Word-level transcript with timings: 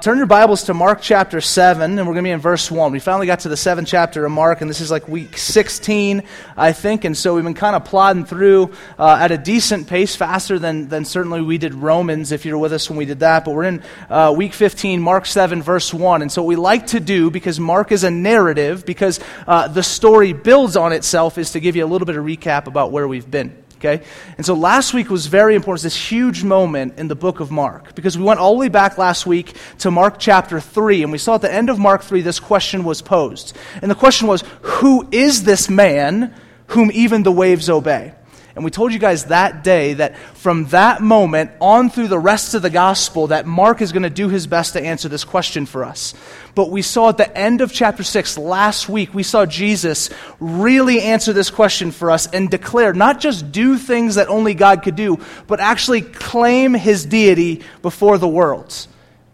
Turn 0.00 0.18
your 0.18 0.26
Bibles 0.26 0.64
to 0.64 0.74
Mark 0.74 1.00
chapter 1.02 1.40
7, 1.40 1.98
and 1.98 2.06
we're 2.06 2.14
going 2.14 2.22
to 2.24 2.28
be 2.28 2.30
in 2.30 2.40
verse 2.40 2.70
1. 2.70 2.92
We 2.92 3.00
finally 3.00 3.26
got 3.26 3.40
to 3.40 3.48
the 3.48 3.56
seventh 3.56 3.88
chapter 3.88 4.24
of 4.24 4.30
Mark, 4.30 4.60
and 4.60 4.70
this 4.70 4.80
is 4.80 4.92
like 4.92 5.08
week 5.08 5.36
16, 5.36 6.22
I 6.56 6.72
think. 6.72 7.04
And 7.04 7.16
so 7.16 7.34
we've 7.34 7.42
been 7.42 7.54
kind 7.54 7.74
of 7.74 7.84
plodding 7.84 8.24
through 8.24 8.70
uh, 8.96 9.18
at 9.20 9.32
a 9.32 9.38
decent 9.38 9.88
pace, 9.88 10.14
faster 10.14 10.58
than, 10.58 10.88
than 10.88 11.04
certainly 11.04 11.42
we 11.42 11.58
did 11.58 11.74
Romans, 11.74 12.30
if 12.30 12.44
you're 12.44 12.58
with 12.58 12.72
us 12.72 12.88
when 12.88 12.96
we 12.96 13.06
did 13.06 13.20
that. 13.20 13.44
But 13.44 13.54
we're 13.54 13.64
in 13.64 13.82
uh, 14.08 14.32
week 14.36 14.52
15, 14.52 15.00
Mark 15.00 15.26
7, 15.26 15.62
verse 15.62 15.92
1. 15.92 16.22
And 16.22 16.30
so 16.30 16.42
what 16.42 16.48
we 16.48 16.56
like 16.56 16.88
to 16.88 17.00
do, 17.00 17.30
because 17.30 17.58
Mark 17.58 17.90
is 17.90 18.04
a 18.04 18.10
narrative, 18.10 18.86
because 18.86 19.18
uh, 19.48 19.66
the 19.66 19.82
story 19.82 20.32
builds 20.32 20.76
on 20.76 20.92
itself, 20.92 21.38
is 21.38 21.52
to 21.52 21.60
give 21.60 21.74
you 21.74 21.84
a 21.84 21.88
little 21.88 22.06
bit 22.06 22.16
of 22.16 22.24
recap 22.24 22.66
about 22.66 22.92
where 22.92 23.08
we've 23.08 23.28
been. 23.28 23.56
Okay? 23.78 24.04
And 24.36 24.44
so 24.44 24.54
last 24.54 24.92
week 24.92 25.08
was 25.08 25.26
very 25.26 25.54
important, 25.54 25.84
this 25.84 26.10
huge 26.10 26.42
moment 26.42 26.98
in 26.98 27.08
the 27.08 27.14
book 27.14 27.40
of 27.40 27.50
Mark, 27.50 27.94
because 27.94 28.18
we 28.18 28.24
went 28.24 28.40
all 28.40 28.54
the 28.54 28.58
way 28.58 28.68
back 28.68 28.98
last 28.98 29.24
week 29.24 29.54
to 29.78 29.90
Mark 29.90 30.18
chapter 30.18 30.60
3, 30.60 31.04
and 31.04 31.12
we 31.12 31.18
saw 31.18 31.36
at 31.36 31.42
the 31.42 31.52
end 31.52 31.70
of 31.70 31.78
Mark 31.78 32.02
3 32.02 32.20
this 32.22 32.40
question 32.40 32.82
was 32.82 33.02
posed. 33.02 33.56
And 33.80 33.90
the 33.90 33.94
question 33.94 34.26
was, 34.26 34.42
Who 34.62 35.08
is 35.12 35.44
this 35.44 35.70
man 35.70 36.34
whom 36.68 36.90
even 36.92 37.22
the 37.22 37.32
waves 37.32 37.70
obey? 37.70 38.14
And 38.58 38.64
we 38.64 38.72
told 38.72 38.92
you 38.92 38.98
guys 38.98 39.26
that 39.26 39.62
day 39.62 39.94
that 39.94 40.16
from 40.34 40.64
that 40.70 41.00
moment 41.00 41.52
on 41.60 41.90
through 41.90 42.08
the 42.08 42.18
rest 42.18 42.54
of 42.54 42.62
the 42.62 42.70
gospel, 42.70 43.28
that 43.28 43.46
Mark 43.46 43.80
is 43.80 43.92
going 43.92 44.02
to 44.02 44.10
do 44.10 44.28
his 44.28 44.48
best 44.48 44.72
to 44.72 44.82
answer 44.82 45.08
this 45.08 45.22
question 45.22 45.64
for 45.64 45.84
us. 45.84 46.12
But 46.56 46.68
we 46.68 46.82
saw 46.82 47.10
at 47.10 47.18
the 47.18 47.38
end 47.38 47.60
of 47.60 47.72
chapter 47.72 48.02
6 48.02 48.36
last 48.36 48.88
week, 48.88 49.14
we 49.14 49.22
saw 49.22 49.46
Jesus 49.46 50.10
really 50.40 51.00
answer 51.02 51.32
this 51.32 51.50
question 51.50 51.92
for 51.92 52.10
us 52.10 52.26
and 52.26 52.50
declare 52.50 52.92
not 52.92 53.20
just 53.20 53.52
do 53.52 53.78
things 53.78 54.16
that 54.16 54.26
only 54.26 54.54
God 54.54 54.82
could 54.82 54.96
do, 54.96 55.20
but 55.46 55.60
actually 55.60 56.02
claim 56.02 56.74
his 56.74 57.06
deity 57.06 57.62
before 57.80 58.18
the 58.18 58.26
world. 58.26 58.88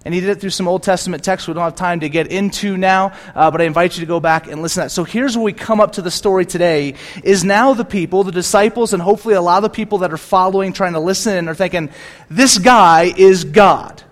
And 0.05 0.13
he 0.13 0.21
did 0.21 0.31
it 0.31 0.41
through 0.41 0.51
some 0.51 0.69
Old 0.69 0.83
Testament 0.83 1.25
texts 1.25 1.49
we 1.49 1.55
don't 1.55 1.63
have 1.63 1.77
time 1.77 2.01
to 2.01 2.09
get 2.09 2.27
into 2.27 2.77
now, 2.77 3.13
uh, 3.35 3.51
but 3.51 3.63
I 3.63 3.65
invite 3.65 3.97
you 3.97 4.01
to 4.01 4.07
go 4.07 4.21
back 4.21 4.47
and 4.47 4.61
listen 4.61 4.83
to 4.83 4.85
that. 4.85 4.91
So 4.91 5.05
here's 5.05 5.37
where 5.37 5.45
we 5.45 5.55
come 5.55 5.81
up 5.81 5.93
to 5.93 6.03
the 6.03 6.11
story 6.11 6.45
today 6.45 6.95
is 7.23 7.43
now 7.43 7.73
the 7.73 7.87
people, 7.87 8.23
the 8.23 8.33
disciples, 8.33 8.93
and 8.93 9.03
hopefully 9.03 9.35
a 9.35 9.41
lot 9.41 9.59
of 9.59 9.63
the 9.63 9.75
people 9.75 9.99
that 9.99 10.13
are 10.13 10.19
following, 10.19 10.75
trying 10.75 10.93
to 10.93 11.01
listen, 11.01 11.37
and 11.37 11.49
are 11.49 11.55
thinking, 11.55 11.91
this 12.29 12.59
guy 12.59 13.13
is 13.17 13.45
God. 13.45 14.03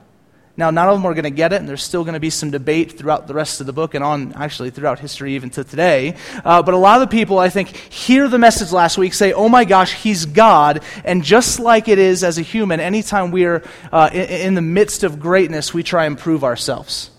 Now, 0.55 0.71
none 0.71 0.87
of 0.87 0.95
them 0.95 1.07
are 1.07 1.15
going 1.15 1.25
to 1.25 1.31
get 1.31 1.55
it, 1.55 1.61
and 1.61 1.69
there's 1.69 1.83
still 1.83 2.05
going 2.05 2.13
to 2.15 2.21
be 2.21 2.29
some 2.29 2.51
debate 2.51 2.99
throughout 2.99 3.27
the 3.27 3.33
rest 3.33 3.61
of 3.61 3.67
the 3.67 3.73
book 3.73 3.95
and 3.95 4.05
on, 4.05 4.35
actually, 4.35 4.69
throughout 4.71 4.99
history, 4.99 5.35
even 5.35 5.49
to 5.51 5.65
today. 5.65 6.15
Uh, 6.45 6.63
but 6.63 6.75
a 6.75 6.77
lot 6.77 7.01
of 7.01 7.09
the 7.09 7.17
people, 7.17 7.39
I 7.39 7.49
think, 7.49 7.69
hear 7.69 8.29
the 8.29 8.39
message 8.39 8.71
last 8.71 8.99
week, 8.99 9.15
say, 9.15 9.33
oh 9.33 9.49
my 9.49 9.65
gosh, 9.65 9.95
he's 9.95 10.27
God. 10.27 10.83
And 11.07 11.25
just 11.25 11.59
like 11.59 11.89
it 11.89 11.99
is 11.99 12.23
as 12.23 12.37
a 12.37 12.43
human, 12.43 12.81
anytime 12.81 13.31
we 13.31 13.47
are 13.47 13.63
uh, 13.91 14.11
in, 14.13 14.29
in 14.29 14.55
the 14.55 14.63
midst 14.63 15.05
of 15.05 15.19
greatness, 15.19 15.73
we 15.73 15.83
try 15.83 16.05
and 16.05 16.19
prove 16.19 16.45
ourselves 16.45 17.11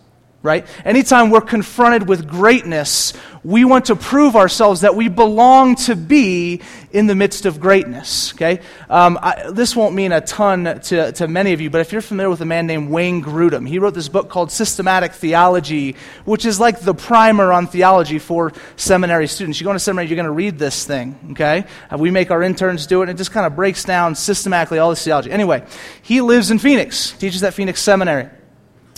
right? 0.44 0.67
Anytime 0.83 1.30
we're 1.30 1.41
confronted 1.41 2.08
with 2.08 2.27
greatness, 2.27 3.13
we 3.45 3.63
want 3.63 3.86
to 3.86 3.95
prove 3.95 4.36
ourselves 4.36 4.81
that 4.81 4.94
we 4.94 5.08
belong 5.08 5.75
to 5.75 5.95
be 5.95 6.61
in 6.91 7.08
the 7.08 7.16
midst 7.16 7.45
of 7.45 7.61
greatness, 7.61 8.33
okay? 8.33 8.59
Um, 8.89 9.17
I, 9.21 9.52
this 9.52 9.73
won't 9.73 9.95
mean 9.95 10.11
a 10.11 10.19
ton 10.19 10.81
to, 10.81 11.14
to 11.14 11.27
many 11.30 11.53
of 11.53 11.61
you, 11.61 11.69
but 11.69 11.80
if 11.80 11.94
you're 11.94 12.02
familiar 12.02 12.30
with 12.30 12.41
a 12.41 12.45
man 12.45 12.67
named 12.67 12.89
Wayne 12.89 13.23
Grudem, 13.23 13.67
he 13.67 13.80
wrote 13.80 13.94
this 13.94 14.09
book 14.09 14.30
called 14.30 14.52
Systematic 14.52 15.14
Theology, 15.14 15.95
which 16.25 16.45
is 16.45 16.59
like 16.59 16.81
the 16.81 16.94
primer 16.94 17.53
on 17.53 17.67
theology 17.67 18.19
for 18.19 18.52
seminary 18.75 19.27
students. 19.27 19.61
You 19.61 19.64
go 19.64 19.71
into 19.71 19.80
seminary, 19.80 20.09
you're 20.09 20.17
going 20.17 20.25
to 20.25 20.31
read 20.31 20.59
this 20.59 20.86
thing, 20.86 21.17
okay? 21.31 21.66
Uh, 21.89 21.97
we 21.97 22.11
make 22.11 22.31
our 22.31 22.44
interns 22.44 22.86
do 22.86 22.99
it, 22.99 23.03
and 23.03 23.11
it 23.11 23.17
just 23.17 23.31
kind 23.31 23.45
of 23.45 23.55
breaks 23.55 23.86
down 23.86 24.16
systematically 24.16 24.77
all 24.77 24.89
this 24.89 25.03
theology. 25.03 25.31
Anyway, 25.31 25.66
he 26.02 26.19
lives 26.19 26.52
in 26.52 26.59
Phoenix, 26.59 27.11
teaches 27.14 27.41
at 27.44 27.53
Phoenix 27.53 27.81
Seminary. 27.81 28.30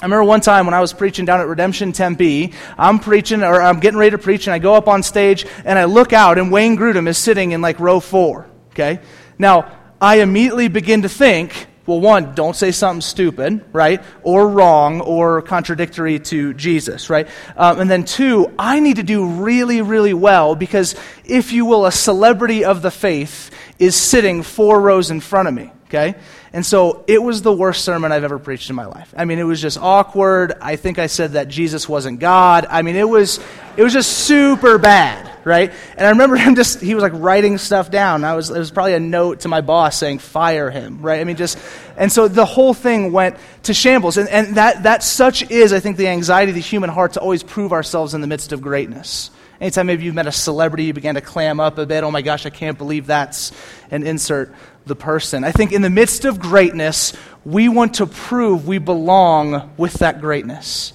I 0.05 0.07
remember 0.07 0.25
one 0.25 0.41
time 0.41 0.67
when 0.67 0.75
I 0.75 0.81
was 0.81 0.93
preaching 0.93 1.25
down 1.25 1.39
at 1.39 1.47
Redemption 1.47 1.91
Tempe, 1.91 2.53
I'm 2.77 2.99
preaching, 2.99 3.41
or 3.41 3.59
I'm 3.59 3.79
getting 3.79 3.97
ready 3.97 4.11
to 4.11 4.19
preach, 4.19 4.45
and 4.45 4.53
I 4.53 4.59
go 4.59 4.75
up 4.75 4.87
on 4.87 5.01
stage, 5.01 5.47
and 5.65 5.79
I 5.79 5.85
look 5.85 6.13
out, 6.13 6.37
and 6.37 6.51
Wayne 6.51 6.77
Grudem 6.77 7.07
is 7.07 7.17
sitting 7.17 7.53
in 7.53 7.61
like 7.61 7.79
row 7.79 7.99
four, 7.99 8.45
okay? 8.69 8.99
Now, 9.39 9.75
I 9.99 10.17
immediately 10.17 10.67
begin 10.67 11.01
to 11.01 11.09
think, 11.09 11.65
well, 11.87 11.99
one, 11.99 12.35
don't 12.35 12.55
say 12.55 12.71
something 12.71 13.01
stupid, 13.01 13.65
right? 13.73 14.03
Or 14.21 14.47
wrong 14.47 15.01
or 15.01 15.41
contradictory 15.41 16.19
to 16.19 16.53
Jesus, 16.53 17.09
right? 17.09 17.27
Um, 17.57 17.79
and 17.79 17.89
then 17.89 18.05
two, 18.05 18.53
I 18.59 18.81
need 18.81 18.97
to 18.97 19.03
do 19.03 19.25
really, 19.25 19.81
really 19.81 20.13
well 20.13 20.55
because, 20.55 20.93
if 21.23 21.51
you 21.51 21.65
will, 21.65 21.87
a 21.87 21.91
celebrity 21.91 22.63
of 22.63 22.83
the 22.83 22.91
faith 22.91 23.49
is 23.79 23.95
sitting 23.95 24.43
four 24.43 24.79
rows 24.81 25.09
in 25.09 25.19
front 25.19 25.47
of 25.47 25.55
me, 25.55 25.71
okay? 25.85 26.13
And 26.55 26.65
so 26.65 27.03
it 27.05 27.21
was 27.21 27.41
the 27.41 27.51
worst 27.51 27.83
sermon 27.83 28.13
I've 28.13 28.23
ever 28.23 28.39
preached 28.39 28.69
in 28.69 28.77
my 28.77 28.85
life. 28.85 29.13
I 29.17 29.25
mean, 29.25 29.39
it 29.39 29.43
was 29.43 29.61
just 29.61 29.77
awkward. 29.77 30.53
I 30.61 30.77
think 30.77 30.99
I 30.99 31.07
said 31.07 31.33
that 31.33 31.49
Jesus 31.49 31.89
wasn't 31.89 32.21
God. 32.21 32.65
I 32.69 32.81
mean, 32.81 32.95
it 32.95 33.09
was, 33.09 33.41
it 33.75 33.83
was 33.83 33.91
just 33.91 34.19
super 34.19 34.77
bad, 34.77 35.29
right? 35.43 35.73
And 35.97 36.07
I 36.07 36.11
remember 36.11 36.35
him 36.37 36.55
just, 36.55 36.79
he 36.79 36.95
was 36.95 37.01
like 37.01 37.11
writing 37.13 37.57
stuff 37.57 37.91
down. 37.91 38.23
I 38.23 38.37
was, 38.37 38.51
it 38.51 38.57
was 38.57 38.71
probably 38.71 38.93
a 38.93 39.01
note 39.01 39.41
to 39.41 39.49
my 39.49 39.59
boss 39.59 39.97
saying, 39.97 40.19
fire 40.19 40.71
him, 40.71 41.01
right? 41.01 41.19
I 41.19 41.25
mean, 41.25 41.35
just, 41.35 41.59
and 41.97 42.09
so 42.09 42.29
the 42.29 42.45
whole 42.45 42.73
thing 42.73 43.11
went 43.11 43.35
to 43.63 43.73
shambles. 43.73 44.15
And, 44.15 44.29
and 44.29 44.55
that, 44.55 44.83
that 44.83 45.03
such 45.03 45.51
is, 45.51 45.73
I 45.73 45.81
think, 45.81 45.97
the 45.97 46.07
anxiety 46.07 46.51
of 46.51 46.55
the 46.55 46.61
human 46.61 46.89
heart 46.89 47.13
to 47.13 47.19
always 47.19 47.43
prove 47.43 47.73
ourselves 47.73 48.13
in 48.13 48.21
the 48.21 48.27
midst 48.27 48.53
of 48.53 48.61
greatness. 48.61 49.29
Anytime 49.59 49.87
maybe 49.87 50.03
you've 50.03 50.15
met 50.15 50.27
a 50.27 50.31
celebrity, 50.31 50.85
you 50.85 50.93
began 50.93 51.15
to 51.15 51.21
clam 51.21 51.59
up 51.59 51.77
a 51.77 51.85
bit. 51.85 52.03
Oh 52.05 52.11
my 52.11 52.21
gosh, 52.21 52.45
I 52.45 52.49
can't 52.49 52.77
believe 52.77 53.07
that's 53.07 53.51
an 53.91 54.05
insert 54.05 54.53
the 54.85 54.95
person. 54.95 55.43
I 55.43 55.51
think 55.51 55.71
in 55.71 55.81
the 55.81 55.89
midst 55.89 56.25
of 56.25 56.39
greatness, 56.39 57.13
we 57.43 57.69
want 57.69 57.95
to 57.95 58.05
prove 58.05 58.67
we 58.67 58.77
belong 58.77 59.73
with 59.77 59.93
that 59.95 60.21
greatness. 60.21 60.93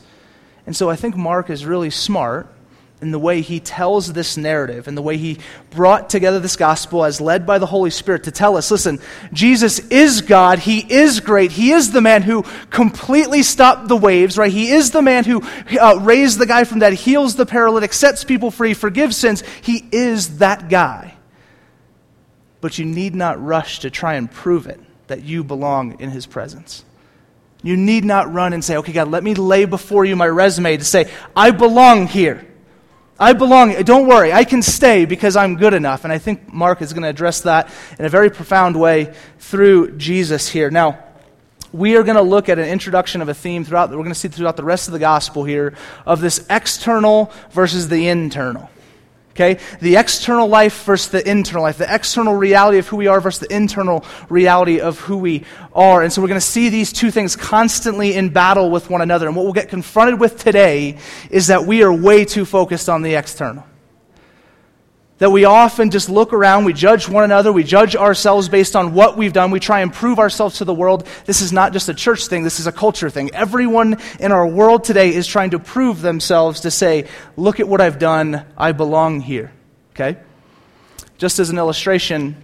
And 0.66 0.76
so 0.76 0.88
I 0.88 0.96
think 0.96 1.16
Mark 1.16 1.50
is 1.50 1.66
really 1.66 1.90
smart 1.90 2.46
in 3.00 3.12
the 3.12 3.18
way 3.18 3.40
he 3.40 3.60
tells 3.60 4.12
this 4.12 4.36
narrative 4.36 4.86
and 4.86 4.96
the 4.96 5.02
way 5.02 5.16
he 5.16 5.38
brought 5.70 6.10
together 6.10 6.38
this 6.38 6.56
gospel 6.56 7.04
as 7.04 7.18
led 7.20 7.46
by 7.46 7.58
the 7.58 7.66
Holy 7.66 7.90
Spirit 7.90 8.24
to 8.24 8.30
tell 8.30 8.58
us 8.58 8.70
listen, 8.70 9.00
Jesus 9.32 9.78
is 9.88 10.20
God. 10.20 10.58
He 10.58 10.80
is 10.80 11.20
great. 11.20 11.50
He 11.50 11.70
is 11.72 11.92
the 11.92 12.02
man 12.02 12.22
who 12.22 12.44
completely 12.68 13.42
stopped 13.42 13.88
the 13.88 13.96
waves, 13.96 14.36
right? 14.36 14.52
He 14.52 14.70
is 14.70 14.90
the 14.90 15.02
man 15.02 15.24
who 15.24 15.42
uh, 15.80 15.98
raised 16.02 16.38
the 16.38 16.46
guy 16.46 16.64
from 16.64 16.80
that, 16.80 16.92
heals 16.92 17.36
the 17.36 17.46
paralytic, 17.46 17.94
sets 17.94 18.22
people 18.22 18.50
free, 18.50 18.74
forgives 18.74 19.16
sins. 19.16 19.42
He 19.62 19.84
is 19.90 20.38
that 20.38 20.68
guy 20.68 21.14
but 22.60 22.78
you 22.78 22.84
need 22.84 23.14
not 23.14 23.42
rush 23.42 23.80
to 23.80 23.90
try 23.90 24.14
and 24.14 24.30
prove 24.30 24.66
it 24.66 24.80
that 25.06 25.22
you 25.22 25.42
belong 25.42 26.00
in 26.00 26.10
His 26.10 26.26
presence. 26.26 26.84
You 27.62 27.76
need 27.76 28.04
not 28.04 28.32
run 28.32 28.52
and 28.52 28.64
say, 28.64 28.76
okay, 28.78 28.92
God, 28.92 29.08
let 29.08 29.22
me 29.22 29.34
lay 29.34 29.64
before 29.66 30.04
you 30.04 30.16
my 30.16 30.28
resume 30.28 30.76
to 30.76 30.84
say, 30.84 31.10
I 31.36 31.50
belong 31.50 32.06
here. 32.06 32.46
I 33.18 33.34
belong. 33.34 33.74
Don't 33.82 34.06
worry, 34.06 34.32
I 34.32 34.44
can 34.44 34.62
stay 34.62 35.04
because 35.04 35.36
I'm 35.36 35.56
good 35.56 35.74
enough. 35.74 36.04
And 36.04 36.12
I 36.12 36.16
think 36.16 36.52
Mark 36.52 36.80
is 36.80 36.94
going 36.94 37.02
to 37.02 37.08
address 37.10 37.42
that 37.42 37.70
in 37.98 38.06
a 38.06 38.08
very 38.08 38.30
profound 38.30 38.80
way 38.80 39.14
through 39.38 39.98
Jesus 39.98 40.48
here. 40.48 40.70
Now, 40.70 41.04
we 41.72 41.96
are 41.96 42.02
going 42.02 42.16
to 42.16 42.22
look 42.22 42.48
at 42.48 42.58
an 42.58 42.68
introduction 42.68 43.20
of 43.20 43.28
a 43.28 43.34
theme 43.34 43.64
throughout, 43.64 43.90
we're 43.90 43.96
going 43.96 44.08
to 44.08 44.14
see 44.14 44.28
throughout 44.28 44.56
the 44.56 44.64
rest 44.64 44.88
of 44.88 44.92
the 44.92 44.98
gospel 44.98 45.44
here 45.44 45.74
of 46.06 46.20
this 46.20 46.44
external 46.48 47.30
versus 47.50 47.88
the 47.88 48.08
internal. 48.08 48.70
Okay? 49.40 49.60
The 49.80 49.96
external 49.96 50.48
life 50.48 50.84
versus 50.84 51.08
the 51.10 51.28
internal 51.28 51.62
life. 51.62 51.78
The 51.78 51.92
external 51.92 52.34
reality 52.34 52.78
of 52.78 52.88
who 52.88 52.96
we 52.96 53.06
are 53.06 53.20
versus 53.20 53.40
the 53.40 53.54
internal 53.54 54.04
reality 54.28 54.80
of 54.80 54.98
who 55.00 55.16
we 55.16 55.44
are. 55.72 56.02
And 56.02 56.12
so 56.12 56.20
we're 56.20 56.28
going 56.28 56.40
to 56.40 56.46
see 56.46 56.68
these 56.68 56.92
two 56.92 57.10
things 57.10 57.36
constantly 57.36 58.14
in 58.14 58.28
battle 58.28 58.70
with 58.70 58.90
one 58.90 59.00
another. 59.00 59.26
And 59.26 59.34
what 59.34 59.44
we'll 59.44 59.54
get 59.54 59.70
confronted 59.70 60.20
with 60.20 60.38
today 60.38 60.98
is 61.30 61.46
that 61.46 61.64
we 61.64 61.82
are 61.82 61.92
way 61.92 62.26
too 62.26 62.44
focused 62.44 62.88
on 62.90 63.02
the 63.02 63.14
external 63.14 63.64
that 65.20 65.30
we 65.30 65.44
often 65.44 65.90
just 65.90 66.08
look 66.08 66.32
around, 66.32 66.64
we 66.64 66.72
judge 66.72 67.06
one 67.08 67.24
another, 67.24 67.52
we 67.52 67.62
judge 67.62 67.94
ourselves 67.94 68.48
based 68.48 68.74
on 68.74 68.94
what 68.94 69.18
we've 69.18 69.34
done, 69.34 69.50
we 69.50 69.60
try 69.60 69.80
and 69.80 69.92
prove 69.92 70.18
ourselves 70.18 70.58
to 70.58 70.64
the 70.64 70.74
world. 70.74 71.06
This 71.26 71.42
is 71.42 71.52
not 71.52 71.74
just 71.74 71.90
a 71.90 71.94
church 71.94 72.26
thing, 72.26 72.42
this 72.42 72.58
is 72.58 72.66
a 72.66 72.72
culture 72.72 73.10
thing. 73.10 73.30
Everyone 73.34 73.98
in 74.18 74.32
our 74.32 74.46
world 74.46 74.82
today 74.82 75.14
is 75.14 75.26
trying 75.26 75.50
to 75.50 75.58
prove 75.58 76.00
themselves 76.00 76.60
to 76.60 76.70
say, 76.70 77.06
look 77.36 77.60
at 77.60 77.68
what 77.68 77.82
I've 77.82 77.98
done, 77.98 78.46
I 78.56 78.72
belong 78.72 79.20
here. 79.20 79.52
Okay? 79.92 80.18
Just 81.18 81.38
as 81.38 81.50
an 81.50 81.58
illustration, 81.58 82.42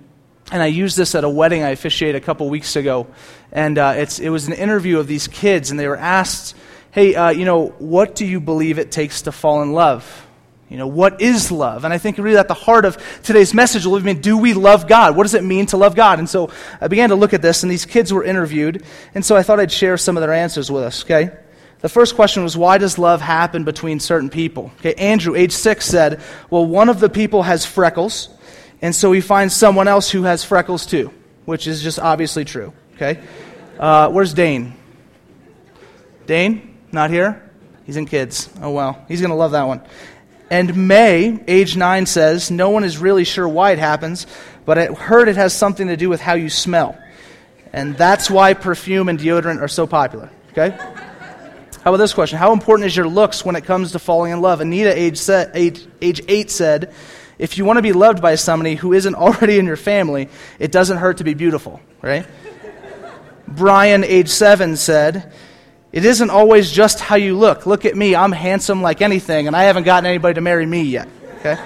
and 0.53 0.63
I 0.63 0.67
used 0.67 0.99
this 0.99 1.15
at 1.15 1.25
a 1.25 1.31
wedding 1.31 1.63
I 1.63 1.71
officiated 1.71 2.23
a 2.23 2.25
couple 2.25 2.51
weeks 2.51 2.77
ago, 2.77 3.07
and 3.53 3.79
uh, 3.79 3.95
it 3.97 4.29
was 4.29 4.49
an 4.49 4.53
interview 4.53 4.99
of 4.99 5.07
these 5.07 5.29
kids, 5.29 5.71
and 5.71 5.81
they 5.81 5.89
were 5.89 5.97
asked, 5.97 6.55
hey, 6.91 7.15
uh, 7.15 7.31
you 7.31 7.47
know, 7.47 7.69
what 7.79 8.15
do 8.15 8.27
you 8.27 8.39
believe 8.39 8.79
it 8.79 8.93
takes 8.93 9.23
to 9.23 9.33
fall 9.33 9.63
in 9.63 9.73
love? 9.73 10.26
You 10.69 10.77
know, 10.77 10.89
what 10.89 11.21
is 11.21 11.53
love? 11.53 11.85
And 11.85 11.95
I 11.95 11.99
think 11.99 12.19
really 12.19 12.39
at 12.39 12.49
the 12.49 12.55
heart 12.55 12.85
of 12.85 12.99
today's 13.23 13.55
message 13.55 13.87
will 13.87 14.01
be 14.01 14.15
do 14.15 14.37
we 14.37 14.53
love 14.53 14.89
God? 14.89 15.17
What 15.17 15.23
does 15.23 15.35
it 15.35 15.45
mean 15.45 15.67
to 15.67 15.77
love 15.77 15.95
God? 15.95 16.19
And 16.19 16.29
so 16.29 16.51
I 16.81 16.89
began 16.89 17.11
to 17.11 17.15
look 17.15 17.33
at 17.33 17.43
this, 17.43 17.63
and 17.63 17.71
these 17.71 17.87
kids 17.87 18.13
were 18.13 18.25
interviewed, 18.25 18.85
and 19.15 19.25
so 19.25 19.37
I 19.37 19.45
thought 19.45 19.61
I'd 19.61 19.71
share 19.71 19.97
some 19.97 20.17
of 20.17 20.23
their 20.23 20.33
answers 20.33 20.71
with 20.71 20.83
us, 20.83 21.05
okay? 21.05 21.31
The 21.81 21.89
first 21.89 22.17
question 22.17 22.43
was, 22.43 22.57
why 22.57 22.79
does 22.79 22.99
love 22.99 23.21
happen 23.21 23.63
between 23.63 24.01
certain 24.01 24.29
people? 24.29 24.73
Okay, 24.81 24.95
Andrew, 24.95 25.37
age 25.37 25.53
six, 25.53 25.87
said, 25.87 26.21
well, 26.51 26.67
one 26.67 26.89
of 26.89 26.99
the 26.99 27.09
people 27.09 27.45
has 27.45 27.65
freckles, 27.65 28.29
and 28.83 28.93
so 28.93 29.13
he 29.13 29.21
finds 29.21 29.55
someone 29.55 29.87
else 29.87 30.11
who 30.11 30.25
has 30.25 30.43
freckles 30.43 30.85
too, 30.85 31.13
which 31.45 31.69
is 31.69 31.81
just 31.81 32.01
obviously 32.01 32.45
true, 32.45 32.73
okay? 32.97 33.23
Uh, 33.79 34.11
where's 34.11 34.35
Dane? 34.35 34.75
Dane? 36.27 36.77
Not 36.91 37.11
here? 37.11 37.49
He's 37.85 37.97
in 37.97 38.07
kids. 38.07 38.51
Oh, 38.61 38.73
well. 38.73 39.05
He's 39.07 39.21
going 39.21 39.31
to 39.31 39.37
love 39.37 39.53
that 39.53 39.69
one. 39.69 39.81
And 40.49 40.89
May, 40.89 41.43
age 41.49 41.77
nine, 41.77 42.07
says, 42.07 42.51
No 42.51 42.71
one 42.71 42.85
is 42.85 42.99
really 42.99 43.25
sure 43.25 43.49
why 43.49 43.73
it 43.73 43.79
happens, 43.79 44.27
but 44.65 44.79
I 44.79 44.87
heard 44.87 45.29
it 45.29 45.37
has 45.37 45.53
something 45.53 45.89
to 45.89 45.97
do 45.97 46.09
with 46.09 46.21
how 46.21 46.35
you 46.35 46.51
smell. 46.51 46.97
And 47.73 47.97
that's 47.97 48.31
why 48.31 48.55
perfume 48.55 49.09
and 49.09 49.19
deodorant 49.19 49.61
are 49.61 49.69
so 49.69 49.87
popular. 49.87 50.31
Okay? 50.53 50.71
How 50.71 51.93
about 51.93 51.99
this 51.99 52.15
question? 52.15 52.39
How 52.39 52.53
important 52.53 52.87
is 52.87 52.97
your 52.97 53.07
looks 53.07 53.45
when 53.45 53.55
it 53.55 53.65
comes 53.65 53.93
to 53.93 53.99
falling 53.99 54.33
in 54.33 54.41
love? 54.41 54.61
Anita, 54.61 54.97
age, 54.97 55.19
set, 55.19 55.51
age, 55.55 55.87
age 56.01 56.21
eight, 56.27 56.51
said, 56.51 56.93
If 57.39 57.59
you 57.59 57.65
want 57.65 57.77
to 57.77 57.83
be 57.83 57.93
loved 57.93 58.23
by 58.23 58.37
somebody 58.37 58.77
who 58.77 58.93
isn't 58.93 59.15
already 59.17 59.59
in 59.59 59.67
your 59.67 59.77
family, 59.77 60.29
it 60.59 60.73
doesn't 60.73 60.97
hurt 60.97 61.19
to 61.19 61.25
be 61.25 61.35
beautiful, 61.35 61.81
right? 62.03 62.27
Brian, 63.49 64.05
age 64.05 64.29
seven, 64.29 64.77
said, 64.77 65.33
It 65.97 66.05
isn't 66.05 66.29
always 66.29 66.71
just 66.71 67.01
how 67.01 67.17
you 67.17 67.39
look. 67.39 67.65
Look 67.65 67.87
at 67.87 67.97
me. 67.97 68.15
I'm 68.15 68.31
handsome 68.31 68.83
like 68.83 69.01
anything, 69.01 69.47
and 69.47 69.57
I 69.57 69.63
haven't 69.63 69.85
gotten 69.85 70.05
anybody 70.05 70.35
to 70.35 70.43
marry 70.43 70.67
me 70.67 70.83
yet. 70.83 71.09
Okay? 71.39 71.57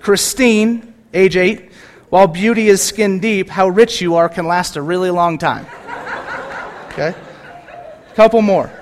Christine, 0.00 0.94
age 1.12 1.36
eight, 1.36 1.70
while 2.08 2.26
beauty 2.26 2.68
is 2.68 2.82
skin 2.82 3.20
deep, 3.20 3.50
how 3.50 3.68
rich 3.68 4.00
you 4.00 4.14
are 4.14 4.30
can 4.30 4.46
last 4.46 4.76
a 4.76 4.80
really 4.80 5.10
long 5.10 5.36
time. 5.36 5.66
Okay? 6.92 7.14
Couple 8.14 8.40
more. 8.40 8.72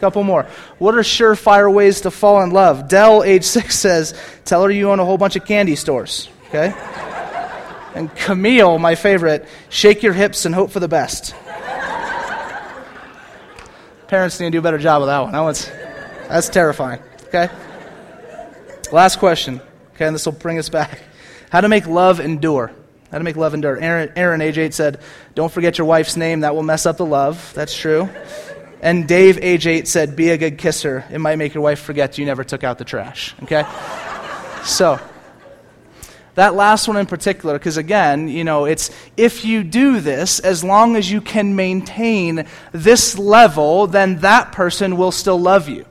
Couple 0.00 0.24
more. 0.24 0.44
What 0.78 0.94
are 0.94 1.00
surefire 1.00 1.70
ways 1.70 2.00
to 2.00 2.10
fall 2.10 2.40
in 2.40 2.48
love? 2.48 2.88
Dell, 2.88 3.22
age 3.22 3.44
six, 3.44 3.76
says, 3.78 4.18
Tell 4.46 4.64
her 4.64 4.70
you 4.70 4.90
own 4.90 5.00
a 5.00 5.04
whole 5.04 5.18
bunch 5.18 5.36
of 5.36 5.44
candy 5.44 5.76
stores. 5.76 6.30
Okay? 6.48 6.72
And 7.94 8.14
Camille, 8.16 8.78
my 8.78 8.94
favorite, 8.94 9.46
shake 9.68 10.02
your 10.02 10.14
hips 10.14 10.46
and 10.46 10.54
hope 10.54 10.70
for 10.70 10.80
the 10.80 10.88
best. 10.88 11.34
Parents 14.08 14.38
need 14.38 14.46
to 14.46 14.50
do 14.52 14.58
a 14.58 14.62
better 14.62 14.78
job 14.78 15.02
of 15.02 15.08
that 15.08 15.18
one. 15.20 15.32
That 15.32 15.40
one's, 15.40 15.66
that's 16.28 16.48
terrifying. 16.48 17.00
Okay? 17.24 17.48
Last 18.92 19.18
question. 19.18 19.60
Okay, 19.94 20.06
and 20.06 20.14
this 20.14 20.26
will 20.26 20.32
bring 20.32 20.58
us 20.58 20.68
back. 20.68 21.00
How 21.50 21.60
to 21.60 21.68
make 21.68 21.86
love 21.86 22.20
endure. 22.20 22.70
How 23.10 23.18
to 23.18 23.24
make 23.24 23.36
love 23.36 23.54
endure. 23.54 23.78
Aaron, 23.78 24.12
Aaron, 24.16 24.40
age 24.40 24.58
8, 24.58 24.74
said, 24.74 25.00
Don't 25.34 25.50
forget 25.50 25.78
your 25.78 25.86
wife's 25.86 26.16
name. 26.16 26.40
That 26.40 26.54
will 26.54 26.62
mess 26.62 26.86
up 26.86 26.96
the 26.96 27.06
love. 27.06 27.52
That's 27.54 27.76
true. 27.76 28.08
And 28.80 29.08
Dave, 29.08 29.38
age 29.42 29.66
8, 29.66 29.88
said, 29.88 30.16
Be 30.16 30.30
a 30.30 30.38
good 30.38 30.58
kisser. 30.58 31.04
It 31.10 31.18
might 31.18 31.36
make 31.36 31.54
your 31.54 31.62
wife 31.62 31.80
forget 31.80 32.18
you 32.18 32.26
never 32.26 32.44
took 32.44 32.62
out 32.62 32.78
the 32.78 32.84
trash. 32.84 33.34
Okay? 33.44 33.64
so, 34.64 35.00
that 36.36 36.54
last 36.54 36.86
one 36.86 36.98
in 36.98 37.06
particular, 37.06 37.58
because 37.58 37.78
again, 37.78 38.28
you 38.28 38.44
know, 38.44 38.66
it's 38.66 38.90
if 39.16 39.44
you 39.44 39.64
do 39.64 40.00
this, 40.00 40.38
as 40.38 40.62
long 40.62 40.94
as 40.94 41.10
you 41.10 41.20
can 41.20 41.56
maintain 41.56 42.46
this 42.72 43.18
level, 43.18 43.86
then 43.86 44.20
that 44.20 44.52
person 44.52 44.98
will 44.98 45.12
still 45.12 45.40
love 45.40 45.68
you. 45.68 45.86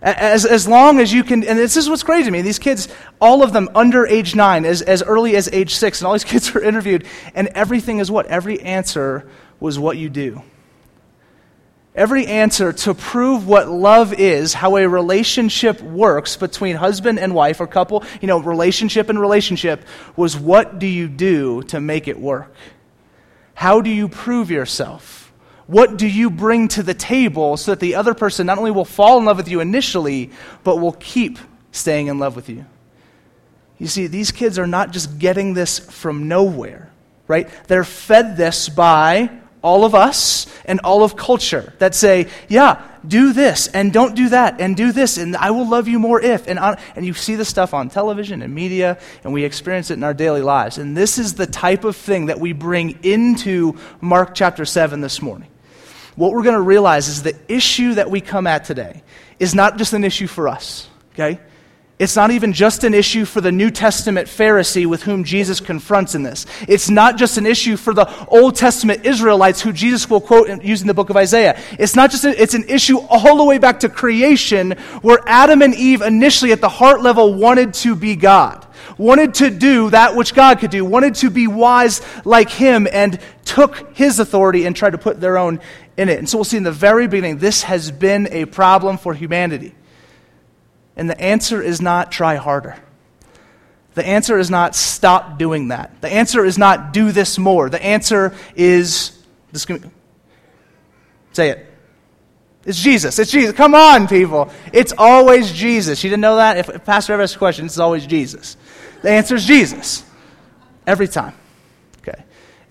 As, 0.00 0.44
as 0.44 0.66
long 0.66 0.98
as 0.98 1.12
you 1.12 1.22
can, 1.22 1.44
and 1.44 1.58
this 1.58 1.76
is 1.76 1.88
what's 1.88 2.02
crazy 2.02 2.24
to 2.24 2.30
me. 2.30 2.42
These 2.42 2.60
kids, 2.60 2.88
all 3.20 3.42
of 3.42 3.52
them 3.52 3.68
under 3.74 4.06
age 4.06 4.34
nine, 4.34 4.64
as, 4.64 4.80
as 4.80 5.02
early 5.02 5.36
as 5.36 5.48
age 5.52 5.74
six, 5.74 6.00
and 6.00 6.06
all 6.06 6.12
these 6.12 6.24
kids 6.32 6.54
were 6.54 6.62
interviewed, 6.62 7.04
and 7.34 7.48
everything 7.48 7.98
is 7.98 8.10
what? 8.10 8.26
Every 8.26 8.60
answer 8.60 9.28
was 9.60 9.78
what 9.78 9.96
you 9.96 10.08
do. 10.08 10.42
Every 11.94 12.26
answer 12.26 12.72
to 12.72 12.94
prove 12.94 13.46
what 13.46 13.68
love 13.68 14.14
is, 14.14 14.54
how 14.54 14.78
a 14.78 14.88
relationship 14.88 15.82
works 15.82 16.36
between 16.36 16.76
husband 16.76 17.18
and 17.18 17.34
wife 17.34 17.60
or 17.60 17.66
couple, 17.66 18.02
you 18.22 18.28
know, 18.28 18.38
relationship 18.38 19.10
and 19.10 19.20
relationship, 19.20 19.84
was 20.16 20.34
what 20.36 20.78
do 20.78 20.86
you 20.86 21.06
do 21.06 21.62
to 21.64 21.80
make 21.80 22.08
it 22.08 22.18
work? 22.18 22.54
How 23.52 23.82
do 23.82 23.90
you 23.90 24.08
prove 24.08 24.50
yourself? 24.50 25.32
What 25.66 25.98
do 25.98 26.06
you 26.06 26.30
bring 26.30 26.68
to 26.68 26.82
the 26.82 26.94
table 26.94 27.58
so 27.58 27.72
that 27.72 27.80
the 27.80 27.94
other 27.94 28.14
person 28.14 28.46
not 28.46 28.56
only 28.56 28.70
will 28.70 28.86
fall 28.86 29.18
in 29.18 29.26
love 29.26 29.36
with 29.36 29.48
you 29.48 29.60
initially, 29.60 30.30
but 30.64 30.76
will 30.76 30.92
keep 30.92 31.38
staying 31.72 32.06
in 32.06 32.18
love 32.18 32.36
with 32.36 32.48
you? 32.48 32.64
You 33.78 33.86
see, 33.86 34.06
these 34.06 34.32
kids 34.32 34.58
are 34.58 34.66
not 34.66 34.92
just 34.92 35.18
getting 35.18 35.52
this 35.52 35.78
from 35.78 36.26
nowhere, 36.26 36.90
right? 37.28 37.50
They're 37.68 37.84
fed 37.84 38.38
this 38.38 38.70
by 38.70 39.41
all 39.62 39.84
of 39.84 39.94
us 39.94 40.46
and 40.64 40.80
all 40.80 41.04
of 41.04 41.16
culture 41.16 41.72
that 41.78 41.94
say, 41.94 42.28
yeah, 42.48 42.86
do 43.06 43.32
this 43.32 43.68
and 43.68 43.92
don't 43.92 44.14
do 44.14 44.28
that 44.28 44.60
and 44.60 44.76
do 44.76 44.92
this 44.92 45.18
and 45.18 45.36
I 45.36 45.50
will 45.50 45.68
love 45.68 45.88
you 45.88 45.98
more 45.98 46.20
if. 46.20 46.46
And, 46.48 46.58
on, 46.58 46.76
and 46.94 47.06
you 47.06 47.14
see 47.14 47.36
the 47.36 47.44
stuff 47.44 47.74
on 47.74 47.88
television 47.88 48.42
and 48.42 48.54
media 48.54 48.98
and 49.24 49.32
we 49.32 49.44
experience 49.44 49.90
it 49.90 49.94
in 49.94 50.04
our 50.04 50.14
daily 50.14 50.42
lives. 50.42 50.78
And 50.78 50.96
this 50.96 51.18
is 51.18 51.34
the 51.34 51.46
type 51.46 51.84
of 51.84 51.96
thing 51.96 52.26
that 52.26 52.40
we 52.40 52.52
bring 52.52 52.98
into 53.04 53.78
Mark 54.00 54.34
chapter 54.34 54.64
7 54.64 55.00
this 55.00 55.22
morning. 55.22 55.48
What 56.16 56.32
we're 56.32 56.42
going 56.42 56.56
to 56.56 56.60
realize 56.60 57.08
is 57.08 57.22
the 57.22 57.36
issue 57.48 57.94
that 57.94 58.10
we 58.10 58.20
come 58.20 58.46
at 58.46 58.64
today 58.64 59.02
is 59.38 59.54
not 59.54 59.78
just 59.78 59.92
an 59.92 60.04
issue 60.04 60.26
for 60.26 60.48
us, 60.48 60.88
okay? 61.14 61.40
It's 61.98 62.16
not 62.16 62.32
even 62.32 62.52
just 62.52 62.82
an 62.82 62.94
issue 62.94 63.24
for 63.24 63.40
the 63.40 63.52
New 63.52 63.70
Testament 63.70 64.26
Pharisee 64.26 64.86
with 64.86 65.04
whom 65.04 65.22
Jesus 65.22 65.60
confronts 65.60 66.14
in 66.14 66.24
this. 66.24 66.46
It's 66.66 66.90
not 66.90 67.16
just 67.16 67.36
an 67.36 67.46
issue 67.46 67.76
for 67.76 67.94
the 67.94 68.26
Old 68.26 68.56
Testament 68.56 69.04
Israelites 69.04 69.60
who 69.60 69.72
Jesus 69.72 70.10
will 70.10 70.20
quote 70.20 70.64
using 70.64 70.88
the 70.88 70.94
book 70.94 71.10
of 71.10 71.16
Isaiah. 71.16 71.60
It's 71.78 71.94
not 71.94 72.10
just, 72.10 72.24
a, 72.24 72.42
it's 72.42 72.54
an 72.54 72.64
issue 72.68 72.98
all 72.98 73.36
the 73.36 73.44
way 73.44 73.58
back 73.58 73.80
to 73.80 73.88
creation 73.88 74.72
where 75.02 75.20
Adam 75.26 75.62
and 75.62 75.74
Eve 75.74 76.02
initially 76.02 76.50
at 76.50 76.60
the 76.60 76.68
heart 76.68 77.02
level 77.02 77.34
wanted 77.34 77.74
to 77.74 77.94
be 77.94 78.16
God, 78.16 78.66
wanted 78.98 79.34
to 79.34 79.50
do 79.50 79.90
that 79.90 80.16
which 80.16 80.34
God 80.34 80.58
could 80.58 80.70
do, 80.72 80.84
wanted 80.84 81.14
to 81.16 81.30
be 81.30 81.46
wise 81.46 82.00
like 82.24 82.50
Him 82.50 82.88
and 82.90 83.20
took 83.44 83.94
His 83.96 84.18
authority 84.18 84.64
and 84.64 84.74
tried 84.74 84.90
to 84.90 84.98
put 84.98 85.20
their 85.20 85.38
own 85.38 85.60
in 85.96 86.08
it. 86.08 86.18
And 86.18 86.28
so 86.28 86.38
we'll 86.38 86.44
see 86.44 86.56
in 86.56 86.64
the 86.64 86.72
very 86.72 87.06
beginning, 87.06 87.38
this 87.38 87.62
has 87.62 87.92
been 87.92 88.26
a 88.32 88.46
problem 88.46 88.98
for 88.98 89.14
humanity. 89.14 89.74
And 90.96 91.08
the 91.08 91.20
answer 91.20 91.62
is 91.62 91.80
not 91.80 92.12
try 92.12 92.36
harder. 92.36 92.76
The 93.94 94.06
answer 94.06 94.38
is 94.38 94.50
not 94.50 94.74
stop 94.74 95.38
doing 95.38 95.68
that. 95.68 96.00
The 96.00 96.08
answer 96.08 96.44
is 96.44 96.56
not 96.56 96.92
do 96.92 97.12
this 97.12 97.38
more. 97.38 97.68
The 97.68 97.82
answer 97.82 98.34
is 98.56 99.18
this. 99.52 99.66
Say 101.32 101.50
it. 101.50 101.66
It's 102.64 102.80
Jesus. 102.80 103.18
It's 103.18 103.30
Jesus. 103.30 103.54
Come 103.54 103.74
on, 103.74 104.06
people. 104.06 104.50
It's 104.72 104.94
always 104.96 105.52
Jesus. 105.52 106.02
You 106.04 106.10
didn't 106.10 106.20
know 106.22 106.36
that? 106.36 106.58
If, 106.58 106.68
if 106.68 106.84
Pastor 106.84 107.12
ever 107.14 107.22
asks 107.22 107.34
a 107.34 107.38
question, 107.38 107.66
it's 107.66 107.78
always 107.78 108.06
Jesus. 108.06 108.56
The 109.02 109.10
answer 109.10 109.34
is 109.34 109.44
Jesus. 109.44 110.04
Every 110.86 111.08
time. 111.08 111.34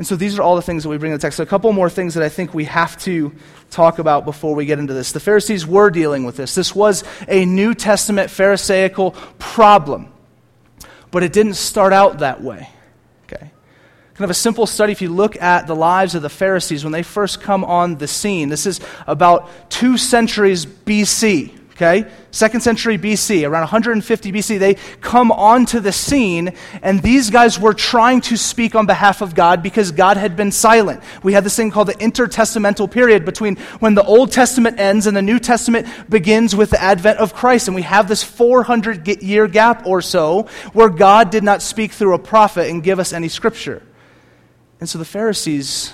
And 0.02 0.08
so 0.08 0.16
these 0.16 0.40
are 0.40 0.42
all 0.42 0.56
the 0.56 0.64
things 0.64 0.82
that 0.82 0.90
we 0.90 0.98
bring 0.98 1.12
in 1.12 1.20
the 1.20 1.22
text. 1.22 1.38
So 1.38 1.44
a 1.44 1.46
couple 1.46 1.72
more 1.74 1.88
things 1.88 2.16
that 2.16 2.24
I 2.24 2.30
think 2.30 2.56
we 2.56 2.66
have 2.66 2.98
to 3.04 3.32
talk 3.70 4.00
about 4.00 4.26
before 4.26 4.56
we 4.56 4.66
get 4.66 4.80
into 4.80 4.96
this. 4.96 5.12
The 5.12 5.20
Pharisees 5.20 5.68
were 5.68 5.92
dealing 5.92 6.24
with 6.24 6.38
this. 6.38 6.56
This 6.56 6.74
was 6.74 7.04
a 7.28 7.46
New 7.46 7.76
Testament 7.76 8.32
Pharisaical 8.32 9.12
problem. 9.38 10.12
But 11.12 11.22
it 11.22 11.32
didn't 11.32 11.54
start 11.54 11.94
out 11.94 12.18
that 12.18 12.42
way. 12.42 12.68
Okay. 13.26 13.52
Kind 14.16 14.24
of 14.24 14.32
a 14.32 14.34
simple 14.34 14.66
study 14.66 14.92
if 14.92 15.04
you 15.04 15.10
look 15.10 15.40
at 15.40 15.68
the 15.68 15.76
lives 15.76 16.16
of 16.16 16.24
the 16.24 16.30
Pharisees 16.30 16.84
when 16.84 16.94
they 16.94 17.04
first 17.04 17.40
come 17.40 17.64
on 17.64 18.00
the 18.00 18.08
scene. 18.08 18.50
This 18.50 18.66
is 18.66 18.80
about 19.06 19.70
two 19.70 20.00
centuries 20.00 20.66
BC 20.66 21.61
okay? 21.82 22.10
Second 22.32 22.62
century 22.62 22.98
BC, 22.98 23.48
around 23.48 23.62
150 23.62 24.32
BC, 24.32 24.60
they 24.60 24.76
come 25.02 25.32
onto 25.32 25.80
the 25.80 25.92
scene, 25.92 26.54
and 26.82 27.02
these 27.02 27.30
guys 27.30 27.60
were 27.60 27.74
trying 27.74 28.22
to 28.22 28.38
speak 28.38 28.76
on 28.76 28.86
behalf 28.86 29.22
of 29.22 29.36
God 29.36 29.64
because 29.64 29.92
God 29.92 30.18
had 30.18 30.36
been 30.36 30.52
silent. 30.52 31.02
We 31.24 31.34
had 31.34 31.44
this 31.44 31.56
thing 31.56 31.72
called 31.72 31.88
the 31.88 31.94
intertestamental 31.96 32.92
period 32.92 33.26
between 33.26 33.58
when 33.80 33.96
the 33.96 34.04
Old 34.04 34.32
Testament 34.32 34.80
ends 34.80 35.08
and 35.08 35.18
the 35.18 35.22
New 35.22 35.40
Testament 35.40 35.88
begins 36.10 36.56
with 36.56 36.70
the 36.70 36.82
advent 36.82 37.20
of 37.20 37.34
Christ. 37.34 37.68
And 37.68 37.76
we 37.76 37.82
have 37.82 38.08
this 38.08 38.24
400 38.24 39.08
year 39.24 39.48
gap 39.48 39.86
or 39.86 40.02
so 40.02 40.48
where 40.74 40.90
God 40.90 41.32
did 41.32 41.44
not 41.44 41.62
speak 41.62 41.92
through 41.92 42.14
a 42.14 42.20
prophet 42.20 42.70
and 42.70 42.84
give 42.84 43.00
us 43.00 43.14
any 43.14 43.28
scripture. 43.28 43.82
And 44.80 44.88
so 44.88 44.98
the 44.98 45.06
Pharisees 45.06 45.94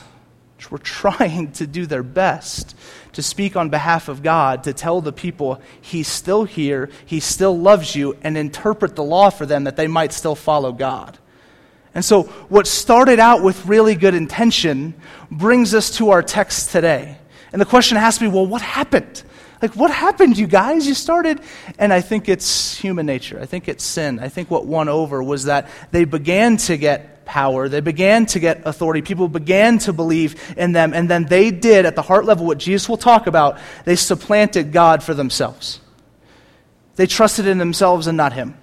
were 0.69 0.77
trying 0.83 1.51
to 1.53 1.67
do 1.67 1.85
their 1.85 2.03
best 2.03 2.76
to 3.17 3.23
speak 3.23 3.55
on 3.55 3.69
behalf 3.69 4.09
of 4.09 4.21
God, 4.21 4.65
to 4.65 4.73
tell 4.73 5.01
the 5.01 5.11
people 5.11 5.59
He's 5.81 6.07
still 6.07 6.43
here, 6.43 6.87
He 7.03 7.19
still 7.19 7.57
loves 7.57 7.95
you, 7.95 8.15
and 8.21 8.37
interpret 8.37 8.95
the 8.95 9.03
law 9.03 9.31
for 9.31 9.47
them 9.47 9.63
that 9.63 9.75
they 9.75 9.87
might 9.87 10.13
still 10.13 10.35
follow 10.35 10.71
God. 10.71 11.17
And 11.95 12.05
so, 12.05 12.23
what 12.47 12.67
started 12.67 13.19
out 13.19 13.41
with 13.41 13.65
really 13.65 13.95
good 13.95 14.13
intention 14.13 14.93
brings 15.31 15.73
us 15.73 15.97
to 15.97 16.11
our 16.11 16.21
text 16.21 16.69
today. 16.69 17.17
And 17.51 17.59
the 17.59 17.65
question 17.65 17.97
has 17.97 18.19
to 18.19 18.25
be 18.25 18.27
well, 18.27 18.45
what 18.45 18.61
happened? 18.61 19.23
Like, 19.63 19.75
what 19.75 19.89
happened, 19.89 20.37
you 20.37 20.45
guys? 20.45 20.87
You 20.87 20.93
started, 20.93 21.41
and 21.79 21.91
I 21.91 22.01
think 22.01 22.29
it's 22.29 22.77
human 22.77 23.07
nature. 23.07 23.39
I 23.41 23.47
think 23.47 23.67
it's 23.67 23.83
sin. 23.83 24.19
I 24.19 24.29
think 24.29 24.51
what 24.51 24.67
won 24.67 24.89
over 24.89 25.23
was 25.23 25.45
that 25.45 25.69
they 25.89 26.05
began 26.05 26.57
to 26.57 26.77
get 26.77 27.16
power. 27.27 27.69
They 27.69 27.81
began 27.81 28.25
to 28.27 28.39
get 28.39 28.63
authority. 28.65 29.03
People 29.03 29.27
began 29.27 29.77
to 29.79 29.93
believe 29.93 30.55
in 30.57 30.71
them. 30.71 30.93
And 30.93 31.07
then 31.07 31.25
they 31.25 31.51
did, 31.51 31.85
at 31.85 31.95
the 31.95 32.01
heart 32.01 32.25
level, 32.25 32.47
what 32.47 32.57
Jesus 32.57 32.89
will 32.89 32.97
talk 32.97 33.27
about. 33.27 33.59
They 33.85 33.95
supplanted 33.95 34.71
God 34.71 35.03
for 35.03 35.13
themselves. 35.13 35.79
They 36.95 37.05
trusted 37.05 37.45
in 37.45 37.59
themselves 37.59 38.07
and 38.07 38.17
not 38.17 38.33
Him. 38.33 38.57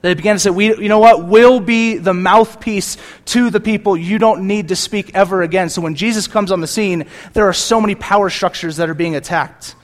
They 0.00 0.12
began 0.14 0.34
to 0.34 0.40
say, 0.40 0.50
we, 0.50 0.66
you 0.66 0.88
know 0.88 0.98
what? 0.98 1.24
We'll 1.24 1.60
be 1.60 1.96
the 1.96 2.12
mouthpiece 2.12 2.98
to 3.26 3.48
the 3.48 3.60
people. 3.60 3.96
You 3.96 4.18
don't 4.18 4.46
need 4.46 4.68
to 4.68 4.76
speak 4.76 5.14
ever 5.14 5.40
again. 5.40 5.70
So 5.70 5.80
when 5.80 5.94
Jesus 5.94 6.26
comes 6.26 6.52
on 6.52 6.60
the 6.60 6.66
scene, 6.66 7.06
there 7.32 7.48
are 7.48 7.54
so 7.54 7.80
many 7.80 7.94
power 7.94 8.28
structures 8.28 8.76
that 8.76 8.90
are 8.90 8.94
being 8.94 9.16
attacked. 9.16 9.74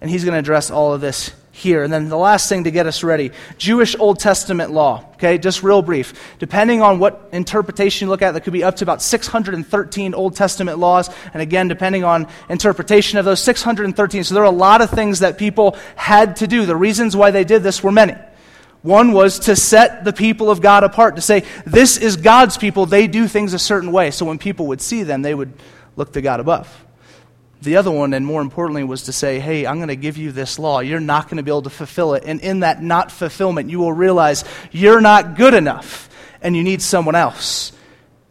And 0.00 0.08
he's 0.08 0.24
going 0.24 0.34
to 0.34 0.38
address 0.38 0.70
all 0.70 0.94
of 0.94 1.00
this 1.00 1.32
here. 1.58 1.82
And 1.82 1.92
then 1.92 2.08
the 2.08 2.16
last 2.16 2.48
thing 2.48 2.64
to 2.64 2.70
get 2.70 2.86
us 2.86 3.02
ready 3.02 3.32
Jewish 3.58 3.96
Old 3.98 4.20
Testament 4.20 4.70
law. 4.70 5.04
Okay, 5.14 5.36
just 5.36 5.64
real 5.64 5.82
brief. 5.82 6.14
Depending 6.38 6.80
on 6.80 7.00
what 7.00 7.28
interpretation 7.32 8.06
you 8.06 8.10
look 8.10 8.22
at, 8.22 8.32
that 8.32 8.42
could 8.42 8.52
be 8.52 8.62
up 8.62 8.76
to 8.76 8.84
about 8.84 9.02
613 9.02 10.14
Old 10.14 10.36
Testament 10.36 10.78
laws. 10.78 11.10
And 11.32 11.42
again, 11.42 11.66
depending 11.66 12.04
on 12.04 12.28
interpretation 12.48 13.18
of 13.18 13.24
those 13.24 13.42
613. 13.42 14.24
So 14.24 14.34
there 14.34 14.44
are 14.44 14.46
a 14.46 14.50
lot 14.50 14.80
of 14.80 14.90
things 14.90 15.18
that 15.18 15.36
people 15.36 15.76
had 15.96 16.36
to 16.36 16.46
do. 16.46 16.64
The 16.64 16.76
reasons 16.76 17.16
why 17.16 17.32
they 17.32 17.44
did 17.44 17.64
this 17.64 17.82
were 17.82 17.92
many. 17.92 18.14
One 18.82 19.12
was 19.12 19.40
to 19.40 19.56
set 19.56 20.04
the 20.04 20.12
people 20.12 20.50
of 20.50 20.60
God 20.60 20.84
apart, 20.84 21.16
to 21.16 21.22
say, 21.22 21.42
this 21.66 21.96
is 21.96 22.16
God's 22.16 22.56
people. 22.56 22.86
They 22.86 23.08
do 23.08 23.26
things 23.26 23.52
a 23.52 23.58
certain 23.58 23.90
way. 23.90 24.12
So 24.12 24.24
when 24.24 24.38
people 24.38 24.68
would 24.68 24.80
see 24.80 25.02
them, 25.02 25.22
they 25.22 25.34
would 25.34 25.52
look 25.96 26.12
to 26.12 26.22
God 26.22 26.38
above. 26.38 26.84
The 27.60 27.76
other 27.76 27.90
one, 27.90 28.14
and 28.14 28.24
more 28.24 28.40
importantly, 28.40 28.84
was 28.84 29.04
to 29.04 29.12
say, 29.12 29.40
hey, 29.40 29.66
I'm 29.66 29.76
going 29.76 29.88
to 29.88 29.96
give 29.96 30.16
you 30.16 30.30
this 30.30 30.58
law. 30.58 30.78
You're 30.80 31.00
not 31.00 31.24
going 31.24 31.38
to 31.38 31.42
be 31.42 31.50
able 31.50 31.62
to 31.62 31.70
fulfill 31.70 32.14
it. 32.14 32.22
And 32.24 32.40
in 32.40 32.60
that 32.60 32.82
not 32.82 33.10
fulfillment, 33.10 33.68
you 33.68 33.80
will 33.80 33.92
realize 33.92 34.44
you're 34.70 35.00
not 35.00 35.36
good 35.36 35.54
enough 35.54 36.08
and 36.40 36.56
you 36.56 36.62
need 36.62 36.80
someone 36.80 37.16
else. 37.16 37.72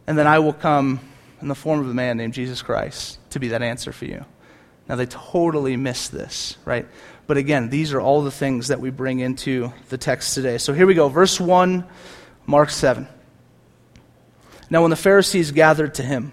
And 0.06 0.16
then 0.16 0.26
I 0.26 0.38
will 0.38 0.54
come 0.54 1.00
in 1.42 1.48
the 1.48 1.54
form 1.54 1.80
of 1.80 1.88
a 1.88 1.94
man 1.94 2.16
named 2.16 2.32
Jesus 2.32 2.62
Christ 2.62 3.18
to 3.30 3.38
be 3.38 3.48
that 3.48 3.62
answer 3.62 3.92
for 3.92 4.06
you. 4.06 4.24
Now, 4.88 4.96
they 4.96 5.04
totally 5.04 5.76
miss 5.76 6.08
this, 6.08 6.56
right? 6.64 6.86
But 7.26 7.36
again, 7.36 7.68
these 7.68 7.92
are 7.92 8.00
all 8.00 8.22
the 8.22 8.30
things 8.30 8.68
that 8.68 8.80
we 8.80 8.88
bring 8.88 9.20
into 9.20 9.70
the 9.90 9.98
text 9.98 10.34
today. 10.34 10.56
So 10.56 10.72
here 10.72 10.86
we 10.86 10.94
go. 10.94 11.10
Verse 11.10 11.38
1, 11.38 11.84
Mark 12.46 12.70
7. 12.70 13.06
Now, 14.70 14.80
when 14.80 14.90
the 14.90 14.96
Pharisees 14.96 15.52
gathered 15.52 15.94
to 15.94 16.02
him 16.02 16.32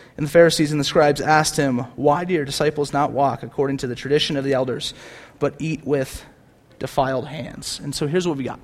And 0.21 0.27
the 0.27 0.31
Pharisees 0.33 0.71
and 0.71 0.79
the 0.79 0.85
scribes 0.85 1.19
asked 1.19 1.57
him, 1.57 1.79
Why 1.95 2.25
do 2.25 2.35
your 2.35 2.45
disciples 2.45 2.93
not 2.93 3.11
walk 3.11 3.41
according 3.41 3.77
to 3.77 3.87
the 3.87 3.95
tradition 3.95 4.37
of 4.37 4.43
the 4.43 4.53
elders, 4.53 4.93
but 5.39 5.55
eat 5.57 5.83
with 5.83 6.23
defiled 6.77 7.25
hands? 7.25 7.79
And 7.83 7.95
so 7.95 8.05
here's 8.05 8.27
what 8.27 8.37
we 8.37 8.43
got. 8.43 8.59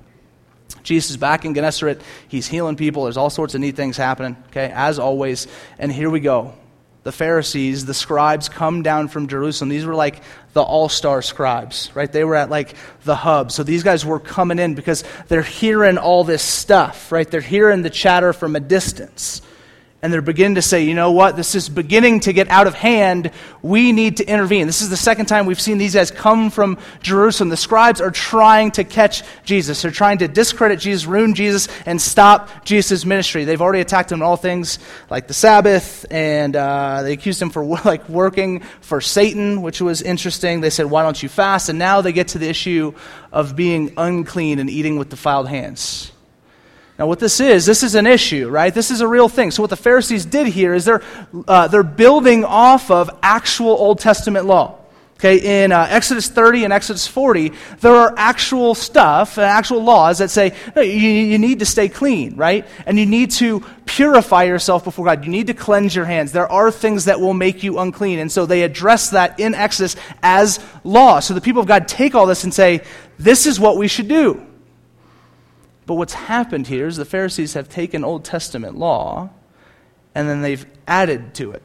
Jesus 0.84 1.10
is 1.10 1.16
back 1.16 1.44
in 1.44 1.54
Gennesaret. 1.54 2.00
He's 2.28 2.46
healing 2.46 2.76
people. 2.76 3.02
There's 3.02 3.16
all 3.16 3.28
sorts 3.28 3.56
of 3.56 3.60
neat 3.60 3.74
things 3.74 3.96
happening, 3.96 4.36
okay, 4.50 4.70
as 4.72 5.00
always. 5.00 5.48
And 5.80 5.90
here 5.90 6.08
we 6.10 6.20
go 6.20 6.54
the 7.02 7.10
Pharisees, 7.10 7.86
the 7.86 7.94
scribes 7.94 8.48
come 8.48 8.82
down 8.82 9.08
from 9.08 9.26
Jerusalem. 9.26 9.68
These 9.68 9.84
were 9.84 9.96
like 9.96 10.22
the 10.52 10.62
all 10.62 10.88
star 10.88 11.22
scribes, 11.22 11.90
right? 11.92 12.12
They 12.12 12.22
were 12.22 12.36
at 12.36 12.50
like 12.50 12.76
the 13.02 13.16
hub. 13.16 13.50
So 13.50 13.64
these 13.64 13.82
guys 13.82 14.06
were 14.06 14.20
coming 14.20 14.60
in 14.60 14.76
because 14.76 15.02
they're 15.26 15.42
hearing 15.42 15.98
all 15.98 16.22
this 16.22 16.42
stuff, 16.42 17.10
right? 17.10 17.28
They're 17.28 17.40
hearing 17.40 17.82
the 17.82 17.90
chatter 17.90 18.32
from 18.32 18.54
a 18.54 18.60
distance 18.60 19.42
and 20.00 20.12
they're 20.12 20.22
beginning 20.22 20.54
to 20.54 20.62
say, 20.62 20.84
you 20.84 20.94
know 20.94 21.10
what, 21.10 21.34
this 21.34 21.56
is 21.56 21.68
beginning 21.68 22.20
to 22.20 22.32
get 22.32 22.48
out 22.48 22.68
of 22.68 22.74
hand. 22.74 23.32
We 23.62 23.90
need 23.90 24.18
to 24.18 24.24
intervene. 24.24 24.68
This 24.68 24.80
is 24.80 24.90
the 24.90 24.96
second 24.96 25.26
time 25.26 25.44
we've 25.44 25.60
seen 25.60 25.76
these 25.76 25.94
guys 25.94 26.12
come 26.12 26.50
from 26.50 26.78
Jerusalem. 27.02 27.48
The 27.48 27.56
scribes 27.56 28.00
are 28.00 28.12
trying 28.12 28.70
to 28.72 28.84
catch 28.84 29.24
Jesus. 29.44 29.82
They're 29.82 29.90
trying 29.90 30.18
to 30.18 30.28
discredit 30.28 30.78
Jesus, 30.78 31.04
ruin 31.04 31.34
Jesus, 31.34 31.66
and 31.84 32.00
stop 32.00 32.64
Jesus' 32.64 33.04
ministry. 33.04 33.44
They've 33.44 33.60
already 33.60 33.80
attacked 33.80 34.12
him 34.12 34.20
in 34.20 34.22
all 34.22 34.36
things 34.36 34.78
like 35.10 35.26
the 35.26 35.34
Sabbath, 35.34 36.06
and 36.12 36.54
uh, 36.54 37.02
they 37.02 37.14
accused 37.14 37.42
him 37.42 37.50
for 37.50 37.64
like 37.84 38.08
working 38.08 38.60
for 38.80 39.00
Satan, 39.00 39.62
which 39.62 39.80
was 39.80 40.00
interesting. 40.00 40.60
They 40.60 40.70
said, 40.70 40.86
why 40.86 41.02
don't 41.02 41.20
you 41.20 41.28
fast? 41.28 41.70
And 41.70 41.78
now 41.78 42.02
they 42.02 42.12
get 42.12 42.28
to 42.28 42.38
the 42.38 42.48
issue 42.48 42.94
of 43.32 43.56
being 43.56 43.94
unclean 43.96 44.60
and 44.60 44.70
eating 44.70 44.96
with 44.96 45.08
defiled 45.08 45.48
hands. 45.48 46.12
Now, 46.98 47.06
what 47.06 47.20
this 47.20 47.38
is, 47.38 47.64
this 47.64 47.84
is 47.84 47.94
an 47.94 48.06
issue, 48.06 48.48
right? 48.48 48.74
This 48.74 48.90
is 48.90 49.00
a 49.00 49.06
real 49.06 49.28
thing. 49.28 49.52
So, 49.52 49.62
what 49.62 49.70
the 49.70 49.76
Pharisees 49.76 50.24
did 50.24 50.48
here 50.48 50.74
is 50.74 50.84
they're, 50.84 51.02
uh, 51.46 51.68
they're 51.68 51.84
building 51.84 52.44
off 52.44 52.90
of 52.90 53.08
actual 53.22 53.70
Old 53.70 54.00
Testament 54.00 54.46
law. 54.46 54.78
Okay, 55.14 55.64
in 55.64 55.72
uh, 55.72 55.84
Exodus 55.90 56.28
30 56.28 56.62
and 56.62 56.72
Exodus 56.72 57.08
40, 57.08 57.50
there 57.80 57.92
are 57.92 58.14
actual 58.16 58.76
stuff, 58.76 59.36
actual 59.36 59.82
laws 59.82 60.18
that 60.18 60.30
say 60.30 60.54
you, 60.76 60.82
you 60.84 61.38
need 61.38 61.58
to 61.58 61.66
stay 61.66 61.88
clean, 61.88 62.36
right? 62.36 62.64
And 62.86 62.96
you 62.96 63.06
need 63.06 63.32
to 63.32 63.64
purify 63.84 64.44
yourself 64.44 64.84
before 64.84 65.06
God. 65.06 65.24
You 65.24 65.32
need 65.32 65.48
to 65.48 65.54
cleanse 65.54 65.96
your 65.96 66.04
hands. 66.04 66.30
There 66.30 66.50
are 66.50 66.70
things 66.70 67.06
that 67.06 67.20
will 67.20 67.34
make 67.34 67.64
you 67.64 67.80
unclean. 67.80 68.20
And 68.20 68.30
so 68.30 68.46
they 68.46 68.62
address 68.62 69.10
that 69.10 69.40
in 69.40 69.54
Exodus 69.54 69.96
as 70.22 70.60
law. 70.84 71.18
So 71.18 71.34
the 71.34 71.40
people 71.40 71.62
of 71.62 71.66
God 71.66 71.88
take 71.88 72.14
all 72.14 72.26
this 72.26 72.44
and 72.44 72.54
say, 72.54 72.82
this 73.18 73.46
is 73.46 73.58
what 73.58 73.76
we 73.76 73.88
should 73.88 74.06
do. 74.06 74.47
But 75.88 75.94
what's 75.94 76.12
happened 76.12 76.66
here 76.66 76.86
is 76.86 76.98
the 76.98 77.06
Pharisees 77.06 77.54
have 77.54 77.70
taken 77.70 78.04
Old 78.04 78.22
Testament 78.22 78.76
law 78.76 79.30
and 80.14 80.28
then 80.28 80.42
they've 80.42 80.66
added 80.86 81.32
to 81.36 81.52
it. 81.52 81.62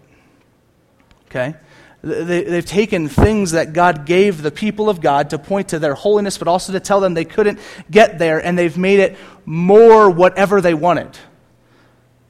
Okay? 1.26 1.56
They, 2.02 2.56
have 2.56 2.66
taken 2.66 3.10
things 3.10 3.52
that 3.52 3.74
God 3.74 4.06
gave 4.06 4.42
the 4.42 4.50
people 4.50 4.90
of 4.90 5.02
God 5.02 5.32
to 5.32 5.38
point 5.38 5.70
to 5.70 5.80
their 5.80 5.94
holiness, 5.94 6.38
but 6.38 6.48
also 6.48 6.72
to 6.72 6.80
tell 6.80 7.02
them 7.02 7.16
they 7.16 7.26
couldn't 7.26 7.60
get 7.92 8.18
there, 8.18 8.40
and 8.40 8.58
they've 8.58 8.78
made 8.78 9.00
it 9.00 9.18
more 9.46 10.10
whatever 10.10 10.62
they 10.62 10.74
wanted. 10.74 11.18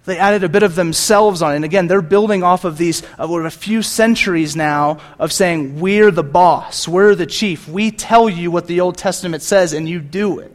They 0.06 0.18
added 0.18 0.44
a 0.44 0.50
bit 0.50 0.64
of 0.64 0.74
themselves 0.74 1.44
on 1.44 1.54
it. 1.54 1.58
And 1.58 1.66
again, 1.66 1.88
they're 1.88 2.02
building 2.02 2.42
off 2.42 2.66
of 2.66 2.78
these, 2.80 3.04
of 3.20 3.30
a 3.32 3.52
few 3.52 3.84
centuries 3.84 4.56
now 4.56 5.00
of 5.20 5.32
saying, 5.32 5.80
We're 5.80 6.12
the 6.12 6.24
boss, 6.24 6.88
we're 6.88 7.14
the 7.14 7.28
chief. 7.28 7.68
We 7.68 7.92
tell 7.92 8.30
you 8.30 8.50
what 8.50 8.66
the 8.66 8.80
Old 8.82 8.98
Testament 8.98 9.44
says, 9.44 9.74
and 9.74 9.88
you 9.88 10.00
do 10.00 10.40
it. 10.40 10.53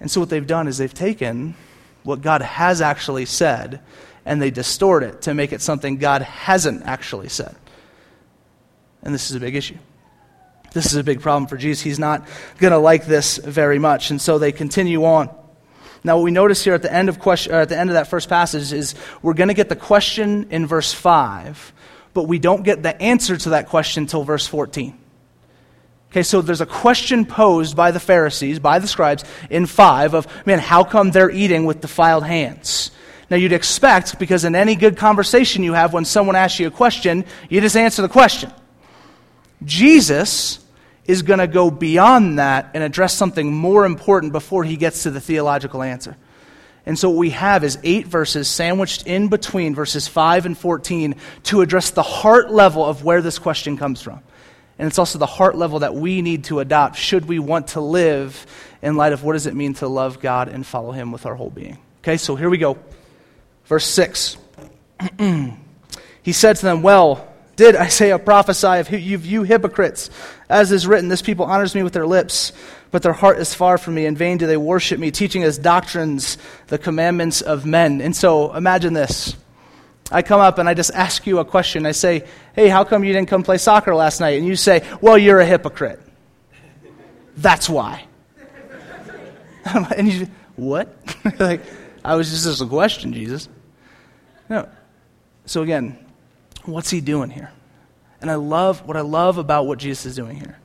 And 0.00 0.10
so 0.10 0.20
what 0.20 0.30
they've 0.30 0.46
done 0.46 0.68
is 0.68 0.78
they've 0.78 0.92
taken 0.92 1.54
what 2.02 2.20
God 2.20 2.42
has 2.42 2.80
actually 2.80 3.26
said 3.26 3.80
and 4.24 4.42
they 4.42 4.50
distort 4.50 5.02
it 5.02 5.22
to 5.22 5.34
make 5.34 5.52
it 5.52 5.62
something 5.62 5.96
God 5.96 6.22
hasn't 6.22 6.84
actually 6.84 7.28
said. 7.28 7.54
And 9.02 9.14
this 9.14 9.30
is 9.30 9.36
a 9.36 9.40
big 9.40 9.54
issue. 9.54 9.78
This 10.72 10.86
is 10.86 10.96
a 10.96 11.04
big 11.04 11.20
problem 11.20 11.46
for 11.46 11.56
Jesus. 11.56 11.82
He's 11.82 11.98
not 11.98 12.26
going 12.58 12.72
to 12.72 12.78
like 12.78 13.06
this 13.06 13.38
very 13.38 13.78
much. 13.78 14.10
And 14.10 14.20
so 14.20 14.38
they 14.38 14.52
continue 14.52 15.04
on. 15.04 15.30
Now, 16.04 16.16
what 16.16 16.24
we 16.24 16.30
notice 16.30 16.62
here 16.62 16.74
at 16.74 16.82
the 16.82 16.92
end 16.92 17.08
of, 17.08 17.18
question, 17.18 17.52
at 17.54 17.68
the 17.68 17.78
end 17.78 17.90
of 17.90 17.94
that 17.94 18.08
first 18.08 18.28
passage 18.28 18.72
is 18.72 18.94
we're 19.22 19.34
going 19.34 19.48
to 19.48 19.54
get 19.54 19.68
the 19.68 19.76
question 19.76 20.48
in 20.50 20.66
verse 20.66 20.92
5, 20.92 21.72
but 22.14 22.24
we 22.24 22.38
don't 22.38 22.62
get 22.62 22.82
the 22.82 23.00
answer 23.00 23.36
to 23.36 23.50
that 23.50 23.68
question 23.68 24.04
until 24.04 24.22
verse 24.22 24.46
14. 24.46 24.96
Okay, 26.16 26.22
so 26.22 26.40
there's 26.40 26.62
a 26.62 26.66
question 26.66 27.26
posed 27.26 27.76
by 27.76 27.90
the 27.90 28.00
Pharisees, 28.00 28.58
by 28.58 28.78
the 28.78 28.86
scribes, 28.86 29.22
in 29.50 29.66
5 29.66 30.14
of, 30.14 30.46
man, 30.46 30.58
how 30.58 30.82
come 30.82 31.10
they're 31.10 31.30
eating 31.30 31.66
with 31.66 31.82
defiled 31.82 32.24
hands? 32.24 32.90
Now, 33.28 33.36
you'd 33.36 33.52
expect, 33.52 34.18
because 34.18 34.42
in 34.46 34.54
any 34.54 34.76
good 34.76 34.96
conversation 34.96 35.62
you 35.62 35.74
have, 35.74 35.92
when 35.92 36.06
someone 36.06 36.34
asks 36.34 36.58
you 36.58 36.68
a 36.68 36.70
question, 36.70 37.26
you 37.50 37.60
just 37.60 37.76
answer 37.76 38.00
the 38.00 38.08
question. 38.08 38.50
Jesus 39.62 40.58
is 41.04 41.20
going 41.20 41.40
to 41.40 41.46
go 41.46 41.70
beyond 41.70 42.38
that 42.38 42.70
and 42.72 42.82
address 42.82 43.12
something 43.12 43.52
more 43.52 43.84
important 43.84 44.32
before 44.32 44.64
he 44.64 44.78
gets 44.78 45.02
to 45.02 45.10
the 45.10 45.20
theological 45.20 45.82
answer. 45.82 46.16
And 46.86 46.98
so, 46.98 47.10
what 47.10 47.18
we 47.18 47.30
have 47.30 47.62
is 47.62 47.78
eight 47.82 48.06
verses 48.06 48.48
sandwiched 48.48 49.06
in 49.06 49.28
between 49.28 49.74
verses 49.74 50.08
5 50.08 50.46
and 50.46 50.56
14 50.56 51.16
to 51.42 51.60
address 51.60 51.90
the 51.90 52.02
heart 52.02 52.50
level 52.50 52.86
of 52.86 53.04
where 53.04 53.20
this 53.20 53.38
question 53.38 53.76
comes 53.76 54.00
from. 54.00 54.22
And 54.78 54.86
it's 54.86 54.98
also 54.98 55.18
the 55.18 55.26
heart 55.26 55.56
level 55.56 55.78
that 55.80 55.94
we 55.94 56.22
need 56.22 56.44
to 56.44 56.60
adopt 56.60 56.96
should 56.96 57.26
we 57.26 57.38
want 57.38 57.68
to 57.68 57.80
live 57.80 58.46
in 58.82 58.96
light 58.96 59.12
of 59.12 59.24
what 59.24 59.32
does 59.32 59.46
it 59.46 59.54
mean 59.54 59.74
to 59.74 59.88
love 59.88 60.20
God 60.20 60.48
and 60.48 60.66
follow 60.66 60.92
Him 60.92 61.12
with 61.12 61.24
our 61.24 61.34
whole 61.34 61.50
being. 61.50 61.78
Okay, 62.02 62.16
so 62.16 62.36
here 62.36 62.50
we 62.50 62.58
go. 62.58 62.78
Verse 63.64 63.86
6. 63.86 64.36
he 66.22 66.32
said 66.32 66.56
to 66.56 66.62
them, 66.62 66.82
Well, 66.82 67.26
did 67.56 67.74
Isaiah 67.74 68.18
prophesy 68.18 68.78
of 68.78 68.90
you, 68.90 69.18
you 69.18 69.42
hypocrites? 69.42 70.10
As 70.48 70.70
is 70.72 70.86
written, 70.86 71.08
this 71.08 71.22
people 71.22 71.46
honors 71.46 71.74
me 71.74 71.82
with 71.82 71.94
their 71.94 72.06
lips, 72.06 72.52
but 72.90 73.02
their 73.02 73.14
heart 73.14 73.38
is 73.38 73.54
far 73.54 73.78
from 73.78 73.94
me. 73.94 74.04
In 74.04 74.14
vain 74.14 74.36
do 74.36 74.46
they 74.46 74.58
worship 74.58 75.00
me, 75.00 75.10
teaching 75.10 75.42
as 75.42 75.56
doctrines 75.56 76.36
the 76.66 76.78
commandments 76.78 77.40
of 77.40 77.64
men. 77.64 78.02
And 78.02 78.14
so 78.14 78.54
imagine 78.54 78.92
this. 78.92 79.36
I 80.10 80.22
come 80.22 80.40
up 80.40 80.58
and 80.58 80.68
I 80.68 80.74
just 80.74 80.92
ask 80.94 81.26
you 81.26 81.38
a 81.38 81.44
question. 81.44 81.84
I 81.86 81.92
say, 81.92 82.24
Hey, 82.54 82.68
how 82.68 82.84
come 82.84 83.04
you 83.04 83.12
didn't 83.12 83.28
come 83.28 83.42
play 83.42 83.58
soccer 83.58 83.94
last 83.94 84.20
night? 84.20 84.38
And 84.38 84.46
you 84.46 84.56
say, 84.56 84.86
Well, 85.00 85.18
you're 85.18 85.40
a 85.40 85.46
hypocrite. 85.46 86.00
That's 87.36 87.68
why. 87.68 88.06
and 89.96 90.12
you, 90.12 90.28
what? 90.54 90.96
like, 91.38 91.60
I 92.04 92.14
was 92.14 92.30
just, 92.30 92.44
just 92.44 92.62
a 92.62 92.66
question, 92.66 93.12
Jesus. 93.12 93.48
No. 94.48 94.68
So 95.44 95.62
again, 95.62 95.98
what's 96.64 96.90
he 96.90 97.00
doing 97.00 97.30
here? 97.30 97.50
And 98.20 98.30
I 98.30 98.36
love 98.36 98.86
what 98.86 98.96
I 98.96 99.02
love 99.02 99.38
about 99.38 99.66
what 99.66 99.78
Jesus 99.78 100.06
is 100.06 100.16
doing 100.16 100.36
here 100.36 100.58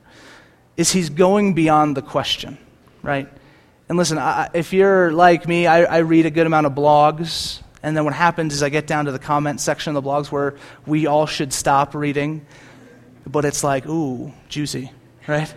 is 0.76 0.90
he's 0.90 1.10
going 1.10 1.54
beyond 1.54 1.96
the 1.96 2.02
question, 2.02 2.56
right? 3.02 3.28
And 3.88 3.98
listen, 3.98 4.18
I, 4.18 4.48
if 4.54 4.72
you're 4.72 5.12
like 5.12 5.46
me, 5.46 5.66
I, 5.66 5.82
I 5.82 5.98
read 5.98 6.24
a 6.26 6.30
good 6.30 6.46
amount 6.46 6.66
of 6.66 6.72
blogs, 6.72 7.60
and 7.82 7.96
then 7.96 8.04
what 8.04 8.14
happens 8.14 8.54
is 8.54 8.62
I 8.62 8.68
get 8.68 8.86
down 8.86 9.06
to 9.06 9.12
the 9.12 9.18
comment 9.18 9.60
section 9.60 9.96
of 9.96 10.02
the 10.02 10.08
blogs 10.08 10.30
where 10.30 10.54
we 10.86 11.06
all 11.06 11.26
should 11.26 11.52
stop 11.52 11.94
reading, 11.94 12.46
but 13.26 13.44
it's 13.44 13.64
like, 13.64 13.86
ooh, 13.86 14.32
juicy, 14.48 14.92
right? 15.26 15.52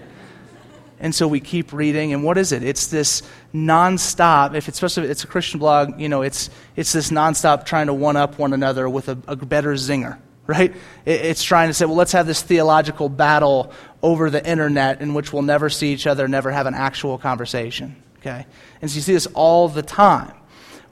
And 0.99 1.13
so 1.13 1.27
we 1.27 1.39
keep 1.39 1.73
reading, 1.73 2.13
and 2.13 2.23
what 2.23 2.37
is 2.37 2.51
it? 2.51 2.63
It's 2.63 2.87
this 2.87 3.21
nonstop. 3.53 4.55
If 4.55 4.67
it's 4.69 4.81
especially 4.81 5.09
it's 5.09 5.23
a 5.23 5.27
Christian 5.27 5.59
blog, 5.59 5.99
you 5.99 6.09
know, 6.09 6.21
it's 6.21 6.49
it's 6.75 6.93
this 6.93 7.11
nonstop 7.11 7.65
trying 7.65 7.87
to 7.87 7.93
one 7.93 8.15
up 8.15 8.39
one 8.39 8.53
another 8.53 8.89
with 8.89 9.09
a, 9.09 9.17
a 9.27 9.35
better 9.35 9.73
zinger, 9.73 10.17
right? 10.47 10.73
It, 11.05 11.21
it's 11.21 11.43
trying 11.43 11.69
to 11.69 11.73
say, 11.73 11.85
well, 11.85 11.95
let's 11.95 12.13
have 12.13 12.27
this 12.27 12.41
theological 12.41 13.09
battle 13.09 13.73
over 14.01 14.29
the 14.29 14.47
internet 14.49 15.01
in 15.01 15.13
which 15.13 15.33
we'll 15.33 15.41
never 15.41 15.69
see 15.69 15.91
each 15.91 16.07
other, 16.07 16.27
never 16.27 16.49
have 16.49 16.65
an 16.65 16.73
actual 16.73 17.17
conversation. 17.17 18.01
Okay, 18.19 18.45
and 18.81 18.89
so 18.89 18.95
you 18.95 19.01
see 19.01 19.13
this 19.13 19.27
all 19.33 19.67
the 19.67 19.83
time. 19.83 20.33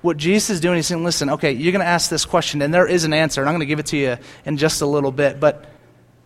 What 0.03 0.17
Jesus 0.17 0.49
is 0.49 0.59
doing, 0.59 0.75
he's 0.75 0.87
saying, 0.87 1.01
listen, 1.01 1.29
okay, 1.29 1.53
you're 1.53 1.71
going 1.71 1.79
to 1.79 1.87
ask 1.87 2.09
this 2.09 2.25
question, 2.25 2.61
and 2.61 2.73
there 2.73 2.85
is 2.85 3.05
an 3.05 3.13
answer, 3.13 3.39
and 3.39 3.49
I'm 3.49 3.53
going 3.53 3.61
to 3.61 3.65
give 3.65 3.79
it 3.79 3.85
to 3.87 3.97
you 3.97 4.17
in 4.43 4.57
just 4.57 4.81
a 4.81 4.85
little 4.85 5.13
bit, 5.13 5.39
but 5.39 5.63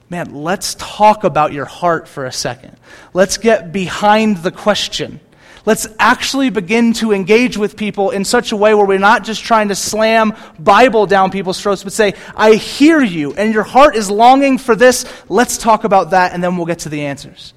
man, 0.10 0.34
let's 0.34 0.76
talk 0.80 1.24
about 1.24 1.54
your 1.54 1.66
heart 1.66 2.08
for 2.08 2.26
a 2.26 2.32
second. 2.32 2.76
Let's 3.14 3.38
get 3.38 3.72
behind 3.72 4.38
the 4.38 4.50
question. 4.50 5.20
Let's 5.64 5.86
actually 6.00 6.50
begin 6.50 6.94
to 6.94 7.12
engage 7.12 7.56
with 7.56 7.78
people 7.78 8.10
in 8.10 8.26
such 8.26 8.52
a 8.52 8.58
way 8.58 8.74
where 8.74 8.86
we're 8.86 8.98
not 8.98 9.24
just 9.24 9.44
trying 9.44 9.68
to 9.68 9.76
slam 9.76 10.34
Bible 10.58 11.06
down 11.06 11.30
people's 11.30 11.62
throats, 11.62 11.84
but 11.84 11.94
say, 11.94 12.16
I 12.36 12.56
hear 12.56 13.00
you, 13.00 13.36
and 13.36 13.54
your 13.54 13.62
heart 13.62 13.96
is 13.96 14.10
longing 14.10 14.58
for 14.58 14.76
this. 14.76 15.06
Let's 15.30 15.60
talk 15.60 15.84
about 15.84 16.10
that, 16.12 16.34
and 16.34 16.44
then 16.44 16.58
we'll 16.58 16.66
get 16.66 16.80
to 16.80 16.90
the 16.90 17.06
answers. 17.06 17.54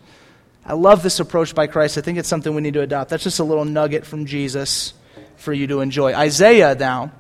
I 0.67 0.75
love 0.75 1.03
this 1.03 1.19
approach 1.19 1.55
by 1.55 1.67
Christ. 1.67 1.97
I 1.97 2.03
think 2.03 2.19
it's 2.19 2.29
something 2.29 2.55
we 2.55 2.61
need 2.61 2.75
to 2.75 2.83
adopt. 2.83 3.09
That's 3.09 3.25
just 3.25 3.39
a 3.39 3.45
little 3.45 3.65
nugget 3.65 4.05
from 4.05 4.27
Jesus 4.27 4.93
for 5.41 5.53
you 5.53 5.67
to 5.69 5.81
enjoy. 5.81 6.15
Isaiah 6.15 6.75
now 6.75 7.13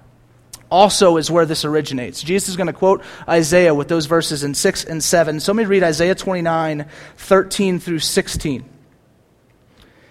also 0.71 1.17
is 1.17 1.31
where 1.31 1.47
this 1.47 1.65
originates. 1.65 2.23
Jesus 2.23 2.51
is 2.51 2.57
going 2.57 2.69
to 2.69 2.73
quote 2.73 3.03
Isaiah 3.29 3.75
with 3.75 3.89
those 3.89 4.07
verses 4.07 4.45
in 4.45 4.55
6 4.55 4.85
and 4.85 5.03
7. 5.03 5.41
So 5.41 5.53
let 5.53 5.59
me 5.59 5.65
read 5.65 5.83
Isaiah 5.83 6.15
29, 6.15 6.87
13 7.17 7.81
through 7.81 7.99
16. 7.99 8.65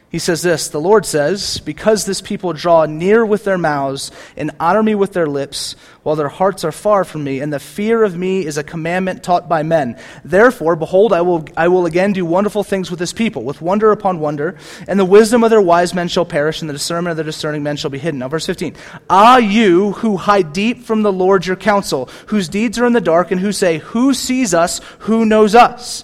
He 0.10 0.18
says 0.18 0.42
this 0.42 0.70
The 0.70 0.82
Lord 0.82 1.06
says, 1.06 1.60
Because 1.60 2.06
this 2.06 2.20
people 2.20 2.54
draw 2.54 2.86
near 2.86 3.24
with 3.24 3.44
their 3.44 3.60
mouths 3.60 4.12
and 4.36 4.52
honor 4.60 4.82
me 4.82 4.96
with 4.96 5.14
their 5.14 5.28
lips, 5.28 5.76
while 6.02 6.16
their 6.16 6.30
hearts 6.30 6.64
are 6.64 6.72
far 6.72 7.04
from 7.04 7.24
me, 7.24 7.42
and 7.42 7.54
the 7.54 7.60
fear 7.60 8.04
of 8.04 8.18
me 8.18 8.44
is 8.44 8.58
a 8.58 8.64
commandment 8.64 9.24
taught 9.24 9.48
by 9.48 9.62
men. 9.62 10.00
Therefore, 10.26 10.76
behold, 10.76 11.14
I 11.14 11.22
will, 11.22 11.48
I 11.56 11.68
will 11.68 11.86
again 11.86 12.14
do 12.14 12.26
wonderful 12.26 12.64
things 12.64 12.90
with 12.90 13.00
this 13.00 13.14
people, 13.14 13.44
with 13.44 13.62
wonder 13.62 13.92
upon 13.92 14.20
wonder, 14.20 14.58
and 14.88 15.00
the 15.00 15.06
wisdom 15.06 15.44
of 15.44 15.52
their 15.52 15.62
wise 15.62 15.94
men 15.94 16.08
shall 16.08 16.26
perish, 16.26 16.62
and 16.62 16.70
the 16.70 16.74
discernment 16.74 17.12
of 17.12 17.18
their 17.18 17.26
discerning 17.26 17.62
men 17.62 17.78
shall 17.78 17.92
be 17.92 18.00
hidden. 18.00 18.20
Now, 18.20 18.30
verse 18.30 18.48
15 18.48 18.76
Ah, 19.12 19.38
you 19.38 19.92
who 19.92 20.18
hide 20.18 20.54
deep 20.54 20.84
from 20.84 21.04
the 21.04 21.14
Lord 21.14 21.46
your 21.46 21.56
counsel, 21.56 22.10
whose 22.28 22.50
deeds 22.50 22.80
are 22.80 22.86
in 22.86 22.94
the 22.94 23.02
dark, 23.02 23.30
and 23.30 23.40
who 23.40 23.52
say, 23.52 23.78
Who 23.78 24.16
sees 24.16 24.56
us? 24.56 24.82
Who 25.00 25.24
knows 25.24 25.54
us? 25.54 26.04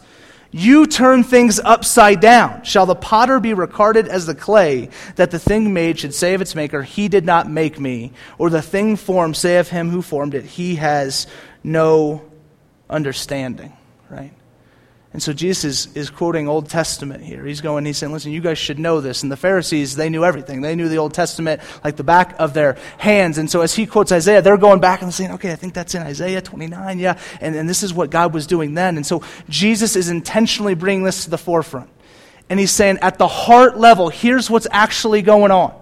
You 0.57 0.87
turn 0.87 1.25
things 1.25 1.59
upside 1.59 2.21
down. 2.21 2.63
Shall 2.63 2.85
the 2.85 2.95
potter 2.95 3.41
be 3.41 3.53
regarded 3.53 4.07
as 4.07 4.25
the 4.25 4.33
clay, 4.33 4.87
that 5.17 5.29
the 5.29 5.37
thing 5.37 5.73
made 5.73 5.99
should 5.99 6.13
say 6.13 6.33
of 6.33 6.39
its 6.39 6.55
maker, 6.55 6.81
He 6.81 7.09
did 7.09 7.25
not 7.25 7.49
make 7.51 7.77
me? 7.77 8.13
Or 8.37 8.49
the 8.49 8.61
thing 8.61 8.95
formed 8.95 9.35
say 9.35 9.57
of 9.57 9.67
him 9.67 9.89
who 9.89 10.01
formed 10.01 10.33
it, 10.33 10.45
He 10.45 10.75
has 10.75 11.27
no 11.61 12.21
understanding, 12.89 13.73
right? 14.09 14.31
And 15.15 15.23
so 15.23 15.31
Jesus 15.31 15.87
is, 15.87 15.95
is 15.95 16.09
quoting 16.09 16.49
Old 16.49 16.69
Testament 16.69 17.23
here. 17.23 17.45
He's 17.45 17.61
going, 17.61 17.85
he's 17.85 17.97
saying, 17.97 18.11
listen, 18.11 18.33
you 18.33 18.41
guys 18.41 18.57
should 18.57 18.77
know 18.77 18.99
this. 18.99 19.23
And 19.23 19.31
the 19.31 19.37
Pharisees, 19.37 19.95
they 19.95 20.09
knew 20.09 20.25
everything. 20.25 20.59
They 20.59 20.75
knew 20.75 20.89
the 20.89 20.97
Old 20.97 21.13
Testament 21.13 21.61
like 21.85 21.95
the 21.95 22.03
back 22.03 22.35
of 22.37 22.53
their 22.53 22.77
hands. 22.97 23.37
And 23.37 23.49
so 23.49 23.61
as 23.61 23.73
he 23.73 23.85
quotes 23.85 24.11
Isaiah, 24.11 24.41
they're 24.41 24.57
going 24.57 24.81
back 24.81 25.01
and 25.01 25.13
saying, 25.13 25.31
okay, 25.31 25.53
I 25.53 25.55
think 25.55 25.73
that's 25.73 25.95
in 25.95 26.01
Isaiah 26.01 26.41
29, 26.41 26.99
yeah. 26.99 27.17
And, 27.39 27.55
and 27.55 27.69
this 27.69 27.81
is 27.81 27.93
what 27.93 28.09
God 28.09 28.33
was 28.33 28.45
doing 28.45 28.73
then. 28.73 28.97
And 28.97 29.05
so 29.05 29.23
Jesus 29.47 29.95
is 29.95 30.09
intentionally 30.09 30.75
bringing 30.75 31.05
this 31.05 31.23
to 31.23 31.29
the 31.29 31.37
forefront. 31.37 31.89
And 32.49 32.59
he's 32.59 32.71
saying, 32.71 32.97
at 33.01 33.17
the 33.17 33.29
heart 33.29 33.77
level, 33.77 34.09
here's 34.09 34.49
what's 34.49 34.67
actually 34.69 35.21
going 35.21 35.51
on. 35.51 35.73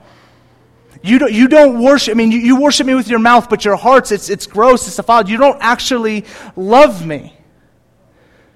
You 1.02 1.18
don't, 1.18 1.34
you 1.34 1.48
don't 1.48 1.82
worship, 1.82 2.12
I 2.12 2.14
mean, 2.14 2.32
you, 2.32 2.38
you 2.38 2.62
worship 2.62 2.86
me 2.86 2.94
with 2.94 3.08
your 3.08 3.18
mouth, 3.18 3.50
but 3.50 3.66
your 3.66 3.78
hearts, 3.78 4.12
it's, 4.12 4.30
it's 4.30 4.46
gross, 4.46 4.86
it's 4.86 4.98
defiled. 4.98 5.28
You 5.28 5.40
don't 5.40 5.58
actually 5.60 6.26
love 6.56 7.04
me. 7.04 7.36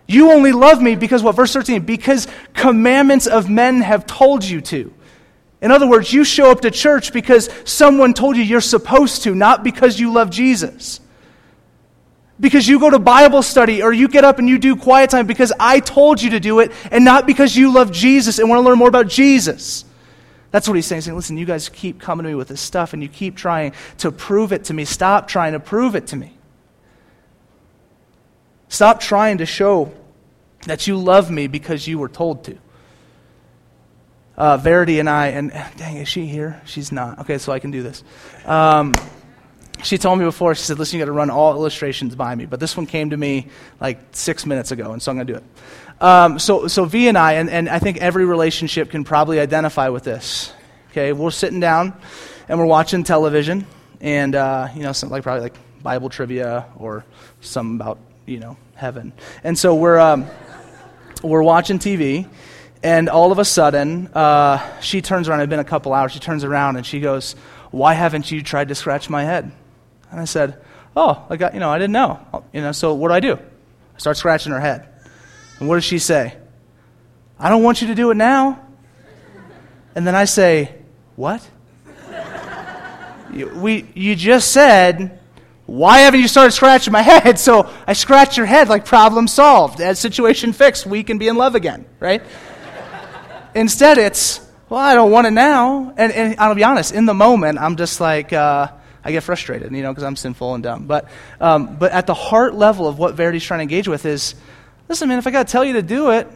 You 0.07 0.31
only 0.31 0.53
love 0.53 0.81
me 0.81 0.95
because 0.95 1.21
what? 1.21 1.35
Verse 1.35 1.51
13, 1.53 1.81
because 1.81 2.27
commandments 2.53 3.27
of 3.27 3.49
men 3.49 3.81
have 3.81 4.05
told 4.05 4.43
you 4.43 4.61
to. 4.61 4.93
In 5.61 5.71
other 5.71 5.87
words, 5.87 6.13
you 6.13 6.23
show 6.23 6.51
up 6.51 6.61
to 6.61 6.71
church 6.71 7.11
because 7.11 7.49
someone 7.65 8.13
told 8.13 8.37
you 8.37 8.43
you're 8.43 8.61
supposed 8.61 9.23
to, 9.23 9.35
not 9.35 9.63
because 9.63 9.99
you 9.99 10.13
love 10.13 10.29
Jesus. 10.29 11.01
Because 12.39 12.67
you 12.67 12.79
go 12.79 12.89
to 12.89 12.99
Bible 12.99 13.41
study 13.41 13.81
or 13.81 13.91
you 13.91 14.07
get 14.07 14.23
up 14.23 14.37
and 14.37 14.47
you 14.47 14.59
do 14.59 14.75
quiet 14.75 15.09
time 15.09 15.25
because 15.25 15.51
I 15.59 15.79
told 15.79 16.21
you 16.21 16.29
to 16.31 16.39
do 16.39 16.59
it 16.59 16.71
and 16.91 17.03
not 17.03 17.25
because 17.25 17.55
you 17.55 17.73
love 17.73 17.91
Jesus 17.91 18.37
and 18.37 18.47
want 18.47 18.59
to 18.59 18.63
learn 18.63 18.77
more 18.77 18.87
about 18.87 19.07
Jesus. 19.07 19.83
That's 20.51 20.67
what 20.67 20.75
he's 20.75 20.85
saying. 20.85 20.97
He's 20.97 21.05
saying, 21.05 21.17
listen, 21.17 21.37
you 21.37 21.45
guys 21.45 21.67
keep 21.67 21.99
coming 21.99 22.23
to 22.23 22.29
me 22.29 22.35
with 22.35 22.47
this 22.47 22.61
stuff 22.61 22.93
and 22.93 23.01
you 23.01 23.09
keep 23.09 23.35
trying 23.35 23.73
to 23.97 24.11
prove 24.11 24.53
it 24.53 24.65
to 24.65 24.73
me. 24.75 24.85
Stop 24.85 25.27
trying 25.27 25.53
to 25.53 25.59
prove 25.59 25.95
it 25.95 26.07
to 26.07 26.15
me. 26.15 26.36
Stop 28.69 28.99
trying 28.99 29.39
to 29.39 29.45
show 29.45 29.91
that 30.65 30.87
you 30.87 30.97
love 30.97 31.31
me 31.31 31.47
because 31.47 31.87
you 31.87 31.99
were 31.99 32.09
told 32.09 32.43
to. 32.45 32.57
Uh, 34.35 34.57
Verity 34.57 34.99
and 34.99 35.09
I, 35.09 35.27
and 35.27 35.51
dang, 35.77 35.97
is 35.97 36.07
she 36.07 36.27
here? 36.27 36.61
She's 36.65 36.91
not. 36.91 37.19
Okay, 37.19 37.37
so 37.37 37.51
I 37.51 37.59
can 37.59 37.71
do 37.71 37.81
this. 37.81 38.03
Um, 38.45 38.93
she 39.83 39.97
told 39.97 40.19
me 40.19 40.25
before, 40.25 40.53
she 40.55 40.63
said, 40.63 40.79
listen, 40.79 40.99
you 40.99 41.05
got 41.05 41.07
to 41.07 41.11
run 41.11 41.29
all 41.29 41.53
illustrations 41.53 42.15
by 42.15 42.35
me. 42.35 42.45
But 42.45 42.59
this 42.59 42.75
one 42.75 42.85
came 42.85 43.11
to 43.11 43.17
me 43.17 43.47
like 43.79 43.99
six 44.11 44.45
minutes 44.45 44.71
ago, 44.71 44.91
and 44.91 45.01
so 45.01 45.11
I'm 45.11 45.17
going 45.17 45.27
to 45.27 45.33
do 45.33 45.39
it. 45.39 46.03
Um, 46.03 46.39
so, 46.39 46.67
so 46.67 46.85
V 46.85 47.07
and 47.07 47.17
I, 47.17 47.33
and, 47.33 47.49
and 47.49 47.69
I 47.69 47.79
think 47.79 47.97
every 47.97 48.25
relationship 48.25 48.91
can 48.91 49.03
probably 49.03 49.39
identify 49.39 49.89
with 49.89 50.03
this. 50.03 50.53
Okay, 50.91 51.13
we're 51.13 51.31
sitting 51.31 51.59
down 51.59 51.99
and 52.47 52.59
we're 52.59 52.65
watching 52.65 53.03
television, 53.03 53.65
and, 54.01 54.35
uh, 54.35 54.67
you 54.75 54.83
know, 54.83 54.91
something 54.93 55.13
like 55.13 55.23
probably 55.23 55.41
like 55.41 55.55
Bible 55.81 56.09
trivia 56.09 56.65
or 56.77 57.05
some 57.41 57.75
about, 57.75 57.99
you 58.27 58.39
know, 58.39 58.57
heaven. 58.75 59.13
And 59.43 59.57
so 59.57 59.73
we're, 59.73 59.97
um, 59.97 60.27
we're 61.23 61.41
watching 61.41 61.79
TV, 61.79 62.29
and 62.83 63.09
all 63.09 63.31
of 63.31 63.39
a 63.39 63.45
sudden, 63.45 64.07
uh, 64.13 64.79
she 64.81 65.01
turns 65.01 65.27
around. 65.27 65.39
It's 65.39 65.49
been 65.49 65.59
a 65.59 65.63
couple 65.63 65.93
hours. 65.93 66.11
She 66.11 66.19
turns 66.19 66.43
around 66.43 66.75
and 66.75 66.85
she 66.85 66.99
goes, 66.99 67.33
"Why 67.71 67.93
haven't 67.93 68.29
you 68.31 68.43
tried 68.43 68.67
to 68.67 68.75
scratch 68.75 69.09
my 69.09 69.23
head?" 69.23 69.51
And 70.11 70.19
I 70.19 70.25
said, 70.25 70.61
"Oh, 70.95 71.25
I 71.29 71.37
got 71.37 71.53
you 71.53 71.59
know, 71.59 71.71
I 71.71 71.79
didn't 71.79 71.93
know. 71.93 72.43
You 72.53 72.61
know, 72.61 72.71
so 72.71 72.93
what 72.93 73.07
do 73.07 73.13
I 73.15 73.19
do?" 73.19 73.33
I 73.33 73.99
start 73.99 74.17
scratching 74.17 74.51
her 74.51 74.59
head, 74.59 74.87
and 75.59 75.67
what 75.67 75.75
does 75.75 75.85
she 75.85 75.97
say? 75.97 76.35
I 77.39 77.49
don't 77.49 77.63
want 77.63 77.81
you 77.81 77.87
to 77.87 77.95
do 77.95 78.11
it 78.11 78.15
now. 78.15 78.59
And 79.95 80.05
then 80.05 80.13
I 80.15 80.25
say, 80.25 80.75
"What?" 81.15 81.47
we, 83.31 83.87
you 83.95 84.15
just 84.15 84.51
said 84.51 85.19
why 85.67 85.99
haven't 85.99 86.21
you 86.21 86.29
started 86.29 86.51
scratching 86.51 86.93
my 86.93 87.01
head? 87.03 87.37
So 87.37 87.69
I 87.85 87.93
scratch 87.93 88.37
your 88.37 88.45
head 88.45 88.69
like 88.69 88.85
problem 88.85 89.27
solved. 89.27 89.79
As 89.81 89.99
situation 89.99 90.53
fixed, 90.53 90.87
we 90.87 91.03
can 91.03 91.17
be 91.17 91.27
in 91.27 91.35
love 91.35 91.55
again, 91.55 91.85
right? 91.99 92.23
Instead, 93.53 93.97
it's, 93.97 94.39
well, 94.69 94.79
I 94.79 94.95
don't 94.95 95.11
want 95.11 95.27
it 95.27 95.31
now. 95.31 95.93
And, 95.97 96.11
and, 96.13 96.39
I'll 96.39 96.55
be 96.55 96.63
honest, 96.63 96.93
in 96.93 97.05
the 97.05 97.13
moment, 97.13 97.59
I'm 97.59 97.75
just 97.75 97.99
like, 97.99 98.31
uh, 98.31 98.69
I 99.03 99.11
get 99.11 99.23
frustrated, 99.23 99.71
you 99.73 99.81
know, 99.83 99.91
because 99.91 100.03
I'm 100.03 100.15
sinful 100.15 100.53
and 100.53 100.63
dumb. 100.63 100.87
But, 100.87 101.09
um, 101.41 101.75
but 101.77 101.91
at 101.91 102.07
the 102.07 102.13
heart 102.13 102.55
level 102.55 102.87
of 102.87 102.97
what 102.97 103.15
Verity's 103.15 103.43
trying 103.43 103.59
to 103.59 103.63
engage 103.63 103.87
with 103.87 104.05
is, 104.05 104.35
listen, 104.87 105.09
man, 105.09 105.17
if 105.17 105.27
I 105.27 105.31
got 105.31 105.47
to 105.47 105.51
tell 105.51 105.65
you 105.65 105.73
to 105.73 105.81
do 105.81 106.11
it, 106.11 106.29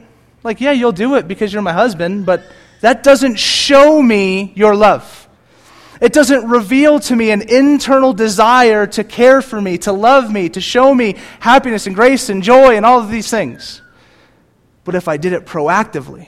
like, 0.43 0.59
yeah, 0.59 0.71
you'll 0.71 0.91
do 0.91 1.15
it 1.15 1.27
because 1.27 1.53
you're 1.53 1.61
my 1.61 1.73
husband, 1.73 2.25
but 2.25 2.43
that 2.81 3.03
doesn't 3.03 3.37
show 3.37 4.01
me 4.01 4.51
your 4.55 4.75
love. 4.75 5.29
It 6.01 6.13
doesn't 6.13 6.49
reveal 6.49 6.99
to 7.01 7.15
me 7.15 7.29
an 7.29 7.43
internal 7.43 8.11
desire 8.11 8.87
to 8.87 9.03
care 9.03 9.41
for 9.41 9.61
me, 9.61 9.77
to 9.79 9.93
love 9.93 10.31
me, 10.31 10.49
to 10.49 10.59
show 10.59 10.93
me 10.95 11.15
happiness 11.39 11.85
and 11.85 11.95
grace 11.95 12.27
and 12.29 12.41
joy 12.41 12.75
and 12.75 12.85
all 12.85 12.99
of 12.99 13.11
these 13.11 13.29
things. 13.29 13.83
But 14.83 14.95
if 14.95 15.07
I 15.07 15.17
did 15.17 15.33
it 15.33 15.45
proactively, 15.45 16.27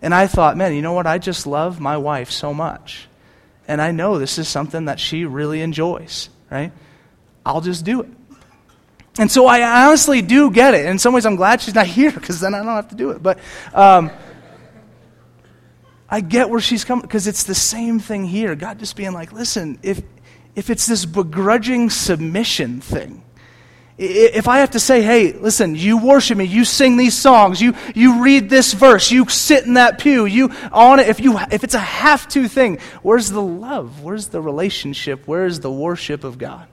and 0.00 0.14
I 0.14 0.26
thought, 0.26 0.56
man, 0.56 0.74
you 0.74 0.80
know 0.80 0.94
what? 0.94 1.06
I 1.06 1.18
just 1.18 1.46
love 1.46 1.80
my 1.80 1.98
wife 1.98 2.30
so 2.30 2.54
much. 2.54 3.08
And 3.68 3.80
I 3.80 3.92
know 3.92 4.18
this 4.18 4.38
is 4.38 4.48
something 4.48 4.86
that 4.86 4.98
she 4.98 5.26
really 5.26 5.60
enjoys, 5.60 6.30
right? 6.50 6.72
I'll 7.44 7.60
just 7.60 7.84
do 7.84 8.00
it. 8.00 8.08
And 9.18 9.30
so 9.30 9.46
I 9.46 9.86
honestly 9.86 10.22
do 10.22 10.50
get 10.50 10.74
it. 10.74 10.86
In 10.86 10.98
some 10.98 11.12
ways, 11.12 11.26
I'm 11.26 11.36
glad 11.36 11.60
she's 11.60 11.74
not 11.74 11.86
here 11.98 12.10
because 12.10 12.40
then 12.40 12.54
I 12.54 12.58
don't 12.58 12.68
have 12.68 12.88
to 12.88 12.96
do 12.96 13.10
it. 13.10 13.22
But 13.22 13.38
um, 13.74 14.10
I 16.12 16.20
get 16.20 16.50
where 16.50 16.60
she's 16.60 16.84
coming 16.84 17.00
because 17.00 17.26
it's 17.26 17.44
the 17.44 17.54
same 17.54 17.98
thing 17.98 18.26
here. 18.26 18.54
God 18.54 18.78
just 18.78 18.96
being 18.96 19.14
like, 19.14 19.32
listen, 19.32 19.78
if 19.82 20.02
if 20.54 20.68
it's 20.68 20.86
this 20.86 21.06
begrudging 21.06 21.88
submission 21.88 22.82
thing. 22.82 23.24
If 23.96 24.46
I 24.46 24.58
have 24.58 24.72
to 24.72 24.80
say, 24.80 25.00
hey, 25.00 25.32
listen, 25.32 25.74
you 25.74 25.96
worship 25.96 26.36
me, 26.36 26.44
you 26.44 26.66
sing 26.66 26.98
these 26.98 27.16
songs, 27.16 27.62
you, 27.62 27.74
you 27.94 28.22
read 28.22 28.50
this 28.50 28.72
verse, 28.72 29.10
you 29.10 29.28
sit 29.28 29.64
in 29.64 29.74
that 29.74 29.98
pew, 29.98 30.26
you 30.26 30.50
on 30.72 30.98
it, 30.98 31.08
if, 31.08 31.20
you, 31.20 31.38
if 31.50 31.62
it's 31.62 31.74
a 31.74 31.78
have 31.78 32.26
to 32.28 32.48
thing, 32.48 32.78
where's 33.02 33.30
the 33.30 33.42
love? 33.42 34.02
Where's 34.02 34.28
the 34.28 34.40
relationship? 34.40 35.22
Where's 35.26 35.60
the 35.60 35.70
worship 35.70 36.24
of 36.24 36.36
God? 36.36 36.66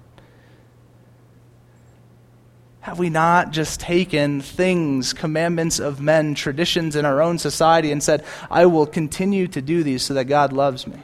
Have 2.90 2.98
we 2.98 3.12
not 3.12 3.52
just 3.52 3.80
taken 3.80 4.42
things, 4.42 5.14
commandments 5.14 5.78
of 5.78 6.02
men, 6.02 6.34
traditions 6.34 6.96
in 6.96 7.06
our 7.06 7.22
own 7.22 7.38
society, 7.38 7.92
and 7.92 8.02
said, 8.02 8.26
I 8.50 8.66
will 8.66 8.88
continue 8.88 9.48
to 9.50 9.62
do 9.62 9.84
these 9.84 10.02
so 10.02 10.16
that 10.16 10.26
God 10.26 10.54
loves 10.54 10.88
me? 10.88 10.98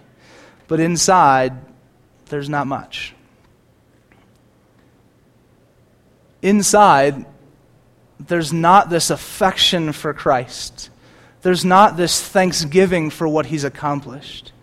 But 0.67 0.80
inside, 0.80 1.54
there's 2.30 2.50
not 2.50 2.65
much. 2.65 3.13
Inside, 6.41 7.24
there's 8.19 8.52
not 8.52 8.89
this 8.89 9.12
affection 9.12 9.91
for 9.91 10.12
Christ. 10.12 10.89
There's 11.43 11.63
not 11.63 11.98
this 11.98 12.19
thanksgiving 12.19 13.12
for 13.12 13.28
what 13.28 13.45
he's 13.45 13.63
accomplished 13.63 14.54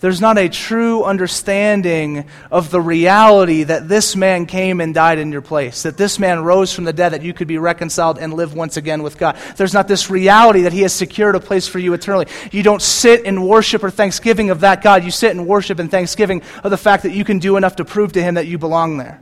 there's 0.00 0.20
not 0.20 0.38
a 0.38 0.48
true 0.48 1.02
understanding 1.02 2.28
of 2.52 2.70
the 2.70 2.80
reality 2.80 3.64
that 3.64 3.88
this 3.88 4.14
man 4.14 4.46
came 4.46 4.80
and 4.80 4.94
died 4.94 5.18
in 5.18 5.32
your 5.32 5.42
place, 5.42 5.82
that 5.82 5.96
this 5.96 6.20
man 6.20 6.44
rose 6.44 6.72
from 6.72 6.84
the 6.84 6.92
dead, 6.92 7.12
that 7.12 7.22
you 7.22 7.34
could 7.34 7.48
be 7.48 7.58
reconciled 7.58 8.16
and 8.16 8.32
live 8.32 8.54
once 8.54 8.76
again 8.76 9.02
with 9.02 9.18
God. 9.18 9.36
There's 9.56 9.74
not 9.74 9.88
this 9.88 10.08
reality 10.08 10.62
that 10.62 10.72
he 10.72 10.82
has 10.82 10.92
secured 10.92 11.34
a 11.34 11.40
place 11.40 11.66
for 11.66 11.80
you 11.80 11.94
eternally. 11.94 12.26
You 12.52 12.62
don't 12.62 12.80
sit 12.80 13.24
in 13.24 13.42
worship 13.42 13.82
or 13.82 13.90
thanksgiving 13.90 14.50
of 14.50 14.60
that 14.60 14.82
God. 14.82 15.02
You 15.02 15.10
sit 15.10 15.32
in 15.32 15.46
worship 15.46 15.80
and 15.80 15.90
thanksgiving 15.90 16.42
of 16.62 16.70
the 16.70 16.76
fact 16.76 17.02
that 17.02 17.12
you 17.12 17.24
can 17.24 17.40
do 17.40 17.56
enough 17.56 17.76
to 17.76 17.84
prove 17.84 18.12
to 18.12 18.22
him 18.22 18.34
that 18.34 18.46
you 18.46 18.56
belong 18.56 18.98
there. 18.98 19.20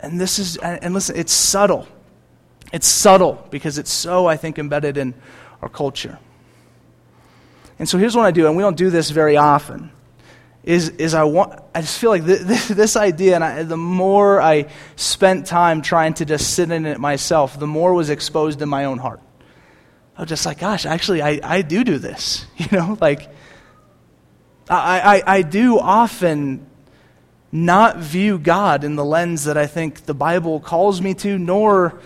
And 0.00 0.20
this 0.20 0.40
is, 0.40 0.56
and 0.56 0.94
listen, 0.94 1.16
it's 1.16 1.32
subtle. 1.32 1.86
It's 2.72 2.88
subtle 2.88 3.46
because 3.50 3.78
it's 3.78 3.90
so, 3.90 4.26
I 4.26 4.36
think, 4.36 4.58
embedded 4.58 4.96
in 4.96 5.14
our 5.62 5.68
culture. 5.68 6.18
And 7.78 7.88
so 7.88 7.98
here's 7.98 8.16
what 8.16 8.24
I 8.24 8.30
do, 8.30 8.46
and 8.46 8.56
we 8.56 8.62
don't 8.62 8.76
do 8.76 8.90
this 8.90 9.10
very 9.10 9.36
often. 9.36 9.90
Is, 10.64 10.90
is 10.90 11.14
I 11.14 11.24
want 11.24 11.62
I 11.74 11.80
just 11.80 11.98
feel 11.98 12.10
like 12.10 12.24
this, 12.26 12.68
this 12.68 12.96
idea, 12.96 13.36
and 13.36 13.44
I, 13.44 13.62
the 13.62 13.76
more 13.76 14.40
I 14.40 14.66
spent 14.96 15.46
time 15.46 15.80
trying 15.82 16.14
to 16.14 16.24
just 16.24 16.54
sit 16.54 16.70
in 16.70 16.86
it 16.86 16.98
myself, 16.98 17.58
the 17.58 17.66
more 17.66 17.94
was 17.94 18.10
exposed 18.10 18.60
in 18.60 18.68
my 18.68 18.84
own 18.84 18.98
heart. 18.98 19.20
I 20.16 20.22
was 20.22 20.28
just 20.28 20.44
like, 20.44 20.58
gosh, 20.58 20.84
actually, 20.84 21.22
I, 21.22 21.40
I 21.44 21.62
do 21.62 21.84
do 21.84 21.98
this. 21.98 22.44
You 22.58 22.76
know, 22.76 22.98
like, 23.00 23.30
I, 24.68 25.22
I, 25.26 25.36
I 25.36 25.42
do 25.42 25.78
often 25.78 26.66
not 27.52 27.98
view 27.98 28.38
God 28.38 28.84
in 28.84 28.96
the 28.96 29.04
lens 29.04 29.44
that 29.44 29.56
I 29.56 29.66
think 29.66 30.04
the 30.04 30.14
Bible 30.14 30.60
calls 30.60 31.00
me 31.00 31.14
to, 31.14 31.38
nor 31.38 32.00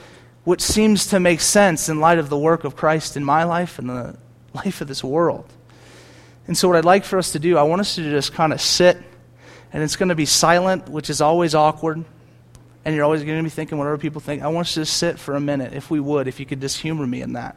what 0.44 0.61
seems 0.61 1.06
to 1.08 1.18
make 1.18 1.40
sense 1.40 1.88
in 1.88 2.00
light 2.00 2.18
of 2.18 2.28
the 2.28 2.38
work 2.38 2.64
of 2.64 2.76
Christ 2.76 3.16
in 3.16 3.24
my 3.24 3.44
life 3.44 3.78
and 3.78 3.88
the 3.88 4.16
life 4.54 4.80
of 4.80 4.88
this 4.88 5.02
world. 5.02 5.50
And 6.46 6.57
so, 6.57 6.68
what 6.68 6.76
I'd 6.76 6.85
like 6.85 7.05
for 7.05 7.18
us 7.18 7.33
to 7.33 7.38
do, 7.38 7.57
I 7.57 7.62
want 7.62 7.81
us 7.81 7.94
to 7.94 8.02
just 8.02 8.33
kind 8.33 8.52
of 8.52 8.61
sit, 8.61 8.98
and 9.72 9.83
it's 9.83 9.96
going 9.96 10.09
to 10.09 10.14
be 10.14 10.26
silent, 10.26 10.88
which 10.88 11.09
is 11.09 11.20
always 11.20 11.55
awkward. 11.55 12.05
And 12.85 12.94
you're 12.96 13.05
always 13.05 13.22
going 13.22 13.38
to 13.38 13.44
be 13.44 13.50
thinking 13.50 13.78
whatever 13.78 13.96
people 13.96 14.20
think. 14.20 14.42
I 14.42 14.48
want 14.48 14.66
us 14.66 14.74
to 14.74 14.81
just 14.81 14.96
sit 14.96 15.18
for 15.18 15.37
a 15.37 15.40
minute, 15.40 15.72
if 15.72 15.88
we 15.90 16.00
would, 16.00 16.26
if 16.26 16.40
you 16.40 16.46
could 16.46 16.61
just 16.61 16.81
humor 16.81 17.07
me 17.07 17.22
in 17.22 17.35
that. 17.35 17.57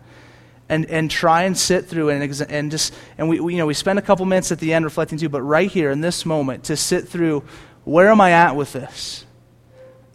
And, 0.70 0.86
and 0.86 1.10
try 1.10 1.44
and 1.44 1.58
sit 1.58 1.86
through 1.86 2.10
and, 2.10 2.42
and 2.50 2.72
just, 2.72 2.94
and 3.18 3.30
we, 3.30 3.40
we, 3.40 3.54
you 3.54 3.60
know, 3.60 3.68
we 3.68 3.76
spend 3.76 4.00
a 4.00 4.02
couple 4.02 4.26
minutes 4.26 4.52
at 4.52 4.60
the 4.60 4.74
end 4.74 4.86
reflecting 4.86 5.18
too, 5.18 5.30
but 5.30 5.42
right 5.44 5.70
here 5.70 5.92
in 5.92 6.02
this 6.02 6.26
moment 6.26 6.66
to 6.66 6.78
sit 6.78 7.08
through 7.08 7.44
where 7.84 8.10
am 8.10 8.20
I 8.20 8.32
at 8.32 8.56
with 8.56 8.74
this? 8.74 9.26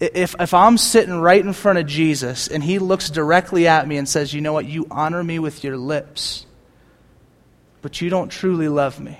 If, 0.00 0.34
if 0.40 0.54
I'm 0.54 0.76
sitting 0.76 1.20
right 1.20 1.44
in 1.44 1.52
front 1.52 1.78
of 1.78 1.86
Jesus 1.86 2.48
and 2.48 2.64
he 2.64 2.80
looks 2.80 3.10
directly 3.10 3.68
at 3.68 3.86
me 3.86 3.96
and 3.96 4.08
says, 4.08 4.34
You 4.34 4.40
know 4.40 4.52
what? 4.52 4.66
You 4.66 4.86
honor 4.90 5.22
me 5.22 5.38
with 5.38 5.62
your 5.62 5.76
lips 5.76 6.46
but 7.82 8.00
you 8.00 8.10
don't 8.10 8.28
truly 8.28 8.68
love 8.68 9.00
me. 9.00 9.18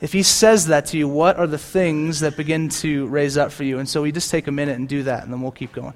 If 0.00 0.12
he 0.12 0.22
says 0.22 0.66
that 0.66 0.86
to 0.86 0.98
you, 0.98 1.06
what 1.06 1.38
are 1.38 1.46
the 1.46 1.58
things 1.58 2.20
that 2.20 2.36
begin 2.36 2.68
to 2.70 3.06
raise 3.06 3.36
up 3.36 3.52
for 3.52 3.62
you? 3.62 3.78
And 3.78 3.88
so 3.88 4.02
we 4.02 4.10
just 4.10 4.30
take 4.30 4.48
a 4.48 4.52
minute 4.52 4.76
and 4.76 4.88
do 4.88 5.04
that, 5.04 5.22
and 5.22 5.32
then 5.32 5.40
we'll 5.40 5.52
keep 5.52 5.72
going. 5.72 5.94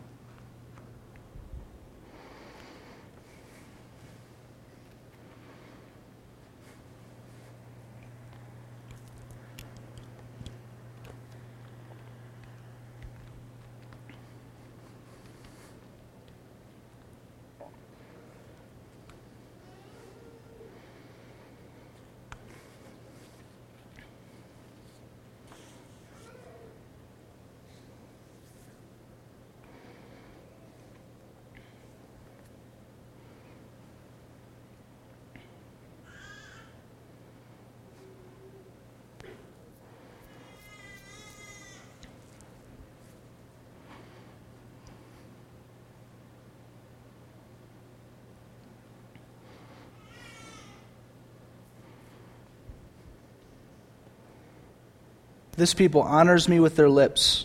This 55.57 55.75
people 55.75 56.03
honors 56.03 56.49
me 56.49 56.61
with 56.61 56.77
their 56.77 56.89
lips, 56.89 57.45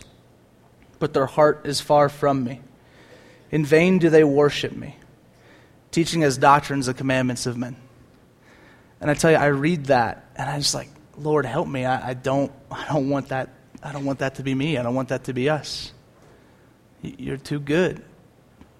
but 0.99 1.13
their 1.13 1.25
heart 1.25 1.61
is 1.65 1.79
far 1.79 2.09
from 2.09 2.43
me. 2.43 2.61
In 3.51 3.65
vain 3.65 3.99
do 3.99 4.09
they 4.09 4.23
worship 4.23 4.73
me, 4.73 4.97
teaching 5.91 6.23
as 6.23 6.37
doctrines 6.37 6.85
the 6.85 6.93
commandments 6.93 7.45
of 7.45 7.57
men. 7.57 7.75
And 8.99 9.09
I 9.09 9.13
tell 9.13 9.31
you, 9.31 9.37
I 9.37 9.47
read 9.47 9.85
that, 9.85 10.25
and 10.35 10.49
I 10.49 10.57
just 10.57 10.75
like, 10.75 10.89
Lord, 11.17 11.45
help 11.45 11.67
me. 11.67 11.85
I, 11.85 12.09
I 12.09 12.13
don't, 12.13 12.51
I 12.71 12.85
don't 12.87 13.09
want 13.09 13.29
that. 13.29 13.49
I 13.83 13.91
don't 13.91 14.05
want 14.05 14.19
that 14.19 14.35
to 14.35 14.43
be 14.43 14.53
me. 14.53 14.77
I 14.77 14.83
don't 14.83 14.93
want 14.93 15.09
that 15.09 15.23
to 15.25 15.33
be 15.33 15.49
us. 15.49 15.91
You're 17.01 17.37
too 17.37 17.59
good. 17.59 18.03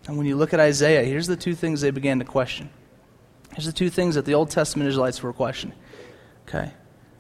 And 0.07 0.17
when 0.17 0.27
you 0.27 0.35
look 0.35 0.53
at 0.53 0.59
Isaiah, 0.59 1.03
here's 1.03 1.27
the 1.27 1.35
two 1.35 1.55
things 1.55 1.81
they 1.81 1.91
began 1.91 2.19
to 2.19 2.25
question. 2.25 2.69
Here's 3.53 3.65
the 3.65 3.73
two 3.73 3.89
things 3.89 4.15
that 4.15 4.25
the 4.25 4.35
Old 4.35 4.51
Testament 4.51 4.87
Israelites 4.89 5.21
were 5.23 5.33
questioning. 5.33 5.75
Okay. 6.47 6.71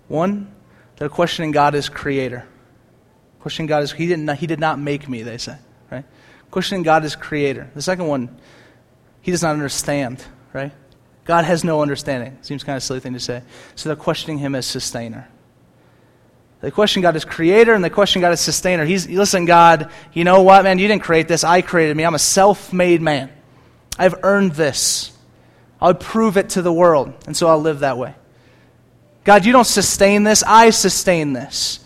One, 0.07 0.53
they're 1.01 1.09
questioning 1.09 1.49
God 1.49 1.73
as 1.73 1.89
creator. 1.89 2.47
Questioning 3.39 3.65
God 3.65 3.81
as, 3.81 3.91
he, 3.91 4.05
didn't, 4.05 4.35
he 4.35 4.45
did 4.45 4.59
not 4.59 4.77
make 4.77 5.09
me, 5.09 5.23
they 5.23 5.39
say, 5.39 5.57
right? 5.89 6.05
Questioning 6.51 6.83
God 6.83 7.03
as 7.03 7.15
creator. 7.15 7.71
The 7.73 7.81
second 7.81 8.05
one, 8.05 8.37
he 9.19 9.31
does 9.31 9.41
not 9.41 9.53
understand, 9.53 10.23
right? 10.53 10.71
God 11.25 11.43
has 11.43 11.63
no 11.63 11.81
understanding. 11.81 12.37
Seems 12.43 12.63
kind 12.63 12.77
of 12.77 12.83
silly 12.83 12.99
thing 12.99 13.13
to 13.13 13.19
say. 13.19 13.41
So 13.73 13.89
they're 13.89 13.95
questioning 13.95 14.37
him 14.37 14.53
as 14.53 14.67
sustainer. 14.67 15.27
They 16.59 16.69
question 16.69 17.01
God 17.01 17.15
as 17.15 17.25
creator 17.25 17.73
and 17.73 17.83
they 17.83 17.89
question 17.89 18.21
God 18.21 18.31
as 18.31 18.39
sustainer. 18.39 18.85
He's, 18.85 19.09
listen, 19.09 19.45
God, 19.45 19.89
you 20.13 20.23
know 20.23 20.43
what, 20.43 20.63
man? 20.63 20.77
You 20.77 20.87
didn't 20.87 21.01
create 21.01 21.27
this. 21.27 21.43
I 21.43 21.63
created 21.63 21.97
me. 21.97 22.05
I'm 22.05 22.13
a 22.13 22.19
self 22.19 22.71
made 22.73 23.01
man. 23.01 23.31
I've 23.97 24.19
earned 24.21 24.51
this. 24.51 25.17
I'll 25.81 25.95
prove 25.95 26.37
it 26.37 26.49
to 26.49 26.61
the 26.61 26.71
world, 26.71 27.11
and 27.25 27.35
so 27.35 27.47
I'll 27.47 27.59
live 27.59 27.79
that 27.79 27.97
way. 27.97 28.13
God, 29.23 29.45
you 29.45 29.51
don't 29.51 29.65
sustain 29.65 30.23
this, 30.23 30.43
I 30.43 30.71
sustain 30.71 31.33
this. 31.33 31.79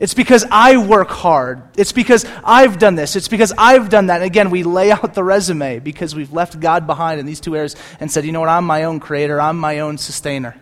It's 0.00 0.14
because 0.14 0.46
I 0.50 0.78
work 0.78 1.10
hard. 1.10 1.62
It's 1.76 1.92
because 1.92 2.24
I've 2.42 2.78
done 2.78 2.94
this. 2.94 3.16
It's 3.16 3.28
because 3.28 3.52
I've 3.58 3.90
done 3.90 4.06
that. 4.06 4.16
And 4.16 4.24
again, 4.24 4.48
we 4.48 4.62
lay 4.62 4.90
out 4.92 5.12
the 5.12 5.22
resume 5.22 5.78
because 5.78 6.14
we've 6.14 6.32
left 6.32 6.58
God 6.58 6.86
behind 6.86 7.20
in 7.20 7.26
these 7.26 7.38
two 7.38 7.54
areas 7.54 7.76
and 8.00 8.10
said, 8.10 8.24
you 8.24 8.32
know 8.32 8.40
what, 8.40 8.48
I'm 8.48 8.64
my 8.64 8.84
own 8.84 8.98
creator, 8.98 9.38
I'm 9.40 9.58
my 9.58 9.80
own 9.80 9.98
sustainer. 9.98 10.56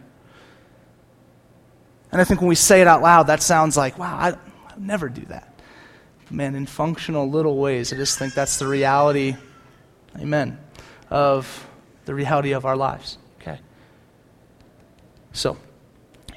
And 2.11 2.21
I 2.21 2.25
think 2.25 2.41
when 2.41 2.49
we 2.49 2.57
say 2.57 2.81
it 2.81 2.87
out 2.87 3.01
loud, 3.01 3.29
that 3.29 3.41
sounds 3.43 3.77
like, 3.77 3.99
wow, 3.99 4.17
I, 4.17 4.31
I 4.31 4.75
never 4.77 5.09
do 5.09 5.25
that. 5.27 5.55
Man, 6.31 6.55
in 6.55 6.67
functional 6.67 7.31
little 7.31 7.57
ways, 7.59 7.93
I 7.93 7.97
just 7.97 8.19
think 8.19 8.35
that's 8.35 8.59
the 8.59 8.67
reality, 8.67 9.37
amen, 10.19 10.59
of 11.11 11.69
the 12.07 12.15
reality 12.15 12.53
of 12.53 12.65
our 12.65 12.77
lives. 12.77 13.19
Okay? 13.41 13.61
So, 15.33 15.57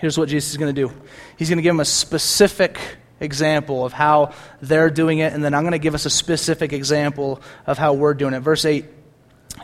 here's 0.01 0.17
what 0.17 0.27
Jesus 0.27 0.51
is 0.51 0.57
going 0.57 0.73
to 0.75 0.87
do 0.87 0.93
He's 1.37 1.47
going 1.47 1.57
to 1.57 1.63
give 1.63 1.73
them 1.73 1.79
a 1.79 1.85
specific 1.85 2.79
example 3.21 3.85
of 3.85 3.93
how 3.93 4.33
they're 4.61 4.89
doing 4.89 5.19
it, 5.19 5.31
and 5.31 5.43
then 5.45 5.53
I'm 5.53 5.61
going 5.61 5.71
to 5.71 5.79
give 5.79 5.95
us 5.95 6.05
a 6.05 6.09
specific 6.09 6.73
example 6.73 7.41
of 7.65 7.77
how 7.77 7.93
we're 7.93 8.15
doing 8.15 8.33
it. 8.33 8.39
Verse 8.41 8.65
8 8.65 8.85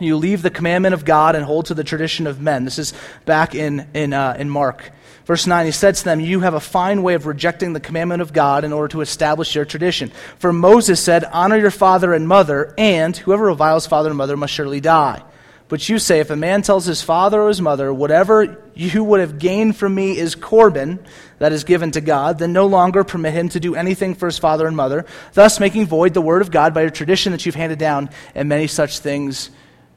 You 0.00 0.16
leave 0.16 0.40
the 0.40 0.50
commandment 0.50 0.94
of 0.94 1.04
God 1.04 1.34
and 1.34 1.44
hold 1.44 1.66
to 1.66 1.74
the 1.74 1.84
tradition 1.84 2.26
of 2.26 2.40
men. 2.40 2.64
This 2.64 2.78
is 2.78 2.94
back 3.26 3.54
in, 3.54 3.88
in, 3.92 4.14
uh, 4.14 4.36
in 4.38 4.48
Mark. 4.48 4.92
Verse 5.26 5.46
9, 5.46 5.66
he 5.66 5.72
said 5.72 5.94
to 5.96 6.04
them, 6.04 6.20
You 6.20 6.40
have 6.40 6.54
a 6.54 6.60
fine 6.60 7.02
way 7.02 7.12
of 7.12 7.26
rejecting 7.26 7.74
the 7.74 7.80
commandment 7.80 8.22
of 8.22 8.32
God 8.32 8.64
in 8.64 8.72
order 8.72 8.88
to 8.92 9.02
establish 9.02 9.54
your 9.54 9.66
tradition. 9.66 10.10
For 10.38 10.54
Moses 10.54 11.02
said, 11.02 11.22
Honor 11.24 11.58
your 11.58 11.70
father 11.70 12.14
and 12.14 12.26
mother, 12.26 12.72
and 12.78 13.14
whoever 13.14 13.44
reviles 13.44 13.86
father 13.86 14.08
and 14.08 14.16
mother 14.16 14.38
must 14.38 14.54
surely 14.54 14.80
die. 14.80 15.22
But 15.68 15.86
you 15.88 15.98
say, 15.98 16.20
If 16.20 16.30
a 16.30 16.36
man 16.36 16.62
tells 16.62 16.86
his 16.86 17.02
father 17.02 17.42
or 17.42 17.48
his 17.48 17.60
mother, 17.60 17.92
Whatever 17.92 18.62
you 18.74 19.04
would 19.04 19.20
have 19.20 19.38
gained 19.38 19.76
from 19.76 19.94
me 19.94 20.16
is 20.16 20.34
Corban, 20.34 20.98
that 21.38 21.52
is 21.52 21.64
given 21.64 21.90
to 21.92 22.00
God, 22.00 22.38
then 22.38 22.52
no 22.52 22.66
longer 22.66 23.04
permit 23.04 23.34
him 23.34 23.48
to 23.50 23.60
do 23.60 23.74
anything 23.74 24.14
for 24.14 24.26
his 24.26 24.38
father 24.38 24.66
and 24.66 24.76
mother, 24.76 25.04
thus 25.34 25.60
making 25.60 25.86
void 25.86 26.14
the 26.14 26.22
word 26.22 26.42
of 26.42 26.50
God 26.50 26.74
by 26.74 26.82
your 26.82 26.90
tradition 26.90 27.32
that 27.32 27.44
you've 27.44 27.54
handed 27.54 27.78
down, 27.78 28.10
and 28.34 28.48
many 28.48 28.66
such 28.66 29.00
things 29.00 29.50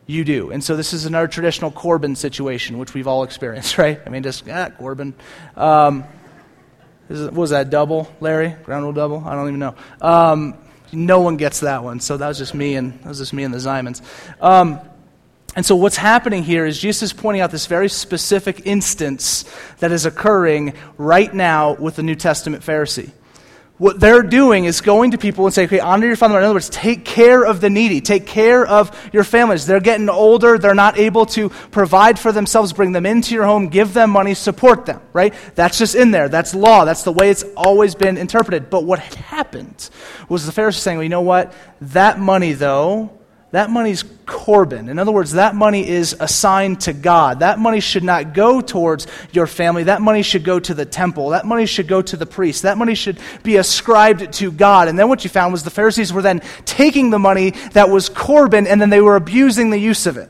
you 0.07 0.23
do. 0.23 0.51
And 0.51 0.63
so 0.63 0.75
this 0.75 0.93
is 0.93 1.05
another 1.05 1.27
traditional 1.27 1.71
Corban 1.71 2.15
situation, 2.15 2.77
which 2.77 2.93
we've 2.93 3.07
all 3.07 3.23
experienced, 3.23 3.77
right? 3.79 3.99
I 4.05 4.09
mean, 4.09 4.23
just, 4.23 4.47
ah, 4.49 4.69
Corban. 4.69 5.13
Um, 5.55 6.03
what 7.07 7.33
was 7.33 7.49
that, 7.49 7.69
double, 7.69 8.11
Larry? 8.19 8.49
Ground 8.63 8.83
rule 8.83 8.93
double? 8.93 9.23
I 9.25 9.35
don't 9.35 9.47
even 9.47 9.59
know. 9.59 9.75
Um, 10.01 10.55
no 10.93 11.21
one 11.21 11.37
gets 11.37 11.61
that 11.61 11.83
one, 11.83 11.99
so 11.99 12.17
that 12.17 12.27
was 12.27 12.37
just 12.37 12.53
me 12.53 12.75
and, 12.75 12.99
that 13.01 13.09
was 13.09 13.17
just 13.17 13.33
me 13.33 13.43
and 13.43 13.53
the 13.53 13.57
Zymans. 13.57 14.01
Um, 14.41 14.79
and 15.55 15.65
so, 15.65 15.75
what's 15.75 15.97
happening 15.97 16.43
here 16.43 16.65
is 16.65 16.79
Jesus 16.79 17.03
is 17.03 17.13
pointing 17.13 17.41
out 17.41 17.51
this 17.51 17.65
very 17.65 17.89
specific 17.89 18.61
instance 18.65 19.45
that 19.79 19.91
is 19.91 20.05
occurring 20.05 20.73
right 20.97 21.33
now 21.33 21.73
with 21.73 21.95
the 21.95 22.03
New 22.03 22.15
Testament 22.15 22.63
Pharisee 22.63 23.11
what 23.81 23.99
they're 23.99 24.21
doing 24.21 24.65
is 24.65 24.79
going 24.79 25.09
to 25.09 25.17
people 25.17 25.45
and 25.45 25.53
saying, 25.55 25.67
okay, 25.67 25.79
honor 25.79 26.05
your 26.05 26.15
father. 26.15 26.37
In 26.37 26.43
other 26.43 26.53
words, 26.53 26.69
take 26.69 27.03
care 27.03 27.43
of 27.43 27.61
the 27.61 27.69
needy, 27.71 27.99
take 27.99 28.27
care 28.27 28.63
of 28.63 29.09
your 29.11 29.23
families. 29.23 29.65
They're 29.65 29.79
getting 29.79 30.07
older, 30.07 30.59
they're 30.59 30.75
not 30.75 30.99
able 30.99 31.25
to 31.27 31.49
provide 31.49 32.19
for 32.19 32.31
themselves, 32.31 32.73
bring 32.73 32.91
them 32.91 33.07
into 33.07 33.33
your 33.33 33.45
home, 33.45 33.69
give 33.69 33.95
them 33.95 34.11
money, 34.11 34.35
support 34.35 34.85
them, 34.85 35.01
right? 35.13 35.33
That's 35.55 35.79
just 35.79 35.95
in 35.95 36.11
there. 36.11 36.29
That's 36.29 36.53
law. 36.53 36.85
That's 36.85 37.01
the 37.01 37.11
way 37.11 37.31
it's 37.31 37.43
always 37.57 37.95
been 37.95 38.17
interpreted. 38.17 38.69
But 38.69 38.83
what 38.83 38.99
happened 38.99 39.89
was 40.29 40.45
the 40.45 40.51
Pharisee 40.51 40.75
saying, 40.75 40.97
well, 40.99 41.03
you 41.03 41.09
know 41.09 41.21
what? 41.21 41.51
That 41.81 42.19
money, 42.19 42.53
though, 42.53 43.17
that 43.51 43.69
money's 43.69 44.03
Corban. 44.25 44.87
In 44.87 44.97
other 44.97 45.11
words, 45.11 45.33
that 45.33 45.55
money 45.55 45.87
is 45.87 46.15
assigned 46.19 46.81
to 46.81 46.93
God. 46.93 47.39
That 47.41 47.59
money 47.59 47.81
should 47.81 48.03
not 48.03 48.33
go 48.33 48.61
towards 48.61 49.07
your 49.33 49.45
family. 49.45 49.83
That 49.83 50.01
money 50.01 50.23
should 50.23 50.45
go 50.45 50.57
to 50.59 50.73
the 50.73 50.85
temple. 50.85 51.29
That 51.29 51.45
money 51.45 51.65
should 51.65 51.89
go 51.89 52.01
to 52.01 52.15
the 52.15 52.25
priest. 52.25 52.63
That 52.63 52.77
money 52.77 52.95
should 52.95 53.19
be 53.43 53.57
ascribed 53.57 54.31
to 54.33 54.51
God. 54.51 54.87
And 54.87 54.97
then 54.97 55.09
what 55.09 55.25
you 55.25 55.29
found 55.29 55.51
was 55.51 55.63
the 55.63 55.69
Pharisees 55.69 56.13
were 56.13 56.21
then 56.21 56.41
taking 56.63 57.09
the 57.09 57.19
money 57.19 57.51
that 57.73 57.89
was 57.89 58.07
Corban 58.07 58.67
and 58.67 58.81
then 58.81 58.89
they 58.89 59.01
were 59.01 59.17
abusing 59.17 59.69
the 59.69 59.77
use 59.77 60.05
of 60.05 60.15
it. 60.15 60.29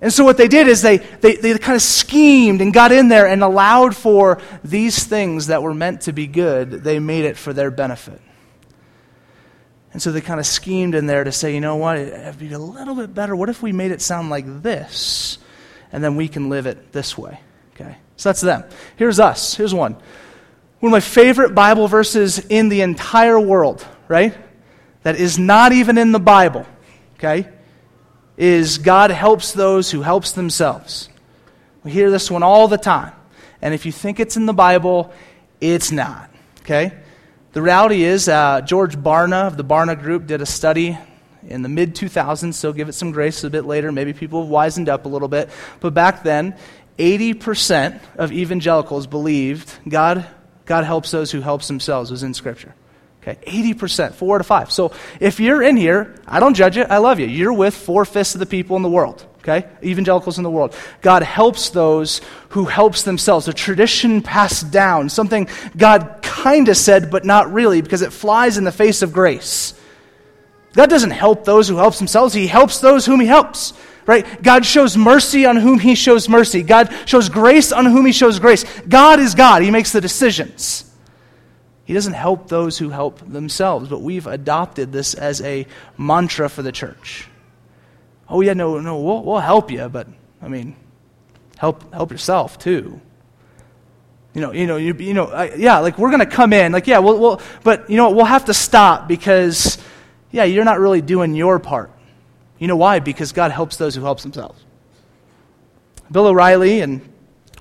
And 0.00 0.12
so 0.12 0.24
what 0.24 0.38
they 0.38 0.48
did 0.48 0.66
is 0.66 0.82
they, 0.82 0.96
they, 0.96 1.36
they 1.36 1.56
kind 1.58 1.76
of 1.76 1.82
schemed 1.82 2.62
and 2.62 2.72
got 2.72 2.90
in 2.90 3.08
there 3.08 3.28
and 3.28 3.44
allowed 3.44 3.94
for 3.94 4.40
these 4.64 5.04
things 5.04 5.48
that 5.48 5.62
were 5.62 5.74
meant 5.74 6.02
to 6.02 6.12
be 6.12 6.26
good, 6.26 6.70
they 6.70 6.98
made 6.98 7.26
it 7.26 7.36
for 7.36 7.52
their 7.52 7.70
benefit. 7.70 8.20
And 9.92 10.00
so 10.00 10.12
they 10.12 10.20
kind 10.20 10.38
of 10.38 10.46
schemed 10.46 10.94
in 10.94 11.06
there 11.06 11.24
to 11.24 11.32
say, 11.32 11.54
you 11.54 11.60
know 11.60 11.76
what, 11.76 11.98
it'd 11.98 12.38
be 12.38 12.52
a 12.52 12.58
little 12.58 12.94
bit 12.94 13.12
better. 13.12 13.34
What 13.34 13.48
if 13.48 13.62
we 13.62 13.72
made 13.72 13.90
it 13.90 14.00
sound 14.00 14.30
like 14.30 14.62
this? 14.62 15.38
And 15.92 16.02
then 16.04 16.14
we 16.14 16.28
can 16.28 16.48
live 16.48 16.66
it 16.66 16.92
this 16.92 17.18
way. 17.18 17.40
Okay? 17.74 17.96
So 18.16 18.28
that's 18.28 18.40
them. 18.40 18.64
Here's 18.96 19.18
us. 19.18 19.54
Here's 19.54 19.74
one. 19.74 19.94
One 20.80 20.90
of 20.90 20.92
my 20.92 21.00
favorite 21.00 21.54
Bible 21.54 21.88
verses 21.88 22.38
in 22.38 22.68
the 22.68 22.82
entire 22.82 23.38
world, 23.38 23.86
right? 24.08 24.34
That 25.02 25.16
is 25.16 25.38
not 25.38 25.72
even 25.72 25.98
in 25.98 26.12
the 26.12 26.20
Bible, 26.20 26.66
okay? 27.16 27.48
Is 28.36 28.78
God 28.78 29.10
helps 29.10 29.52
those 29.52 29.90
who 29.90 30.02
helps 30.02 30.32
themselves. 30.32 31.08
We 31.84 31.90
hear 31.90 32.10
this 32.10 32.30
one 32.30 32.42
all 32.42 32.68
the 32.68 32.78
time. 32.78 33.12
And 33.60 33.74
if 33.74 33.84
you 33.84 33.92
think 33.92 34.20
it's 34.20 34.36
in 34.36 34.46
the 34.46 34.54
Bible, 34.54 35.12
it's 35.60 35.92
not, 35.92 36.30
okay? 36.60 36.92
The 37.52 37.62
reality 37.62 38.04
is, 38.04 38.28
uh, 38.28 38.60
George 38.60 38.96
Barna 38.96 39.48
of 39.48 39.56
the 39.56 39.64
Barna 39.64 40.00
Group 40.00 40.28
did 40.28 40.40
a 40.40 40.46
study 40.46 40.96
in 41.48 41.62
the 41.62 41.68
mid 41.68 41.96
2000s, 41.96 42.54
so 42.54 42.72
give 42.72 42.88
it 42.88 42.92
some 42.92 43.10
grace 43.10 43.42
a 43.42 43.50
bit 43.50 43.64
later. 43.64 43.90
Maybe 43.90 44.12
people 44.12 44.42
have 44.42 44.52
wisened 44.52 44.88
up 44.88 45.04
a 45.04 45.08
little 45.08 45.26
bit. 45.26 45.50
But 45.80 45.92
back 45.92 46.22
then, 46.22 46.56
80% 46.96 48.00
of 48.16 48.30
evangelicals 48.30 49.08
believed 49.08 49.68
God, 49.88 50.26
God 50.64 50.84
helps 50.84 51.10
those 51.10 51.32
who 51.32 51.40
helps 51.40 51.66
themselves 51.66 52.12
was 52.12 52.22
in 52.22 52.34
Scripture. 52.34 52.72
Okay, 53.22 53.36
80%, 53.44 54.14
four 54.14 54.38
to 54.38 54.44
five. 54.44 54.70
So 54.70 54.92
if 55.18 55.40
you're 55.40 55.60
in 55.60 55.76
here, 55.76 56.14
I 56.28 56.38
don't 56.38 56.54
judge 56.54 56.76
it, 56.76 56.88
I 56.88 56.98
love 56.98 57.18
you. 57.18 57.26
You're 57.26 57.52
with 57.52 57.74
four 57.74 58.04
fifths 58.04 58.36
of 58.36 58.38
the 58.38 58.46
people 58.46 58.76
in 58.76 58.82
the 58.82 58.88
world 58.88 59.26
okay? 59.40 59.68
Evangelicals 59.82 60.38
in 60.38 60.44
the 60.44 60.50
world. 60.50 60.74
God 61.02 61.22
helps 61.22 61.70
those 61.70 62.20
who 62.50 62.64
helps 62.66 63.02
themselves. 63.02 63.48
A 63.48 63.52
tradition 63.52 64.22
passed 64.22 64.70
down, 64.70 65.08
something 65.08 65.48
God 65.76 66.18
kind 66.22 66.68
of 66.68 66.76
said, 66.76 67.10
but 67.10 67.24
not 67.24 67.52
really, 67.52 67.80
because 67.80 68.02
it 68.02 68.12
flies 68.12 68.56
in 68.56 68.64
the 68.64 68.72
face 68.72 69.02
of 69.02 69.12
grace. 69.12 69.74
God 70.74 70.88
doesn't 70.88 71.10
help 71.10 71.44
those 71.44 71.68
who 71.68 71.76
helps 71.76 71.98
themselves. 71.98 72.32
He 72.32 72.46
helps 72.46 72.80
those 72.80 73.06
whom 73.06 73.20
he 73.20 73.26
helps. 73.26 73.72
Right? 74.06 74.42
God 74.42 74.64
shows 74.64 74.96
mercy 74.96 75.46
on 75.46 75.56
whom 75.56 75.78
he 75.78 75.94
shows 75.94 76.28
mercy. 76.28 76.62
God 76.62 76.92
shows 77.06 77.28
grace 77.28 77.70
on 77.70 77.86
whom 77.86 78.06
he 78.06 78.12
shows 78.12 78.38
grace. 78.38 78.64
God 78.88 79.20
is 79.20 79.34
God. 79.34 79.62
He 79.62 79.70
makes 79.70 79.92
the 79.92 80.00
decisions. 80.00 80.84
He 81.84 81.94
doesn't 81.94 82.14
help 82.14 82.48
those 82.48 82.78
who 82.78 82.90
help 82.90 83.18
themselves, 83.18 83.88
but 83.88 84.00
we've 84.00 84.26
adopted 84.26 84.92
this 84.92 85.14
as 85.14 85.40
a 85.42 85.66
mantra 85.98 86.48
for 86.48 86.62
the 86.62 86.72
church 86.72 87.28
oh 88.30 88.40
yeah, 88.40 88.54
no, 88.54 88.80
no, 88.80 88.98
we'll, 88.98 89.22
we'll 89.22 89.38
help 89.40 89.70
you, 89.70 89.88
but 89.88 90.06
I 90.40 90.48
mean, 90.48 90.76
help 91.58 91.92
help 91.92 92.10
yourself 92.10 92.58
too. 92.58 93.00
You 94.32 94.40
know, 94.40 94.52
you 94.52 94.66
know, 94.66 94.76
you, 94.76 94.94
you 94.94 95.12
know, 95.12 95.24
uh, 95.24 95.50
yeah, 95.56 95.80
like 95.80 95.98
we're 95.98 96.10
gonna 96.10 96.24
come 96.24 96.52
in, 96.52 96.72
like 96.72 96.86
yeah, 96.86 96.98
we'll, 96.98 97.18
we'll, 97.18 97.40
but 97.64 97.90
you 97.90 97.96
know, 97.96 98.10
we'll 98.10 98.24
have 98.24 98.44
to 98.44 98.54
stop 98.54 99.08
because, 99.08 99.76
yeah, 100.30 100.44
you're 100.44 100.64
not 100.64 100.78
really 100.78 101.02
doing 101.02 101.34
your 101.34 101.58
part. 101.58 101.90
You 102.58 102.68
know 102.68 102.76
why? 102.76 103.00
Because 103.00 103.32
God 103.32 103.50
helps 103.50 103.76
those 103.76 103.94
who 103.94 104.02
helps 104.02 104.22
themselves. 104.22 104.62
Bill 106.12 106.26
O'Reilly, 106.26 106.80
and 106.80 107.00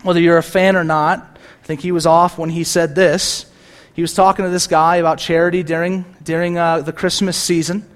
whether 0.03 0.19
you're 0.19 0.37
a 0.37 0.43
fan 0.43 0.75
or 0.75 0.83
not, 0.83 1.37
I 1.63 1.65
think 1.65 1.81
he 1.81 1.91
was 1.91 2.05
off 2.05 2.37
when 2.37 2.49
he 2.49 2.63
said 2.63 2.95
this. 2.95 3.45
He 3.93 4.01
was 4.01 4.13
talking 4.13 4.45
to 4.45 4.51
this 4.51 4.67
guy 4.67 4.97
about 4.97 5.17
charity 5.17 5.63
during 5.63 6.05
during 6.21 6.57
uh, 6.57 6.81
the 6.81 6.93
Christmas 6.93 7.35
season. 7.35 7.89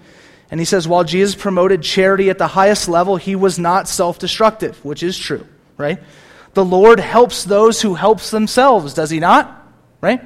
And 0.54 0.60
he 0.60 0.66
says, 0.66 0.88
while 0.88 1.04
Jesus 1.04 1.34
promoted 1.34 1.82
charity 1.82 2.30
at 2.30 2.38
the 2.38 2.46
highest 2.46 2.88
level, 2.88 3.16
he 3.16 3.36
was 3.36 3.58
not 3.58 3.88
self 3.88 4.20
destructive, 4.20 4.86
which 4.86 5.02
is 5.02 5.18
true, 5.18 5.48
right? 5.78 5.98
The 6.54 6.64
Lord 6.64 7.00
helps 7.00 7.44
those 7.44 7.82
who 7.82 7.96
helps 7.96 8.30
themselves, 8.30 8.94
does 8.94 9.10
he 9.10 9.20
not? 9.20 9.68
Right? 10.00 10.22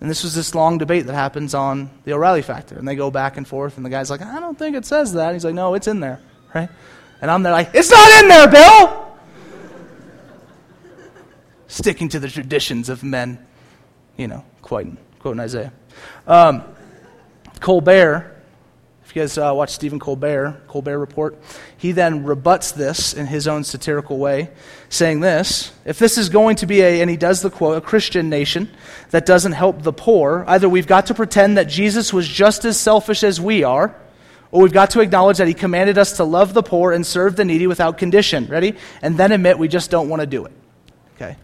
And 0.00 0.08
this 0.08 0.22
was 0.22 0.36
this 0.36 0.54
long 0.54 0.78
debate 0.78 1.06
that 1.06 1.14
happens 1.14 1.52
on 1.52 1.90
the 2.04 2.12
O'Reilly 2.12 2.42
factor. 2.42 2.78
And 2.78 2.86
they 2.86 2.94
go 2.94 3.10
back 3.10 3.38
and 3.38 3.44
forth, 3.44 3.76
and 3.76 3.84
the 3.84 3.90
guy's 3.90 4.08
like, 4.08 4.22
I 4.22 4.38
don't 4.38 4.56
think 4.56 4.76
it 4.76 4.84
says 4.84 5.14
that. 5.14 5.30
And 5.30 5.34
He's 5.34 5.44
like, 5.44 5.56
no, 5.56 5.74
it's 5.74 5.88
in 5.88 5.98
there, 5.98 6.20
right? 6.54 6.68
And 7.20 7.28
I'm 7.28 7.42
there 7.42 7.52
like, 7.52 7.70
it's 7.74 7.90
not 7.90 8.22
in 8.22 8.28
there, 8.28 8.48
Bill! 8.48 9.18
Sticking 11.66 12.08
to 12.10 12.20
the 12.20 12.28
traditions 12.28 12.88
of 12.88 13.02
men, 13.02 13.44
you 14.16 14.28
know, 14.28 14.44
quoting, 14.62 14.96
quoting 15.18 15.40
Isaiah. 15.40 15.72
Um, 16.24 16.62
Colbert 17.58 18.35
you 19.16 19.22
guys 19.22 19.38
uh, 19.38 19.50
watch 19.54 19.70
Stephen 19.70 19.98
Colbert, 19.98 20.60
Colbert 20.68 20.98
Report, 20.98 21.38
he 21.78 21.92
then 21.92 22.24
rebuts 22.24 22.72
this 22.72 23.14
in 23.14 23.24
his 23.24 23.48
own 23.48 23.64
satirical 23.64 24.18
way, 24.18 24.50
saying 24.90 25.20
this 25.20 25.72
If 25.86 25.98
this 25.98 26.18
is 26.18 26.28
going 26.28 26.56
to 26.56 26.66
be 26.66 26.82
a, 26.82 27.00
and 27.00 27.08
he 27.08 27.16
does 27.16 27.40
the 27.40 27.48
quote, 27.48 27.78
a 27.78 27.80
Christian 27.80 28.28
nation 28.28 28.68
that 29.10 29.24
doesn't 29.24 29.52
help 29.52 29.80
the 29.80 29.92
poor, 29.92 30.44
either 30.46 30.68
we've 30.68 30.86
got 30.86 31.06
to 31.06 31.14
pretend 31.14 31.56
that 31.56 31.66
Jesus 31.66 32.12
was 32.12 32.28
just 32.28 32.66
as 32.66 32.78
selfish 32.78 33.24
as 33.24 33.40
we 33.40 33.64
are, 33.64 33.96
or 34.50 34.60
we've 34.60 34.72
got 34.72 34.90
to 34.90 35.00
acknowledge 35.00 35.38
that 35.38 35.48
he 35.48 35.54
commanded 35.54 35.96
us 35.96 36.18
to 36.18 36.24
love 36.24 36.52
the 36.52 36.62
poor 36.62 36.92
and 36.92 37.06
serve 37.06 37.36
the 37.36 37.44
needy 37.46 37.66
without 37.66 37.96
condition. 37.96 38.46
Ready? 38.48 38.76
And 39.00 39.16
then 39.16 39.32
admit 39.32 39.58
we 39.58 39.68
just 39.68 39.90
don't 39.90 40.10
want 40.10 40.20
to 40.20 40.26
do 40.26 40.44
it. 40.44 40.52
Okay? 41.14 41.36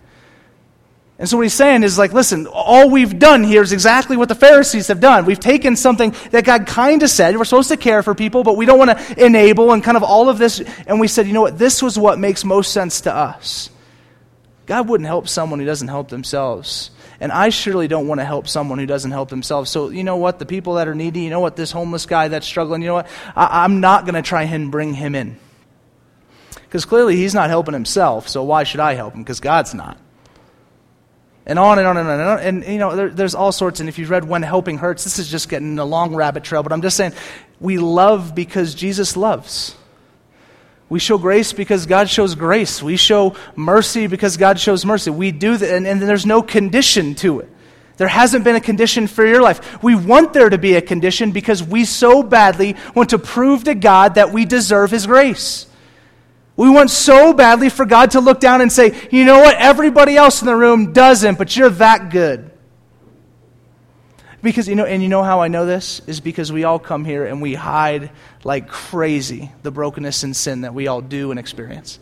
And 1.18 1.28
so 1.28 1.36
what 1.36 1.44
he's 1.44 1.54
saying 1.54 1.82
is 1.82 1.98
like, 1.98 2.12
listen, 2.12 2.46
all 2.46 2.90
we've 2.90 3.18
done 3.18 3.44
here 3.44 3.62
is 3.62 3.72
exactly 3.72 4.16
what 4.16 4.28
the 4.28 4.34
Pharisees 4.34 4.88
have 4.88 4.98
done. 4.98 5.24
We've 5.24 5.38
taken 5.38 5.76
something 5.76 6.14
that 6.30 6.44
God 6.44 6.66
kind 6.66 7.02
of 7.02 7.10
said, 7.10 7.36
we're 7.36 7.44
supposed 7.44 7.68
to 7.68 7.76
care 7.76 8.02
for 8.02 8.14
people, 8.14 8.42
but 8.42 8.56
we 8.56 8.66
don't 8.66 8.78
want 8.78 8.98
to 8.98 9.24
enable 9.24 9.72
and 9.72 9.84
kind 9.84 9.96
of 9.96 10.02
all 10.02 10.28
of 10.28 10.38
this. 10.38 10.60
And 10.86 10.98
we 10.98 11.08
said, 11.08 11.26
you 11.26 11.32
know 11.32 11.42
what, 11.42 11.58
this 11.58 11.82
was 11.82 11.98
what 11.98 12.18
makes 12.18 12.44
most 12.44 12.72
sense 12.72 13.02
to 13.02 13.14
us. 13.14 13.70
God 14.66 14.88
wouldn't 14.88 15.06
help 15.06 15.28
someone 15.28 15.58
who 15.58 15.66
doesn't 15.66 15.88
help 15.88 16.08
themselves. 16.08 16.90
And 17.20 17.30
I 17.30 17.50
surely 17.50 17.86
don't 17.86 18.08
want 18.08 18.20
to 18.20 18.24
help 18.24 18.48
someone 18.48 18.80
who 18.80 18.86
doesn't 18.86 19.10
help 19.10 19.28
themselves. 19.28 19.70
So, 19.70 19.90
you 19.90 20.02
know 20.02 20.16
what? 20.16 20.40
The 20.40 20.46
people 20.46 20.74
that 20.74 20.88
are 20.88 20.94
needy, 20.94 21.20
you 21.20 21.30
know 21.30 21.40
what? 21.40 21.54
This 21.54 21.70
homeless 21.70 22.06
guy 22.06 22.28
that's 22.28 22.46
struggling, 22.46 22.82
you 22.82 22.88
know 22.88 22.94
what? 22.94 23.08
I, 23.36 23.64
am 23.64 23.80
not 23.80 24.06
going 24.06 24.16
to 24.16 24.22
try 24.22 24.42
and 24.42 24.72
bring 24.72 24.92
him 24.92 25.14
in. 25.14 25.36
Because 26.54 26.84
clearly 26.84 27.14
he's 27.16 27.34
not 27.34 27.48
helping 27.48 27.74
himself, 27.74 28.28
so 28.28 28.42
why 28.42 28.64
should 28.64 28.80
I 28.80 28.94
help 28.94 29.14
him? 29.14 29.22
Because 29.22 29.38
God's 29.40 29.72
not. 29.72 29.98
And 31.44 31.58
on 31.58 31.78
and 31.78 31.88
on 31.88 31.96
and 31.96 32.08
on 32.08 32.20
and 32.20 32.28
on. 32.28 32.38
And, 32.38 32.64
you 32.64 32.78
know, 32.78 32.94
there, 32.94 33.08
there's 33.08 33.34
all 33.34 33.50
sorts. 33.50 33.80
And 33.80 33.88
if 33.88 33.98
you've 33.98 34.10
read 34.10 34.24
When 34.24 34.42
Helping 34.42 34.78
Hurts, 34.78 35.04
this 35.04 35.18
is 35.18 35.28
just 35.28 35.48
getting 35.48 35.78
a 35.78 35.84
long 35.84 36.14
rabbit 36.14 36.44
trail. 36.44 36.62
But 36.62 36.72
I'm 36.72 36.82
just 36.82 36.96
saying, 36.96 37.12
we 37.58 37.78
love 37.78 38.34
because 38.34 38.74
Jesus 38.74 39.16
loves. 39.16 39.74
We 40.88 40.98
show 40.98 41.16
grace 41.16 41.52
because 41.52 41.86
God 41.86 42.10
shows 42.10 42.34
grace. 42.34 42.82
We 42.82 42.96
show 42.96 43.34
mercy 43.56 44.06
because 44.08 44.36
God 44.36 44.60
shows 44.60 44.84
mercy. 44.84 45.10
We 45.10 45.32
do 45.32 45.56
that, 45.56 45.74
and, 45.74 45.86
and 45.86 46.02
there's 46.02 46.26
no 46.26 46.42
condition 46.42 47.14
to 47.16 47.40
it. 47.40 47.48
There 47.96 48.08
hasn't 48.08 48.44
been 48.44 48.56
a 48.56 48.60
condition 48.60 49.06
for 49.06 49.26
your 49.26 49.40
life. 49.40 49.82
We 49.82 49.94
want 49.94 50.32
there 50.32 50.50
to 50.50 50.58
be 50.58 50.74
a 50.74 50.82
condition 50.82 51.32
because 51.32 51.62
we 51.62 51.86
so 51.86 52.22
badly 52.22 52.76
want 52.94 53.10
to 53.10 53.18
prove 53.18 53.64
to 53.64 53.74
God 53.74 54.16
that 54.16 54.32
we 54.32 54.44
deserve 54.44 54.90
His 54.90 55.06
grace. 55.06 55.66
We 56.56 56.68
want 56.68 56.90
so 56.90 57.32
badly 57.32 57.70
for 57.70 57.84
God 57.84 58.12
to 58.12 58.20
look 58.20 58.40
down 58.40 58.60
and 58.60 58.70
say, 58.70 59.08
you 59.10 59.24
know 59.24 59.38
what, 59.38 59.56
everybody 59.56 60.16
else 60.16 60.42
in 60.42 60.46
the 60.46 60.56
room 60.56 60.92
doesn't, 60.92 61.38
but 61.38 61.56
you're 61.56 61.70
that 61.70 62.10
good. 62.10 62.50
Because, 64.42 64.68
you 64.68 64.74
know, 64.74 64.84
and 64.84 65.02
you 65.02 65.08
know 65.08 65.22
how 65.22 65.40
I 65.40 65.48
know 65.48 65.66
this? 65.66 66.02
Is 66.06 66.20
because 66.20 66.50
we 66.52 66.64
all 66.64 66.78
come 66.78 67.04
here 67.04 67.24
and 67.24 67.40
we 67.40 67.54
hide 67.54 68.10
like 68.42 68.68
crazy 68.68 69.52
the 69.62 69.70
brokenness 69.70 70.24
and 70.24 70.34
sin 70.34 70.62
that 70.62 70.74
we 70.74 70.88
all 70.88 71.00
do 71.00 71.30
and 71.30 71.38
experience. 71.38 72.00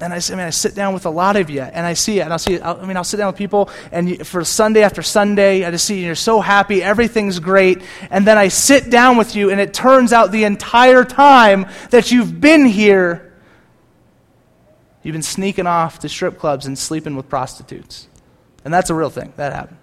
And 0.00 0.12
I, 0.12 0.16
I 0.16 0.30
mean, 0.30 0.46
I 0.46 0.50
sit 0.50 0.76
down 0.76 0.94
with 0.94 1.06
a 1.06 1.10
lot 1.10 1.34
of 1.34 1.50
you, 1.50 1.60
and 1.60 1.84
I 1.84 1.94
see 1.94 2.20
it, 2.20 2.22
and 2.22 2.32
I'll 2.32 2.38
see. 2.38 2.60
I 2.60 2.86
mean, 2.86 2.96
I'll 2.96 3.02
sit 3.02 3.16
down 3.16 3.26
with 3.26 3.36
people, 3.36 3.68
and 3.90 4.08
you, 4.08 4.22
for 4.22 4.44
Sunday 4.44 4.84
after 4.84 5.02
Sunday, 5.02 5.64
I 5.64 5.72
just 5.72 5.86
see 5.86 6.04
you're 6.04 6.14
so 6.14 6.40
happy, 6.40 6.80
everything's 6.80 7.40
great, 7.40 7.82
and 8.08 8.24
then 8.24 8.38
I 8.38 8.46
sit 8.46 8.90
down 8.90 9.16
with 9.16 9.34
you, 9.34 9.50
and 9.50 9.60
it 9.60 9.74
turns 9.74 10.12
out 10.12 10.30
the 10.30 10.44
entire 10.44 11.04
time 11.04 11.66
that 11.90 12.12
you've 12.12 12.40
been 12.40 12.64
here, 12.64 13.34
you've 15.02 15.14
been 15.14 15.22
sneaking 15.22 15.66
off 15.66 15.98
to 16.00 16.08
strip 16.08 16.38
clubs 16.38 16.66
and 16.66 16.78
sleeping 16.78 17.16
with 17.16 17.28
prostitutes, 17.28 18.06
and 18.64 18.72
that's 18.72 18.90
a 18.90 18.94
real 18.94 19.10
thing 19.10 19.32
that 19.34 19.52
happened. 19.52 19.78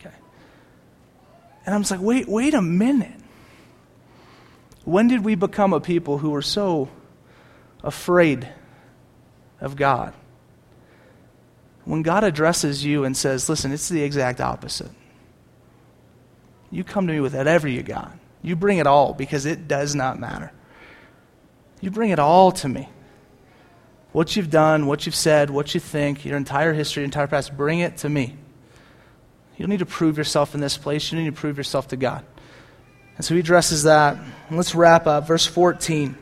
Okay, 0.00 0.14
and 1.64 1.76
I'm 1.76 1.82
just 1.82 1.92
like, 1.92 2.00
wait, 2.00 2.26
wait 2.26 2.54
a 2.54 2.62
minute. 2.62 3.20
When 4.84 5.06
did 5.06 5.24
we 5.24 5.36
become 5.36 5.72
a 5.72 5.80
people 5.80 6.18
who 6.18 6.30
were 6.30 6.42
so 6.42 6.88
afraid? 7.84 8.48
Of 9.60 9.76
God. 9.76 10.14
When 11.84 12.02
God 12.02 12.24
addresses 12.24 12.84
you 12.84 13.04
and 13.04 13.16
says, 13.16 13.48
listen, 13.48 13.72
it's 13.72 13.88
the 13.88 14.02
exact 14.02 14.40
opposite. 14.40 14.90
You 16.70 16.82
come 16.82 17.06
to 17.06 17.12
me 17.12 17.20
with 17.20 17.34
whatever 17.34 17.68
you 17.68 17.82
got. 17.82 18.12
You 18.42 18.56
bring 18.56 18.78
it 18.78 18.86
all 18.86 19.14
because 19.14 19.46
it 19.46 19.68
does 19.68 19.94
not 19.94 20.18
matter. 20.18 20.52
You 21.80 21.90
bring 21.90 22.10
it 22.10 22.18
all 22.18 22.52
to 22.52 22.68
me. 22.68 22.88
What 24.12 24.36
you've 24.36 24.50
done, 24.50 24.86
what 24.86 25.06
you've 25.06 25.14
said, 25.14 25.50
what 25.50 25.74
you 25.74 25.80
think, 25.80 26.24
your 26.24 26.36
entire 26.36 26.72
history, 26.72 27.02
your 27.02 27.04
entire 27.04 27.26
past, 27.26 27.56
bring 27.56 27.80
it 27.80 27.98
to 27.98 28.08
me. 28.08 28.36
You 29.56 29.64
don't 29.64 29.70
need 29.70 29.80
to 29.80 29.86
prove 29.86 30.18
yourself 30.18 30.54
in 30.54 30.60
this 30.60 30.76
place. 30.76 31.12
You 31.12 31.18
need 31.18 31.26
to 31.26 31.40
prove 31.40 31.56
yourself 31.56 31.88
to 31.88 31.96
God. 31.96 32.24
And 33.16 33.24
so 33.24 33.34
he 33.34 33.40
addresses 33.40 33.84
that. 33.84 34.18
let's 34.50 34.74
wrap 34.74 35.06
up. 35.06 35.26
Verse 35.26 35.46
14. 35.46 36.16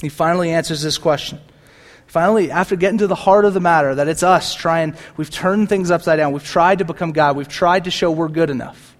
He 0.00 0.08
finally 0.08 0.50
answers 0.50 0.82
this 0.82 0.98
question 0.98 1.40
Finally, 2.10 2.50
after 2.50 2.74
getting 2.74 2.98
to 2.98 3.06
the 3.06 3.14
heart 3.14 3.44
of 3.44 3.54
the 3.54 3.60
matter, 3.60 3.94
that 3.94 4.08
it's 4.08 4.24
us 4.24 4.52
trying, 4.52 4.96
we've 5.16 5.30
turned 5.30 5.68
things 5.68 5.92
upside 5.92 6.16
down. 6.16 6.32
We've 6.32 6.42
tried 6.42 6.80
to 6.80 6.84
become 6.84 7.12
God. 7.12 7.36
We've 7.36 7.46
tried 7.46 7.84
to 7.84 7.92
show 7.92 8.10
we're 8.10 8.26
good 8.26 8.50
enough. 8.50 8.96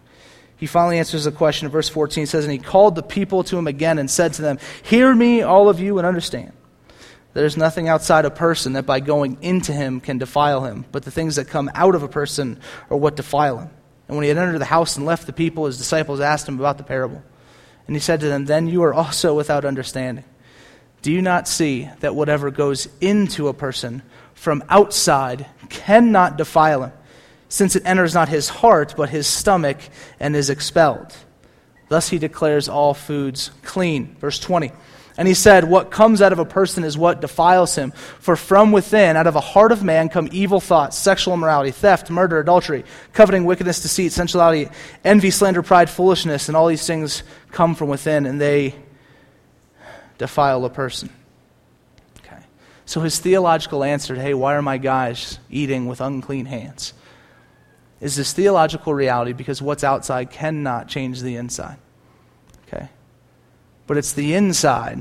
He 0.57 0.67
finally 0.67 0.97
answers 0.97 1.25
the 1.25 1.33
question 1.33 1.67
in 1.67 1.73
verse 1.73 1.89
14. 1.89 2.23
He 2.23 2.27
says, 2.27 2.45
And 2.45 2.53
he 2.53 2.61
called 2.61 2.95
the 2.95 3.03
people 3.03 3.43
to 3.43 3.59
him 3.59 3.67
again 3.67 3.99
and 3.99 4.09
said 4.09 4.35
to 4.35 4.43
them, 4.43 4.61
Hear 4.85 5.13
me, 5.13 5.43
all 5.43 5.69
of 5.69 5.81
you, 5.81 5.99
and 5.99 6.07
understand. 6.07 6.53
There's 7.35 7.57
nothing 7.57 7.89
outside 7.89 8.27
a 8.27 8.31
person 8.31 8.75
that 8.75 8.87
by 8.87 9.01
going 9.01 9.39
into 9.43 9.73
him 9.73 10.01
can 10.01 10.19
defile 10.19 10.65
him, 10.65 10.85
but 10.93 11.03
the 11.03 11.11
things 11.11 11.35
that 11.35 11.49
come 11.49 11.69
out 11.75 11.97
of 11.97 12.05
a 12.05 12.09
person 12.09 12.61
are 12.91 12.97
what 12.97 13.17
defile 13.17 13.59
him. 13.59 13.71
And 14.07 14.17
when 14.17 14.23
he 14.23 14.29
had 14.29 14.39
entered 14.39 14.61
the 14.61 14.67
house 14.67 14.97
and 14.97 15.05
left 15.05 15.27
the 15.27 15.33
people, 15.33 15.67
his 15.67 15.79
disciples 15.79 16.21
asked 16.21 16.47
him 16.47 16.61
about 16.61 16.79
the 16.79 16.85
parable. 16.85 17.25
And 17.89 17.97
he 17.97 18.01
said 18.01 18.21
to 18.21 18.29
them, 18.29 18.45
Then 18.45 18.69
you 18.69 18.85
are 18.85 18.95
also 18.95 19.35
without 19.35 19.65
understanding. 19.65 20.23
Do 21.03 21.13
you 21.13 21.23
not 21.23 21.49
see 21.49 21.89
that 22.01 22.15
whatever 22.15 22.51
goes 22.51 22.89
into 23.01 23.49
a 23.49 23.55
person 23.55 24.03
from 24.35 24.63
outside 24.69 25.47
cannot 25.69 26.37
defile 26.37 26.85
him, 26.85 26.93
since 27.49 27.75
it 27.75 27.87
enters 27.87 28.15
not 28.15 28.29
his 28.29 28.49
heart, 28.49 28.95
but 28.97 29.09
his 29.09 29.27
stomach, 29.27 29.79
and 30.19 30.37
is 30.37 30.51
expelled? 30.51 31.15
Thus 31.89 32.09
he 32.09 32.19
declares 32.19 32.69
all 32.69 32.95
foods 32.95 33.51
clean. 33.63 34.15
Verse 34.21 34.39
20. 34.39 34.73
And 35.17 35.27
he 35.27 35.35
said, 35.35 35.65
What 35.65 35.91
comes 35.91 36.23
out 36.23 36.33
of 36.33 36.39
a 36.39 36.45
person 36.45 36.85
is 36.85 36.97
what 36.97 37.21
defiles 37.21 37.75
him. 37.75 37.91
For 38.21 38.37
from 38.37 38.71
within, 38.71 39.17
out 39.17 39.27
of 39.27 39.37
a 39.37 39.41
heart 39.41 39.73
of 39.73 39.83
man, 39.83 40.09
come 40.09 40.29
evil 40.33 40.61
thoughts, 40.61 40.97
sexual 40.97 41.35
immorality, 41.35 41.73
theft, 41.73 42.11
murder, 42.11 42.39
adultery, 42.39 42.85
coveting, 43.13 43.45
wickedness, 43.45 43.83
deceit, 43.83 44.13
sensuality, 44.13 44.71
envy, 45.05 45.31
slander, 45.31 45.63
pride, 45.63 45.91
foolishness. 45.91 46.49
And 46.49 46.57
all 46.57 46.69
these 46.69 46.87
things 46.87 47.23
come 47.51 47.75
from 47.75 47.89
within, 47.89 48.25
and 48.25 48.41
they 48.41 48.77
defile 50.21 50.67
a 50.67 50.71
person. 50.71 51.09
Okay. 52.19 52.43
So 52.85 53.01
his 53.01 53.19
theological 53.19 53.83
answer 53.83 54.15
to, 54.15 54.21
hey, 54.21 54.35
why 54.35 54.55
are 54.55 54.61
my 54.61 54.77
guys 54.77 55.39
eating 55.49 55.87
with 55.87 56.03
unclean 56.03 56.45
hands? 56.45 56.93
Is 58.03 58.17
this 58.17 58.35
theological 58.35 58.93
reality 58.93 59.33
because 59.33 59.63
what's 59.63 59.83
outside 59.83 60.31
cannot 60.31 60.89
change 60.89 61.23
the 61.23 61.37
inside. 61.37 61.79
Okay. 62.69 62.91
But 63.87 63.97
it's 63.97 64.13
the 64.13 64.35
inside 64.35 64.99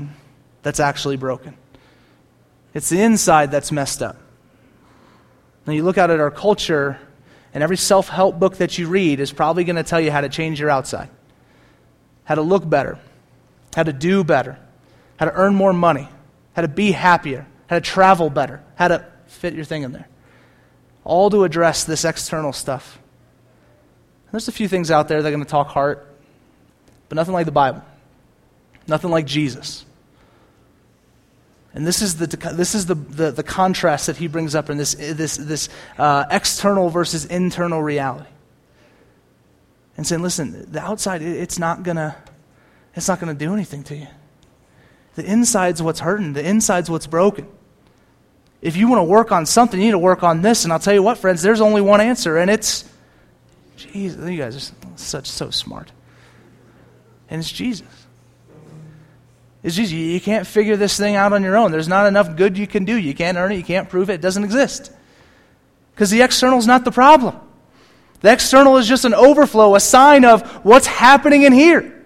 that's 0.62 0.80
actually 0.80 1.18
broken. 1.18 1.54
It's 2.72 2.88
the 2.88 3.02
inside 3.02 3.50
that's 3.50 3.70
messed 3.70 4.02
up. 4.02 4.16
Now 5.66 5.74
you 5.74 5.82
look 5.82 5.98
out 5.98 6.10
at 6.10 6.18
our 6.18 6.30
culture, 6.30 6.98
and 7.52 7.62
every 7.62 7.76
self 7.76 8.08
help 8.08 8.38
book 8.38 8.56
that 8.56 8.78
you 8.78 8.88
read 8.88 9.20
is 9.20 9.32
probably 9.32 9.64
going 9.64 9.76
to 9.76 9.82
tell 9.82 10.00
you 10.00 10.10
how 10.10 10.22
to 10.22 10.30
change 10.30 10.58
your 10.58 10.70
outside, 10.70 11.10
how 12.24 12.36
to 12.36 12.42
look 12.42 12.66
better, 12.68 12.98
how 13.76 13.82
to 13.82 13.92
do 13.92 14.24
better, 14.24 14.58
how 15.20 15.26
to 15.26 15.34
earn 15.34 15.54
more 15.54 15.74
money, 15.74 16.08
how 16.56 16.62
to 16.62 16.68
be 16.68 16.92
happier, 16.92 17.46
how 17.68 17.76
to 17.76 17.82
travel 17.82 18.30
better, 18.30 18.62
how 18.76 18.88
to 18.88 19.04
fit 19.26 19.52
your 19.52 19.66
thing 19.66 19.82
in 19.82 19.92
there. 19.92 20.08
All 21.04 21.28
to 21.28 21.44
address 21.44 21.84
this 21.84 22.06
external 22.06 22.54
stuff. 22.54 22.98
There's 24.30 24.48
a 24.48 24.52
few 24.52 24.66
things 24.66 24.90
out 24.90 25.08
there 25.08 25.20
that 25.20 25.28
are 25.28 25.30
going 25.30 25.44
to 25.44 25.50
talk 25.50 25.68
heart, 25.68 26.08
but 27.10 27.16
nothing 27.16 27.34
like 27.34 27.44
the 27.44 27.52
Bible, 27.52 27.82
nothing 28.86 29.10
like 29.10 29.26
Jesus. 29.26 29.84
And 31.74 31.86
this 31.86 32.00
is 32.00 32.16
the, 32.16 32.26
this 32.54 32.74
is 32.74 32.86
the, 32.86 32.94
the, 32.94 33.30
the 33.30 33.42
contrast 33.42 34.06
that 34.06 34.16
he 34.16 34.26
brings 34.26 34.54
up 34.54 34.70
in 34.70 34.78
this, 34.78 34.94
this, 34.94 35.36
this 35.36 35.68
uh, 35.98 36.24
external 36.30 36.88
versus 36.88 37.26
internal 37.26 37.82
reality. 37.82 38.30
And 39.98 40.06
saying, 40.06 40.22
listen, 40.22 40.72
the 40.72 40.80
outside, 40.80 41.20
it, 41.20 41.36
it's 41.36 41.58
not 41.58 41.82
going 41.82 41.98
to 41.98 42.16
it's 42.94 43.06
not 43.06 43.20
going 43.20 43.36
to 43.36 43.44
do 43.44 43.52
anything 43.52 43.84
to 43.84 43.96
you. 43.96 44.08
The 45.14 45.24
inside's 45.24 45.82
what's 45.82 46.00
hurting, 46.00 46.32
the 46.32 46.46
inside's 46.46 46.90
what's 46.90 47.06
broken. 47.06 47.46
If 48.62 48.76
you 48.76 48.88
want 48.88 49.00
to 49.00 49.04
work 49.04 49.32
on 49.32 49.46
something, 49.46 49.80
you 49.80 49.86
need 49.86 49.92
to 49.92 49.98
work 49.98 50.22
on 50.22 50.42
this. 50.42 50.64
And 50.64 50.72
I'll 50.72 50.78
tell 50.78 50.94
you 50.94 51.02
what, 51.02 51.18
friends, 51.18 51.42
there's 51.42 51.60
only 51.60 51.80
one 51.80 52.00
answer, 52.00 52.36
and 52.36 52.50
it's 52.50 52.88
Jesus. 53.76 54.30
You 54.30 54.36
guys 54.36 54.56
are 54.56 54.74
such 54.96 55.26
so 55.26 55.50
smart. 55.50 55.90
And 57.28 57.40
it's 57.40 57.50
Jesus. 57.50 57.86
It's 59.62 59.76
Jesus. 59.76 59.92
You 59.92 60.20
can't 60.20 60.46
figure 60.46 60.76
this 60.76 60.96
thing 60.96 61.16
out 61.16 61.32
on 61.32 61.42
your 61.42 61.56
own. 61.56 61.70
There's 61.70 61.88
not 61.88 62.06
enough 62.06 62.36
good 62.36 62.58
you 62.58 62.66
can 62.66 62.84
do. 62.84 62.96
You 62.96 63.14
can't 63.14 63.38
earn 63.38 63.52
it. 63.52 63.56
You 63.56 63.64
can't 63.64 63.88
prove 63.88 64.10
it. 64.10 64.14
It 64.14 64.20
doesn't 64.20 64.44
exist. 64.44 64.92
Because 65.94 66.10
the 66.10 66.22
external 66.22 66.58
is 66.58 66.66
not 66.66 66.84
the 66.84 66.90
problem. 66.90 67.38
The 68.20 68.32
external 68.32 68.76
is 68.76 68.86
just 68.86 69.04
an 69.04 69.14
overflow, 69.14 69.74
a 69.74 69.80
sign 69.80 70.24
of 70.24 70.42
what's 70.64 70.86
happening 70.86 71.42
in 71.42 71.52
here. 71.52 71.99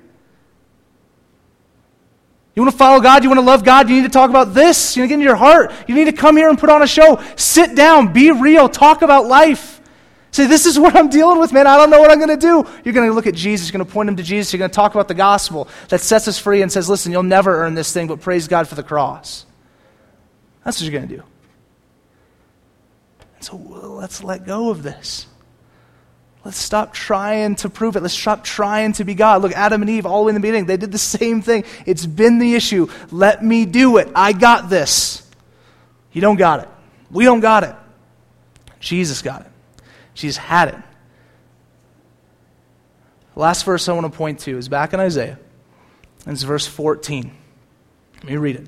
You 2.54 2.62
want 2.62 2.72
to 2.72 2.78
follow 2.78 3.00
God? 3.00 3.24
You 3.24 3.30
want 3.30 3.40
to 3.40 3.46
love 3.46 3.64
God? 3.64 3.88
You 3.88 3.96
need 3.96 4.02
to 4.02 4.08
talk 4.08 4.30
about 4.30 4.54
this. 4.54 4.96
You 4.96 5.02
need 5.02 5.08
to 5.08 5.08
get 5.08 5.14
into 5.14 5.24
your 5.24 5.36
heart. 5.36 5.72
You 5.88 5.94
need 5.94 6.04
to 6.04 6.12
come 6.12 6.36
here 6.36 6.48
and 6.48 6.58
put 6.58 6.70
on 6.70 6.82
a 6.82 6.86
show. 6.86 7.20
Sit 7.36 7.74
down. 7.74 8.12
Be 8.12 8.30
real. 8.30 8.68
Talk 8.68 9.02
about 9.02 9.26
life. 9.26 9.80
Say, 10.30 10.46
this 10.46 10.64
is 10.64 10.78
what 10.80 10.94
I'm 10.94 11.08
dealing 11.08 11.40
with, 11.40 11.52
man. 11.52 11.66
I 11.66 11.76
don't 11.76 11.90
know 11.90 11.98
what 11.98 12.12
I'm 12.12 12.18
going 12.18 12.28
to 12.28 12.36
do. 12.36 12.64
You're 12.84 12.94
going 12.94 13.08
to 13.08 13.12
look 13.12 13.26
at 13.26 13.34
Jesus. 13.34 13.68
You're 13.68 13.78
going 13.78 13.86
to 13.86 13.92
point 13.92 14.08
him 14.08 14.16
to 14.16 14.22
Jesus. 14.22 14.52
You're 14.52 14.58
going 14.58 14.70
to 14.70 14.74
talk 14.74 14.94
about 14.94 15.08
the 15.08 15.14
gospel 15.14 15.68
that 15.88 16.00
sets 16.00 16.28
us 16.28 16.38
free 16.38 16.62
and 16.62 16.70
says, 16.70 16.88
listen, 16.88 17.10
you'll 17.10 17.24
never 17.24 17.64
earn 17.64 17.74
this 17.74 17.92
thing, 17.92 18.06
but 18.06 18.20
praise 18.20 18.46
God 18.46 18.68
for 18.68 18.76
the 18.76 18.82
cross. 18.84 19.46
That's 20.64 20.80
what 20.80 20.90
you're 20.90 20.98
going 20.98 21.08
to 21.08 21.16
do. 21.16 21.22
So 23.40 23.56
let's 23.56 24.22
let 24.22 24.46
go 24.46 24.70
of 24.70 24.82
this. 24.82 25.26
Let's 26.44 26.58
stop 26.58 26.92
trying 26.92 27.54
to 27.56 27.70
prove 27.70 27.96
it. 27.96 28.02
Let's 28.02 28.14
stop 28.14 28.44
trying 28.44 28.92
to 28.94 29.04
be 29.04 29.14
God. 29.14 29.40
Look, 29.40 29.52
Adam 29.52 29.80
and 29.80 29.90
Eve, 29.90 30.04
all 30.04 30.20
the 30.20 30.26
way 30.26 30.30
in 30.30 30.34
the 30.34 30.40
beginning, 30.40 30.66
they 30.66 30.76
did 30.76 30.92
the 30.92 30.98
same 30.98 31.40
thing. 31.40 31.64
It's 31.86 32.04
been 32.04 32.38
the 32.38 32.54
issue. 32.54 32.88
Let 33.10 33.42
me 33.42 33.64
do 33.64 33.96
it. 33.96 34.08
I 34.14 34.32
got 34.32 34.68
this. 34.68 35.26
You 36.12 36.20
don't 36.20 36.36
got 36.36 36.60
it. 36.60 36.68
We 37.10 37.24
don't 37.24 37.40
got 37.40 37.64
it. 37.64 37.74
Jesus 38.78 39.22
got 39.22 39.40
it. 39.40 39.50
Jesus 40.12 40.36
had 40.36 40.68
it. 40.68 40.76
The 43.32 43.40
last 43.40 43.64
verse 43.64 43.88
I 43.88 43.94
want 43.94 44.12
to 44.12 44.16
point 44.16 44.40
to 44.40 44.58
is 44.58 44.68
back 44.68 44.92
in 44.92 45.00
Isaiah. 45.00 45.38
And 46.26 46.34
it's 46.34 46.42
verse 46.42 46.66
14. 46.66 47.32
Let 48.16 48.24
me 48.24 48.36
read 48.36 48.56
it. 48.56 48.66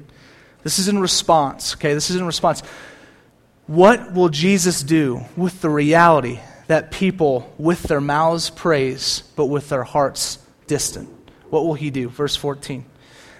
This 0.62 0.79
is 0.79 0.89
in 0.89 0.99
response, 0.99 1.74
okay? 1.74 1.93
This 1.95 2.11
is 2.11 2.16
in 2.16 2.27
response. 2.27 2.62
What 3.66 4.14
will 4.14 4.29
Jesus 4.31 4.83
do 4.83 5.24
with 5.37 5.61
the 5.61 5.70
reality 5.70 6.41
that 6.67 6.91
people 6.91 7.53
with 7.59 7.85
their 7.85 8.01
mouths 8.01 8.51
praise, 8.51 9.23
but 9.37 9.47
with 9.47 9.69
their 9.69 9.85
hearts 9.85 10.39
distant. 10.67 11.09
What 11.51 11.64
will 11.64 11.75
he 11.75 11.91
do? 11.91 12.09
Verse 12.09 12.37
14. 12.37 12.85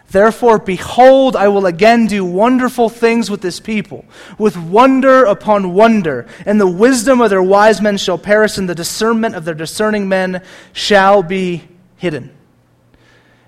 Therefore, 0.09 0.59
behold, 0.59 1.35
I 1.35 1.49
will 1.49 1.66
again 1.66 2.07
do 2.07 2.24
wonderful 2.24 2.89
things 2.89 3.29
with 3.29 3.41
this 3.41 3.59
people, 3.59 4.05
with 4.39 4.57
wonder 4.57 5.24
upon 5.24 5.74
wonder, 5.74 6.29
and 6.45 6.61
the 6.61 6.66
wisdom 6.66 7.20
of 7.20 7.31
their 7.31 7.43
wise 7.43 7.83
men 7.83 7.97
shall 7.97 8.18
perish, 8.18 8.57
and 8.57 8.68
the 8.68 8.74
discernment 8.74 9.35
of 9.35 9.45
their 9.45 9.55
discerning 9.55 10.09
men 10.09 10.43
shall 10.72 11.24
be 11.24 11.64
hidden. 11.97 12.36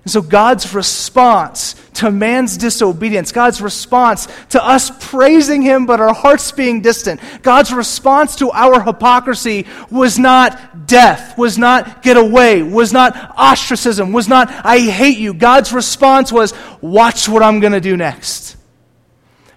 And 0.03 0.11
so, 0.11 0.21
God's 0.21 0.73
response 0.73 1.75
to 1.95 2.09
man's 2.09 2.55
disobedience, 2.55 3.33
God's 3.33 3.61
response 3.61 4.27
to 4.49 4.65
us 4.65 4.91
praising 5.09 5.61
Him 5.61 5.85
but 5.85 5.99
our 5.99 6.13
hearts 6.13 6.51
being 6.53 6.81
distant, 6.81 7.19
God's 7.41 7.73
response 7.73 8.37
to 8.37 8.49
our 8.51 8.81
hypocrisy 8.81 9.67
was 9.91 10.17
not 10.17 10.87
death, 10.87 11.37
was 11.37 11.57
not 11.57 12.01
get 12.01 12.15
away, 12.15 12.63
was 12.63 12.93
not 12.93 13.33
ostracism, 13.37 14.13
was 14.13 14.29
not 14.29 14.49
I 14.65 14.79
hate 14.79 15.17
you. 15.17 15.33
God's 15.33 15.73
response 15.73 16.31
was, 16.31 16.53
watch 16.81 17.27
what 17.27 17.43
I'm 17.43 17.59
going 17.59 17.73
to 17.73 17.81
do 17.81 17.97
next. 17.97 18.55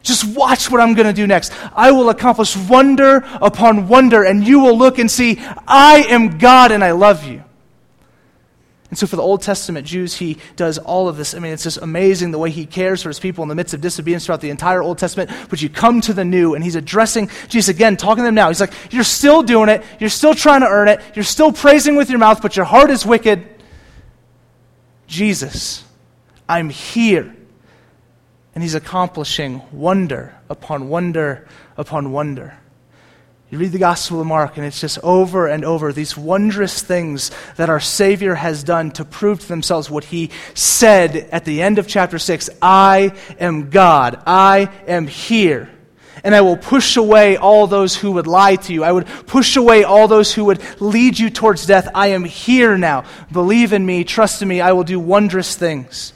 Just 0.03 0.25
watch 0.37 0.71
what 0.71 0.81
I'm 0.81 0.95
going 0.95 1.07
to 1.07 1.13
do 1.13 1.29
next. 1.29 1.53
I 1.75 1.93
will 1.93 2.11
accomplish 2.11 2.57
wonder 2.57 3.25
upon 3.41 3.87
wonder, 3.87 4.25
and 4.25 4.45
you 4.45 4.59
will 4.59 4.77
look 4.77 4.99
and 4.99 5.09
see, 5.09 5.39
I 5.69 6.05
am 6.09 6.39
God 6.39 6.73
and 6.73 6.83
I 6.83 6.91
love 6.91 7.25
you. 7.25 7.45
And 8.93 8.99
so, 8.99 9.07
for 9.07 9.17
the 9.17 9.23
Old 9.23 9.41
Testament 9.41 9.87
Jews, 9.87 10.15
he 10.15 10.37
does 10.55 10.77
all 10.77 11.09
of 11.09 11.17
this. 11.17 11.35
I 11.35 11.39
mean, 11.39 11.55
it's 11.55 11.63
just 11.63 11.79
amazing 11.79 12.31
the 12.31 12.39
way 12.39 12.51
he 12.51 12.67
cares 12.67 13.03
for 13.03 13.09
his 13.09 13.19
people 13.19 13.43
in 13.43 13.49
the 13.49 13.55
midst 13.55 13.73
of 13.73 13.81
disobedience 13.81 14.27
throughout 14.27 14.43
the 14.43 14.51
entire 14.51 14.83
Old 14.83 14.99
Testament. 14.99 15.31
But 15.49 15.63
you 15.63 15.71
come 15.71 16.03
to 16.03 16.13
the 16.13 16.27
new, 16.27 16.55
and 16.55 16.63
he's 16.63 16.75
addressing 16.75 17.31
Jesus 17.49 17.75
again, 17.75 17.97
talking 17.97 18.19
to 18.19 18.25
them 18.25 18.35
now. 18.35 18.49
He's 18.49 18.61
like, 18.61 18.75
You're 18.93 19.03
still 19.03 19.43
doing 19.43 19.71
it. 19.71 19.83
You're 19.99 20.11
still 20.11 20.35
trying 20.35 20.61
to 20.61 20.67
earn 20.67 20.89
it. 20.89 21.01
You're 21.15 21.25
still 21.25 21.53
praising 21.53 21.97
with 21.97 22.11
your 22.11 22.19
mouth, 22.19 22.43
but 22.43 22.55
your 22.55 22.67
heart 22.67 22.91
is 22.91 23.07
wicked. 23.07 23.49
Jesus, 25.07 25.85
I'm 26.47 26.69
here. 26.69 27.35
And 28.55 28.63
he's 28.63 28.75
accomplishing 28.75 29.63
wonder 29.73 30.35
upon 30.51 30.91
wonder 30.91 31.49
upon 31.79 32.13
wonder. 32.13 32.59
You 33.53 33.59
read 33.59 33.73
the 33.73 33.79
Gospel 33.79 34.19
of 34.19 34.27
Mark, 34.27 34.57
and 34.57 34.65
it's 34.65 34.81
just 34.81 34.99
over 35.03 35.47
and 35.47 35.63
over 35.63 35.93
these 35.93 36.17
wondrous 36.17 36.81
things 36.81 37.31
that 37.57 37.69
our 37.69 37.81
Savior 37.81 38.35
has 38.35 38.65
done 38.65 38.91
to 38.93 39.05
prove 39.05 39.41
to 39.41 39.49
themselves 39.49 39.91
what 39.91 40.05
He 40.05 40.31
said 40.55 41.17
at 41.31 41.45
the 41.45 41.61
end 41.61 41.79
of 41.79 41.87
chapter 41.87 42.19
6 42.19 42.49
I 42.63 43.13
am 43.39 43.69
God, 43.69 44.23
I 44.27 44.71
am 44.87 45.07
here. 45.07 45.69
And 46.25 46.35
I 46.35 46.41
will 46.41 46.57
push 46.57 46.97
away 46.97 47.37
all 47.37 47.67
those 47.67 47.95
who 47.95 48.13
would 48.13 48.27
lie 48.27 48.57
to 48.57 48.73
you. 48.73 48.85
I 48.85 48.93
would 48.93 49.05
push 49.27 49.55
away 49.59 49.85
all 49.85 50.09
those 50.09 50.33
who 50.33 50.47
would 50.47 50.63
lead 50.81 51.19
you 51.19 51.29
towards 51.29 51.67
death. 51.67 51.91
I 51.95 52.07
am 52.07 52.25
here 52.25 52.79
now. 52.79 53.05
Believe 53.31 53.75
in 53.75 53.85
me, 53.85 54.03
trust 54.05 54.41
in 54.41 54.49
me. 54.49 54.63
I 54.63 54.73
will 54.73 54.85
do 54.85 54.99
wondrous 54.99 55.57
things 55.57 56.15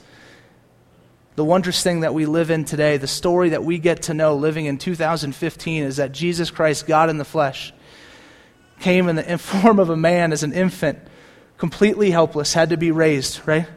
the 1.37 1.45
wondrous 1.45 1.83
thing 1.83 1.99
that 1.99 2.15
we 2.15 2.25
live 2.25 2.49
in 2.49 2.65
today, 2.65 2.97
the 2.97 3.05
story 3.05 3.49
that 3.49 3.63
we 3.63 3.77
get 3.77 4.01
to 4.01 4.13
know 4.15 4.35
living 4.35 4.65
in 4.65 4.79
2015, 4.79 5.83
is 5.83 5.97
that 5.97 6.11
Jesus 6.11 6.49
Christ, 6.49 6.87
God 6.87 7.11
in 7.11 7.19
the 7.19 7.25
flesh, 7.25 7.71
came 8.79 9.07
in 9.07 9.17
the 9.17 9.37
form 9.37 9.77
of 9.77 9.91
a 9.91 9.95
man 9.95 10.33
as 10.33 10.41
an 10.41 10.51
infant, 10.51 10.97
completely 11.59 12.09
helpless, 12.09 12.53
had 12.55 12.71
to 12.71 12.77
be 12.77 12.89
raised, 12.89 13.47
right? 13.47 13.67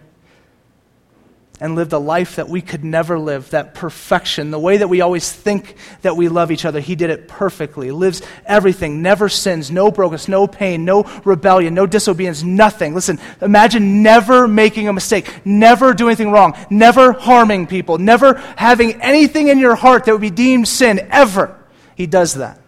And 1.61 1.75
lived 1.75 1.93
a 1.93 1.99
life 1.99 2.37
that 2.37 2.49
we 2.49 2.63
could 2.63 2.83
never 2.83 3.19
live, 3.19 3.51
that 3.51 3.75
perfection, 3.75 4.51
the 4.51 4.59
way 4.59 4.79
that 4.79 4.89
we 4.89 5.03
always 5.03 5.31
think 5.31 5.77
that 6.01 6.17
we 6.17 6.29
love 6.31 6.51
each 6.51 6.65
other. 6.65 6.81
He 6.81 6.97
did 6.97 7.11
it 7.11 7.29
perfectly, 7.29 7.91
lives 7.91 8.23
everything, 8.47 9.03
never 9.03 9.29
sins, 9.29 9.71
no 9.71 9.91
brokenness, 9.91 10.27
no 10.27 10.47
pain, 10.47 10.87
no 10.87 11.03
rebellion, 11.25 11.75
no 11.75 11.87
disobedience, 11.87 12.43
nothing. 12.43 12.95
Listen, 12.95 13.21
imagine 13.43 14.03
never 14.03 14.49
making 14.49 14.89
a 14.89 14.93
mistake, 14.93 15.45
never 15.45 15.93
doing 15.93 16.13
anything 16.13 16.33
wrong, 16.33 16.57
never 16.71 17.13
harming 17.13 17.67
people, 17.67 17.99
never 17.99 18.35
having 18.57 19.01
anything 19.03 19.49
in 19.49 19.59
your 19.59 19.75
heart 19.75 20.07
that 20.07 20.13
would 20.13 20.21
be 20.23 20.31
deemed 20.31 20.67
sin, 20.67 21.07
ever. 21.11 21.57
He 21.95 22.07
does 22.07 22.35
that. 22.35 22.59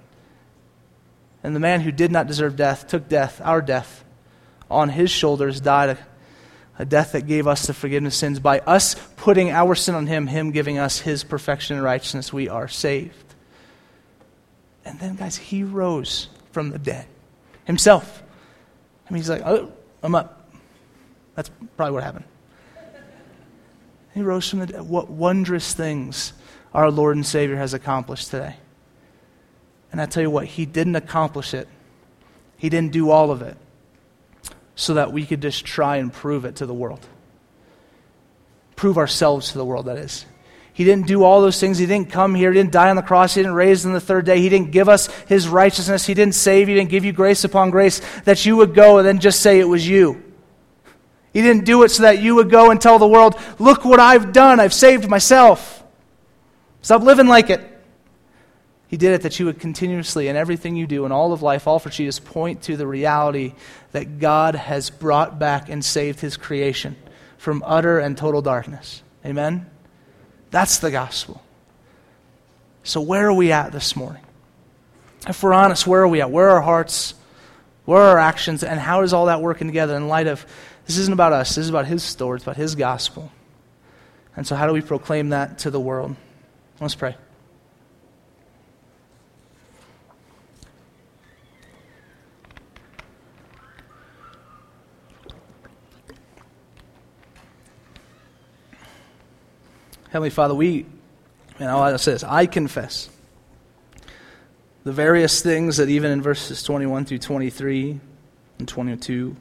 And 1.43 1.57
the 1.57 1.61
man 1.61 1.81
who 1.81 1.91
did 1.91 2.13
not 2.13 2.27
deserve 2.27 2.57
death 2.57 2.87
took 2.87 3.09
death, 3.09 3.41
our 3.43 3.63
death, 3.63 4.05
on 4.71 4.91
his 4.91 5.11
shoulders, 5.11 5.61
died 5.61 5.91
a 5.91 5.99
death 6.85 7.13
that 7.13 7.27
gave 7.27 7.47
us 7.47 7.67
the 7.67 7.75
forgiveness 7.75 8.15
of 8.15 8.19
sins. 8.19 8.41
By 8.41 8.61
us 8.61 8.95
putting 9.17 9.51
our 9.51 9.75
sin 9.75 9.95
on 9.95 10.07
him, 10.07 10.27
him 10.27 10.51
giving 10.51 10.79
us 10.79 11.01
his 11.01 11.23
perfection 11.23 11.77
and 11.77 11.85
righteousness, 11.85 12.33
we 12.33 12.49
are 12.49 12.69
saved. 12.69 13.35
And 14.85 14.99
then, 14.99 15.15
guys, 15.17 15.37
he 15.37 15.63
rose 15.63 16.29
from 16.51 16.71
the 16.71 16.79
dead 16.79 17.07
himself. 17.65 18.23
I 19.09 19.13
mean, 19.13 19.23
he's 19.23 19.31
like, 19.31 19.43
oh, 19.45 19.73
I'm 20.03 20.15
up. 20.15 20.51
That's 21.35 21.51
probably 21.77 21.95
what 21.95 22.03
happened. 22.03 22.25
He 24.15 24.23
rose 24.23 24.49
from 24.49 24.61
the 24.61 24.67
dead. 24.67 24.83
What 24.83 25.09
wondrous 25.09 25.75
things 25.75 26.33
our 26.75 26.91
Lord 26.91 27.17
and 27.17 27.25
Savior 27.25 27.57
has 27.57 27.75
accomplished 27.75 28.31
today. 28.31 28.57
And 29.93 30.01
I 30.01 30.07
tell 30.07 30.23
you 30.23 30.31
what, 30.31 30.47
he 30.47 30.65
didn't 30.65 30.97
accomplish 30.97 31.53
it, 31.53 31.69
he 32.57 32.69
didn't 32.71 32.93
do 32.93 33.11
all 33.11 33.31
of 33.31 33.43
it 33.43 33.57
so 34.75 34.95
that 34.95 35.13
we 35.13 35.27
could 35.27 35.43
just 35.43 35.65
try 35.65 35.97
and 35.97 36.13
prove 36.13 36.45
it 36.45 36.57
to 36.57 36.67
the 36.67 36.75
world. 36.75 37.07
Prove 38.77 38.99
ourselves 38.99 39.53
to 39.53 39.59
the 39.59 39.65
world, 39.65 39.87
that 39.87 39.99
is. 39.99 40.27
He 40.75 40.85
didn't 40.85 41.07
do 41.07 41.23
all 41.23 41.43
those 41.43 41.61
things. 41.61 41.77
He 41.77 41.87
didn't 41.87 42.11
come 42.11 42.35
here. 42.35 42.51
He 42.51 42.59
didn't 42.59 42.73
die 42.73 42.89
on 42.89 42.97
the 42.97 43.03
cross. 43.03 43.35
He 43.35 43.43
didn't 43.43 43.55
raise 43.55 43.85
on 43.85 43.93
the 43.93 44.01
third 44.01 44.25
day. 44.25 44.41
He 44.41 44.49
didn't 44.49 44.71
give 44.71 44.89
us 44.89 45.09
his 45.27 45.47
righteousness. 45.47 46.07
He 46.07 46.15
didn't 46.15 46.35
save. 46.35 46.69
You. 46.69 46.75
He 46.75 46.81
didn't 46.81 46.91
give 46.91 47.05
you 47.05 47.13
grace 47.13 47.45
upon 47.45 47.71
grace 47.71 48.01
that 48.25 48.47
you 48.47 48.57
would 48.57 48.75
go 48.75 48.99
and 48.99 49.07
then 49.07 49.19
just 49.19 49.41
say 49.41 49.61
it 49.61 49.69
was 49.69 49.87
you. 49.87 50.23
He 51.33 51.43
didn't 51.43 51.65
do 51.65 51.83
it 51.83 51.91
so 51.91 52.05
that 52.05 52.23
you 52.23 52.35
would 52.37 52.51
go 52.51 52.71
and 52.71 52.81
tell 52.81 52.99
the 52.99 53.09
world, 53.09 53.39
look 53.59 53.85
what 53.85 54.01
I've 54.01 54.33
done. 54.33 54.61
I've 54.61 54.73
saved 54.73 55.09
myself. 55.09 55.85
Stop 56.81 57.03
living 57.03 57.27
like 57.27 57.51
it. 57.51 57.72
He 58.93 58.99
did 58.99 59.15
it 59.15 59.23
that 59.23 59.41
you 59.41 59.47
would 59.47 59.59
continuously, 59.59 60.29
in 60.29 60.37
everything 60.37 60.77
you 60.77 60.87
do, 60.87 61.07
in 61.07 61.13
all 61.13 61.33
of 61.33 61.41
life, 61.41 61.67
all 61.67 61.79
for 61.79 61.89
Jesus, 61.89 62.21
point 62.21 62.65
to 62.65 62.77
the 62.77 62.87
reality 62.87 63.55
that 63.93 64.19
God 64.19 64.55
has 64.55 64.91
brought 64.91 65.39
back 65.39 65.71
and 65.71 65.83
saved 65.83 66.21
his 66.21 66.37
creation 66.37 66.97
from 67.39 67.63
utter 67.65 67.99
and 67.99 68.19
total 68.19 68.43
darkness. 68.43 69.03
Amen? 69.25 69.65
That's 70.51 70.77
the 70.77 70.91
gospel. 70.91 71.43
So, 72.85 73.01
where 73.01 73.29
are 73.29 73.33
we 73.33 73.51
at 73.51 73.73
this 73.73 73.97
morning? 73.97 74.25
If 75.27 75.43
we're 75.43 75.55
honest, 75.55 75.87
where 75.87 76.03
are 76.03 76.09
we 76.09 76.21
at? 76.21 76.31
Where 76.31 76.51
are 76.51 76.57
our 76.57 76.61
hearts? 76.61 77.15
Where 77.87 78.03
are 78.03 78.11
our 78.11 78.19
actions? 78.19 78.63
And 78.63 78.79
how 78.79 79.01
is 79.05 79.15
all 79.15 79.25
that 79.25 79.41
working 79.41 79.69
together 79.69 79.97
in 79.97 80.09
light 80.09 80.27
of 80.27 80.45
this 80.85 80.99
isn't 80.99 81.15
about 81.15 81.33
us, 81.33 81.55
this 81.55 81.65
is 81.65 81.71
about 81.71 81.87
his 81.87 82.03
story, 82.03 82.37
it's 82.37 82.45
about 82.45 82.59
his 82.59 82.75
gospel. 82.75 83.33
And 84.37 84.47
so, 84.47 84.55
how 84.55 84.67
do 84.67 84.75
we 84.75 84.83
proclaim 84.83 85.31
that 85.31 85.61
to 85.61 85.71
the 85.71 85.81
world? 85.81 86.15
Let's 86.79 86.95
pray. 86.95 87.17
Heavenly 100.13 100.29
Father, 100.29 100.55
we, 100.55 100.85
and 101.59 101.71
all 101.71 101.87
it 101.87 101.97
says, 101.97 102.23
I 102.23 102.45
confess 102.45 103.09
the 104.85 104.93
various 104.93 105.41
things 105.41 105.79
that 105.79 105.89
even 105.89 106.11
in 106.11 106.21
verses 106.21 106.63
21 106.63 107.07
through 107.07 107.21
23 107.21 107.99
and 108.59 108.69
22, 108.69 109.35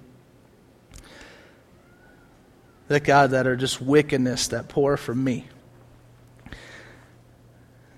that 2.88 3.03
God, 3.03 3.32
that 3.32 3.47
are 3.47 3.57
just 3.57 3.82
wickedness 3.82 4.47
that 4.47 4.69
pour 4.69 4.95
from 4.95 5.22
me. 5.22 5.45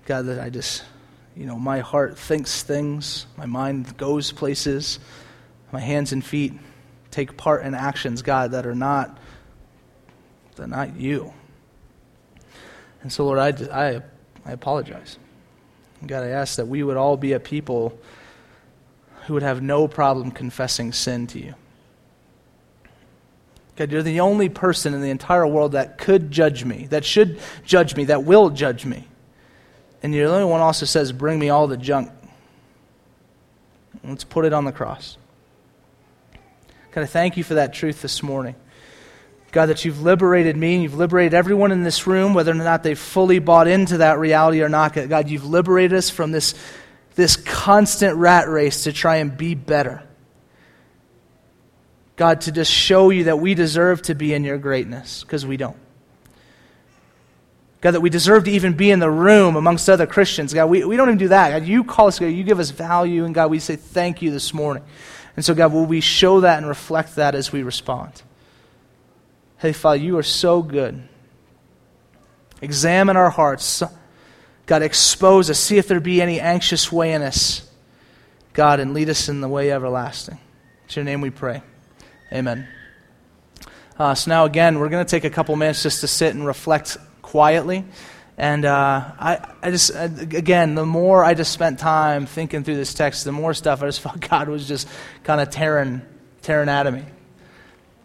God, 0.06 0.22
that 0.22 0.40
I 0.40 0.50
just, 0.50 0.82
you 1.36 1.46
know, 1.46 1.60
my 1.60 1.78
heart 1.78 2.18
thinks 2.18 2.64
things, 2.64 3.26
my 3.36 3.46
mind 3.46 3.96
goes 3.96 4.32
places, 4.32 4.98
my 5.70 5.78
hands 5.78 6.12
and 6.12 6.24
feet 6.24 6.54
take 7.12 7.36
part 7.36 7.64
in 7.64 7.72
actions, 7.76 8.22
God, 8.22 8.50
that 8.50 8.66
are 8.66 8.74
not, 8.74 9.16
that 10.56 10.66
not 10.66 10.96
you. 10.96 11.32
And 13.04 13.12
so, 13.12 13.26
Lord, 13.26 13.38
I, 13.38 13.48
I, 13.70 14.02
I 14.46 14.52
apologize. 14.52 15.18
God, 16.06 16.24
I 16.24 16.28
ask 16.28 16.56
that 16.56 16.66
we 16.66 16.82
would 16.82 16.96
all 16.96 17.18
be 17.18 17.34
a 17.34 17.40
people 17.40 17.96
who 19.26 19.34
would 19.34 19.42
have 19.42 19.62
no 19.62 19.86
problem 19.86 20.30
confessing 20.30 20.92
sin 20.92 21.26
to 21.28 21.38
you. 21.38 21.54
God, 23.76 23.92
you're 23.92 24.02
the 24.02 24.20
only 24.20 24.48
person 24.48 24.94
in 24.94 25.02
the 25.02 25.10
entire 25.10 25.46
world 25.46 25.72
that 25.72 25.98
could 25.98 26.30
judge 26.30 26.64
me, 26.64 26.86
that 26.86 27.04
should 27.04 27.40
judge 27.64 27.94
me, 27.94 28.04
that 28.04 28.24
will 28.24 28.48
judge 28.48 28.86
me. 28.86 29.06
And 30.02 30.14
you're 30.14 30.28
the 30.28 30.34
only 30.34 30.50
one 30.50 30.62
also 30.62 30.86
says, 30.86 31.12
Bring 31.12 31.38
me 31.38 31.50
all 31.50 31.66
the 31.66 31.76
junk. 31.76 32.10
Let's 34.02 34.24
put 34.24 34.46
it 34.46 34.54
on 34.54 34.64
the 34.64 34.72
cross. 34.72 35.18
God, 36.92 37.02
I 37.02 37.06
thank 37.06 37.36
you 37.36 37.44
for 37.44 37.54
that 37.54 37.74
truth 37.74 38.00
this 38.00 38.22
morning. 38.22 38.54
God, 39.54 39.66
that 39.66 39.84
you've 39.84 40.02
liberated 40.02 40.56
me 40.56 40.74
and 40.74 40.82
you've 40.82 40.96
liberated 40.96 41.32
everyone 41.32 41.70
in 41.70 41.84
this 41.84 42.08
room, 42.08 42.34
whether 42.34 42.50
or 42.50 42.56
not 42.56 42.82
they've 42.82 42.98
fully 42.98 43.38
bought 43.38 43.68
into 43.68 43.98
that 43.98 44.18
reality 44.18 44.62
or 44.62 44.68
not. 44.68 44.94
God, 44.94 45.28
you've 45.28 45.46
liberated 45.46 45.96
us 45.96 46.10
from 46.10 46.32
this, 46.32 46.56
this 47.14 47.36
constant 47.36 48.16
rat 48.16 48.48
race 48.48 48.82
to 48.82 48.92
try 48.92 49.18
and 49.18 49.36
be 49.36 49.54
better. 49.54 50.02
God, 52.16 52.40
to 52.42 52.52
just 52.52 52.72
show 52.72 53.10
you 53.10 53.24
that 53.24 53.38
we 53.38 53.54
deserve 53.54 54.02
to 54.02 54.16
be 54.16 54.34
in 54.34 54.42
your 54.42 54.58
greatness, 54.58 55.22
because 55.22 55.46
we 55.46 55.56
don't. 55.56 55.76
God, 57.80 57.92
that 57.92 58.00
we 58.00 58.10
deserve 58.10 58.42
to 58.44 58.50
even 58.50 58.72
be 58.72 58.90
in 58.90 58.98
the 58.98 59.08
room 59.08 59.54
amongst 59.54 59.88
other 59.88 60.06
Christians. 60.06 60.52
God, 60.52 60.66
we, 60.66 60.84
we 60.84 60.96
don't 60.96 61.10
even 61.10 61.18
do 61.18 61.28
that. 61.28 61.50
God, 61.50 61.64
you 61.64 61.84
call 61.84 62.08
us, 62.08 62.18
God, 62.18 62.26
you 62.26 62.42
give 62.42 62.58
us 62.58 62.70
value, 62.70 63.24
and 63.24 63.32
God, 63.32 63.52
we 63.52 63.60
say 63.60 63.76
thank 63.76 64.20
you 64.20 64.32
this 64.32 64.52
morning. 64.52 64.82
And 65.36 65.44
so, 65.44 65.54
God, 65.54 65.72
will 65.72 65.86
we 65.86 66.00
show 66.00 66.40
that 66.40 66.58
and 66.58 66.66
reflect 66.66 67.14
that 67.14 67.36
as 67.36 67.52
we 67.52 67.62
respond? 67.62 68.22
Hey, 69.64 69.72
Father, 69.72 69.96
you 69.96 70.18
are 70.18 70.22
so 70.22 70.60
good. 70.60 71.08
Examine 72.60 73.16
our 73.16 73.30
hearts. 73.30 73.82
God, 74.66 74.82
expose 74.82 75.48
us. 75.48 75.58
See 75.58 75.78
if 75.78 75.88
there 75.88 76.00
be 76.00 76.20
any 76.20 76.38
anxious 76.38 76.92
way 76.92 77.14
in 77.14 77.22
us. 77.22 77.66
God, 78.52 78.78
and 78.78 78.92
lead 78.92 79.08
us 79.08 79.30
in 79.30 79.40
the 79.40 79.48
way 79.48 79.72
everlasting. 79.72 80.34
In 80.34 80.94
your 80.96 81.04
name 81.06 81.22
we 81.22 81.30
pray. 81.30 81.62
Amen. 82.30 82.68
Uh, 83.98 84.14
so 84.14 84.30
now, 84.30 84.44
again, 84.44 84.78
we're 84.78 84.90
going 84.90 85.02
to 85.02 85.10
take 85.10 85.24
a 85.24 85.30
couple 85.30 85.56
minutes 85.56 85.82
just 85.82 86.02
to 86.02 86.08
sit 86.08 86.34
and 86.34 86.46
reflect 86.46 86.98
quietly. 87.22 87.86
And 88.36 88.66
uh, 88.66 89.12
I, 89.18 89.48
I 89.62 89.70
just, 89.70 89.96
uh, 89.96 90.10
again, 90.20 90.74
the 90.74 90.84
more 90.84 91.24
I 91.24 91.32
just 91.32 91.52
spent 91.52 91.78
time 91.78 92.26
thinking 92.26 92.64
through 92.64 92.76
this 92.76 92.92
text, 92.92 93.24
the 93.24 93.32
more 93.32 93.54
stuff 93.54 93.82
I 93.82 93.86
just 93.86 94.00
felt 94.02 94.20
God 94.20 94.50
was 94.50 94.68
just 94.68 94.86
kind 95.22 95.40
of 95.40 95.48
tearing, 95.48 96.02
tearing 96.42 96.68
at 96.68 96.92
me. 96.92 97.04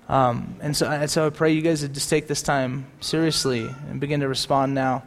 Um, 0.10 0.55
and, 0.60 0.76
so, 0.76 0.89
and 0.89 1.10
so 1.10 1.28
I 1.28 1.30
pray 1.30 1.53
you 1.53 1.62
guys 1.62 1.84
would 1.84 1.93
just 1.93 2.10
take 2.10 2.28
this 2.28 2.41
time 2.41 2.88
seriously 2.99 3.70
and 3.89 3.99
begin 3.99 4.22
to 4.22 4.28
respond 4.28 4.74
now 4.74 5.03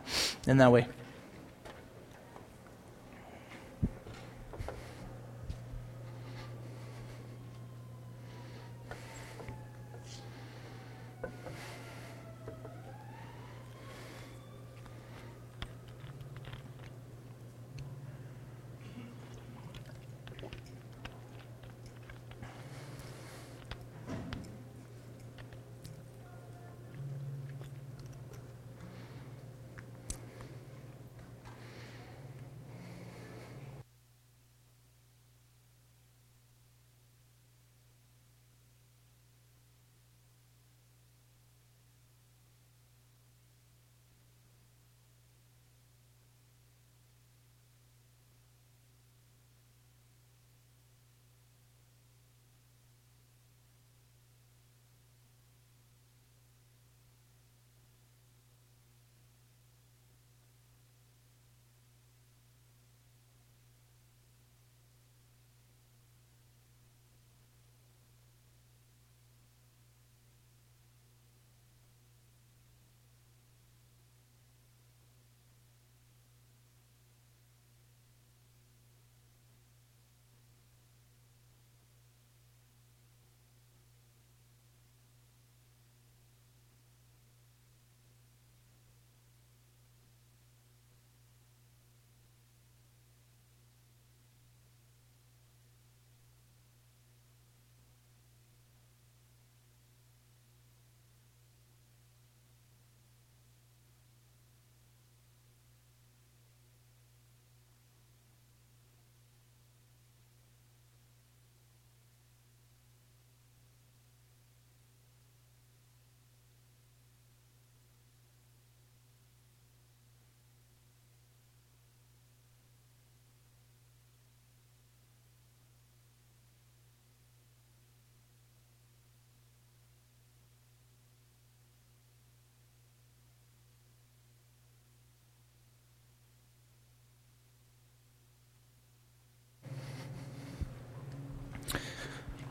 in 0.46 0.58
that 0.58 0.70
way. 0.70 0.86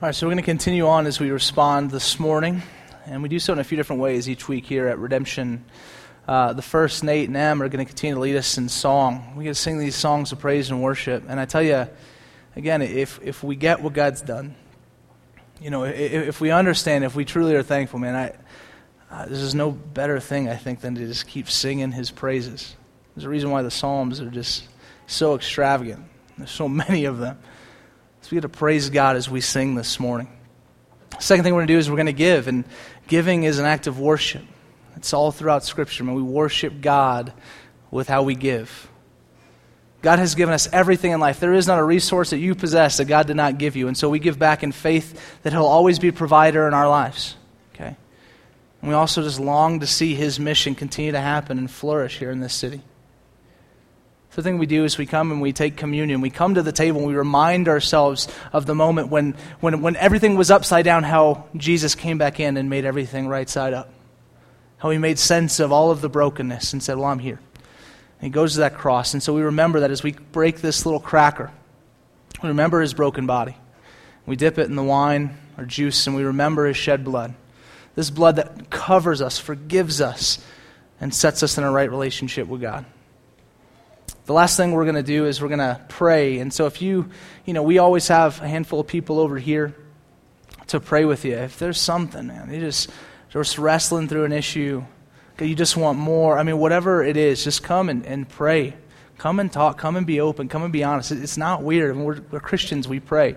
All 0.02 0.08
right, 0.08 0.16
so 0.16 0.26
we're 0.26 0.32
going 0.32 0.44
to 0.44 0.50
continue 0.50 0.88
on 0.88 1.06
as 1.06 1.20
we 1.20 1.30
respond 1.30 1.92
this 1.92 2.20
morning, 2.20 2.64
and 3.06 3.22
we 3.22 3.30
do 3.30 3.38
so 3.38 3.54
in 3.54 3.60
a 3.60 3.64
few 3.64 3.78
different 3.78 4.02
ways 4.02 4.28
each 4.28 4.48
week 4.48 4.66
here 4.66 4.88
at 4.88 4.98
Redemption. 4.98 5.64
Uh, 6.28 6.54
the 6.54 6.64
first, 6.64 7.04
Nate 7.04 7.28
and 7.28 7.38
Em, 7.38 7.62
are 7.62 7.70
going 7.70 7.86
to 7.86 7.88
continue 7.88 8.16
to 8.16 8.20
lead 8.20 8.36
us 8.36 8.58
in 8.58 8.68
song. 8.68 9.36
We 9.36 9.44
get 9.44 9.52
to 9.52 9.62
sing 9.62 9.78
these 9.78 9.96
songs 9.96 10.32
of 10.32 10.40
praise 10.40 10.72
and 10.72 10.82
worship. 10.82 11.26
And 11.28 11.40
I 11.40 11.46
tell 11.46 11.62
you, 11.62 11.88
again, 12.56 12.82
if, 12.82 13.20
if 13.22 13.44
we 13.44 13.56
get 13.56 13.84
what 13.84 13.94
God's 13.94 14.24
done, 14.24 14.56
you 15.62 15.70
know, 15.70 15.84
if, 15.84 16.30
if 16.30 16.42
we 16.42 16.50
understand, 16.50 17.04
if 17.04 17.14
we 17.14 17.24
truly 17.24 17.54
are 17.54 17.62
thankful, 17.62 18.00
man, 18.00 18.16
I, 18.16 19.14
uh, 19.16 19.28
this 19.28 19.38
is 19.38 19.54
no 19.54 19.70
better 19.70 20.20
thing, 20.20 20.50
I 20.50 20.56
think, 20.56 20.82
than 20.82 20.96
to 20.96 21.06
just 21.06 21.28
keep 21.28 21.48
singing 21.48 21.92
His 21.92 22.10
praises. 22.10 22.76
There's 23.16 23.26
a 23.26 23.30
reason 23.30 23.52
why 23.52 23.62
the 23.62 23.70
Psalms 23.70 24.20
are 24.20 24.32
just 24.32 24.68
so 25.06 25.36
extravagant. 25.36 26.04
There's 26.40 26.50
so 26.50 26.68
many 26.88 27.06
of 27.06 27.20
them. 27.20 27.38
So 28.22 28.30
we 28.32 28.36
get 28.36 28.42
to 28.42 28.50
praise 28.50 28.90
God 28.90 29.16
as 29.16 29.30
we 29.30 29.42
sing 29.42 29.76
this 29.76 30.00
morning. 30.00 30.28
Second 31.20 31.44
thing 31.44 31.54
we're 31.54 31.60
going 31.60 31.68
to 31.68 31.74
do 31.74 31.80
is 31.80 31.90
we're 31.90 31.96
going 31.98 32.06
to 32.06 32.14
give, 32.14 32.48
and 32.48 32.66
giving 33.08 33.44
is 33.44 33.60
an 33.60 33.66
act 33.66 33.88
of 33.88 34.00
worship. 34.00 34.44
It's 34.96 35.14
all 35.14 35.32
throughout 35.32 35.64
Scripture. 35.64 36.04
When 36.04 36.16
we 36.16 36.22
worship 36.22 36.82
God 36.82 37.34
with 37.90 38.08
how 38.08 38.24
we 38.24 38.36
give. 38.36 38.90
God 40.02 40.20
has 40.20 40.36
given 40.36 40.54
us 40.54 40.68
everything 40.72 41.12
in 41.12 41.20
life. 41.20 41.40
There 41.40 41.54
is 41.54 41.68
not 41.68 41.78
a 41.78 41.84
resource 41.84 42.32
that 42.32 42.40
you 42.40 42.56
possess 42.56 42.98
that 42.98 43.06
God 43.06 43.28
did 43.28 43.36
not 43.36 43.58
give 43.58 43.76
you. 43.76 43.88
And 43.88 43.96
so 43.96 44.10
we 44.10 44.20
give 44.20 44.40
back 44.40 44.64
in 44.64 44.72
faith 44.72 45.40
that 45.44 45.54
He'll 45.54 45.66
always 45.66 46.00
be 46.00 46.08
a 46.08 46.14
provider 46.14 46.68
in 46.68 46.74
our 46.74 46.90
lives. 46.90 47.36
Okay? 47.74 47.96
And 48.82 48.90
we 48.90 48.94
also 48.94 49.22
just 49.22 49.40
long 49.40 49.80
to 49.82 49.88
see 49.88 50.16
His 50.16 50.40
mission 50.40 50.74
continue 50.74 51.12
to 51.12 51.22
happen 51.22 51.58
and 51.60 51.70
flourish 51.70 52.18
here 52.18 52.32
in 52.32 52.40
this 52.40 52.54
city. 52.54 52.82
The 54.34 54.42
thing 54.42 54.60
we 54.60 54.66
do 54.66 54.86
is 54.86 54.98
we 54.98 55.06
come 55.06 55.32
and 55.32 55.42
we 55.42 55.52
take 55.52 55.76
communion. 55.76 56.22
We 56.22 56.30
come 56.30 56.56
to 56.56 56.62
the 56.62 56.72
table 56.72 57.00
and 57.00 57.08
we 57.08 57.16
remind 57.16 57.68
ourselves 57.68 58.30
of 58.54 58.66
the 58.66 58.74
moment 58.74 59.10
when, 59.10 59.36
when, 59.60 59.82
when 59.82 59.98
everything 59.98 60.36
was 60.36 60.50
upside 60.50 60.86
down, 60.86 61.04
how 61.04 61.46
Jesus 61.58 61.96
came 61.96 62.18
back 62.18 62.40
in 62.40 62.56
and 62.56 62.70
made 62.70 62.86
everything 62.86 63.28
right 63.28 63.50
side 63.50 63.74
up. 63.74 63.92
How 64.78 64.90
he 64.90 64.98
made 64.98 65.20
sense 65.20 65.60
of 65.60 65.74
all 65.74 65.92
of 65.92 66.00
the 66.00 66.08
brokenness 66.08 66.72
and 66.72 66.82
said, 66.82 66.98
Well, 66.98 67.06
I'm 67.06 67.20
here. 67.20 67.40
And 67.56 68.28
he 68.28 68.30
goes 68.30 68.54
to 68.54 68.62
that 68.62 68.76
cross. 68.76 69.14
And 69.14 69.22
so 69.22 69.34
we 69.34 69.42
remember 69.42 69.82
that 69.82 69.92
as 69.92 70.02
we 70.02 70.14
break 70.14 70.62
this 70.62 70.86
little 70.86 71.00
cracker, 71.00 71.52
we 72.42 72.50
remember 72.50 72.80
his 72.80 72.94
broken 72.94 73.28
body. 73.28 73.58
We 74.26 74.38
dip 74.38 74.58
it 74.58 74.70
in 74.70 74.76
the 74.76 74.84
wine 74.84 75.38
or 75.58 75.66
juice 75.66 76.08
and 76.08 76.16
we 76.16 76.24
remember 76.24 76.68
his 76.68 76.78
shed 76.78 77.04
blood. 77.04 77.36
This 77.96 78.10
blood 78.10 78.38
that 78.38 78.70
covers 78.70 79.22
us, 79.22 79.38
forgives 79.38 80.00
us, 80.00 80.40
and 81.02 81.14
sets 81.14 81.44
us 81.44 81.58
in 81.58 81.66
a 81.66 81.72
right 81.72 81.90
relationship 81.90 82.48
with 82.48 82.62
God. 82.62 82.86
The 84.32 84.36
last 84.36 84.56
thing 84.56 84.72
we're 84.72 84.86
going 84.86 84.96
to 84.96 85.04
do 85.04 85.26
is 85.26 85.42
we're 85.42 85.50
going 85.50 85.60
to 85.60 85.78
pray. 85.90 86.40
And 86.40 86.54
so 86.54 86.66
if 86.66 86.82
you, 86.82 87.10
you 87.44 87.52
know, 87.52 87.64
we 87.64 87.80
always 87.80 88.08
have 88.08 88.42
a 88.42 88.48
handful 88.48 88.80
of 88.80 88.88
people 88.88 89.20
over 89.20 89.38
here 89.38 89.76
to 90.68 90.80
pray 90.80 91.04
with 91.04 91.26
you. 91.26 91.34
If 91.34 91.60
there's 91.60 91.78
something, 91.78 92.28
man, 92.28 92.50
you 92.50 92.62
just 92.62 92.90
just 93.30 93.58
wrestling 93.58 94.08
through 94.08 94.24
an 94.24 94.32
issue, 94.32 94.86
you 95.38 95.54
just 95.54 95.76
want 95.76 96.00
more. 96.00 96.40
I 96.40 96.44
mean, 96.44 96.60
whatever 96.60 97.04
it 97.04 97.18
is, 97.18 97.44
just 97.44 97.62
come 97.62 97.90
and, 97.90 98.06
and 98.06 98.30
pray. 98.30 98.78
Come 99.18 99.42
and 99.42 99.52
talk. 99.52 99.78
Come 99.78 99.98
and 99.98 100.08
be 100.08 100.22
open. 100.22 100.48
Come 100.48 100.64
and 100.64 100.72
be 100.72 100.86
honest. 100.86 101.12
It's 101.12 101.36
not 101.36 101.62
weird. 101.62 101.94
I 101.94 101.98
mean, 101.98 102.06
we're, 102.06 102.22
we're 102.32 102.40
Christians. 102.40 102.88
We 102.88 103.02
pray. 103.02 103.36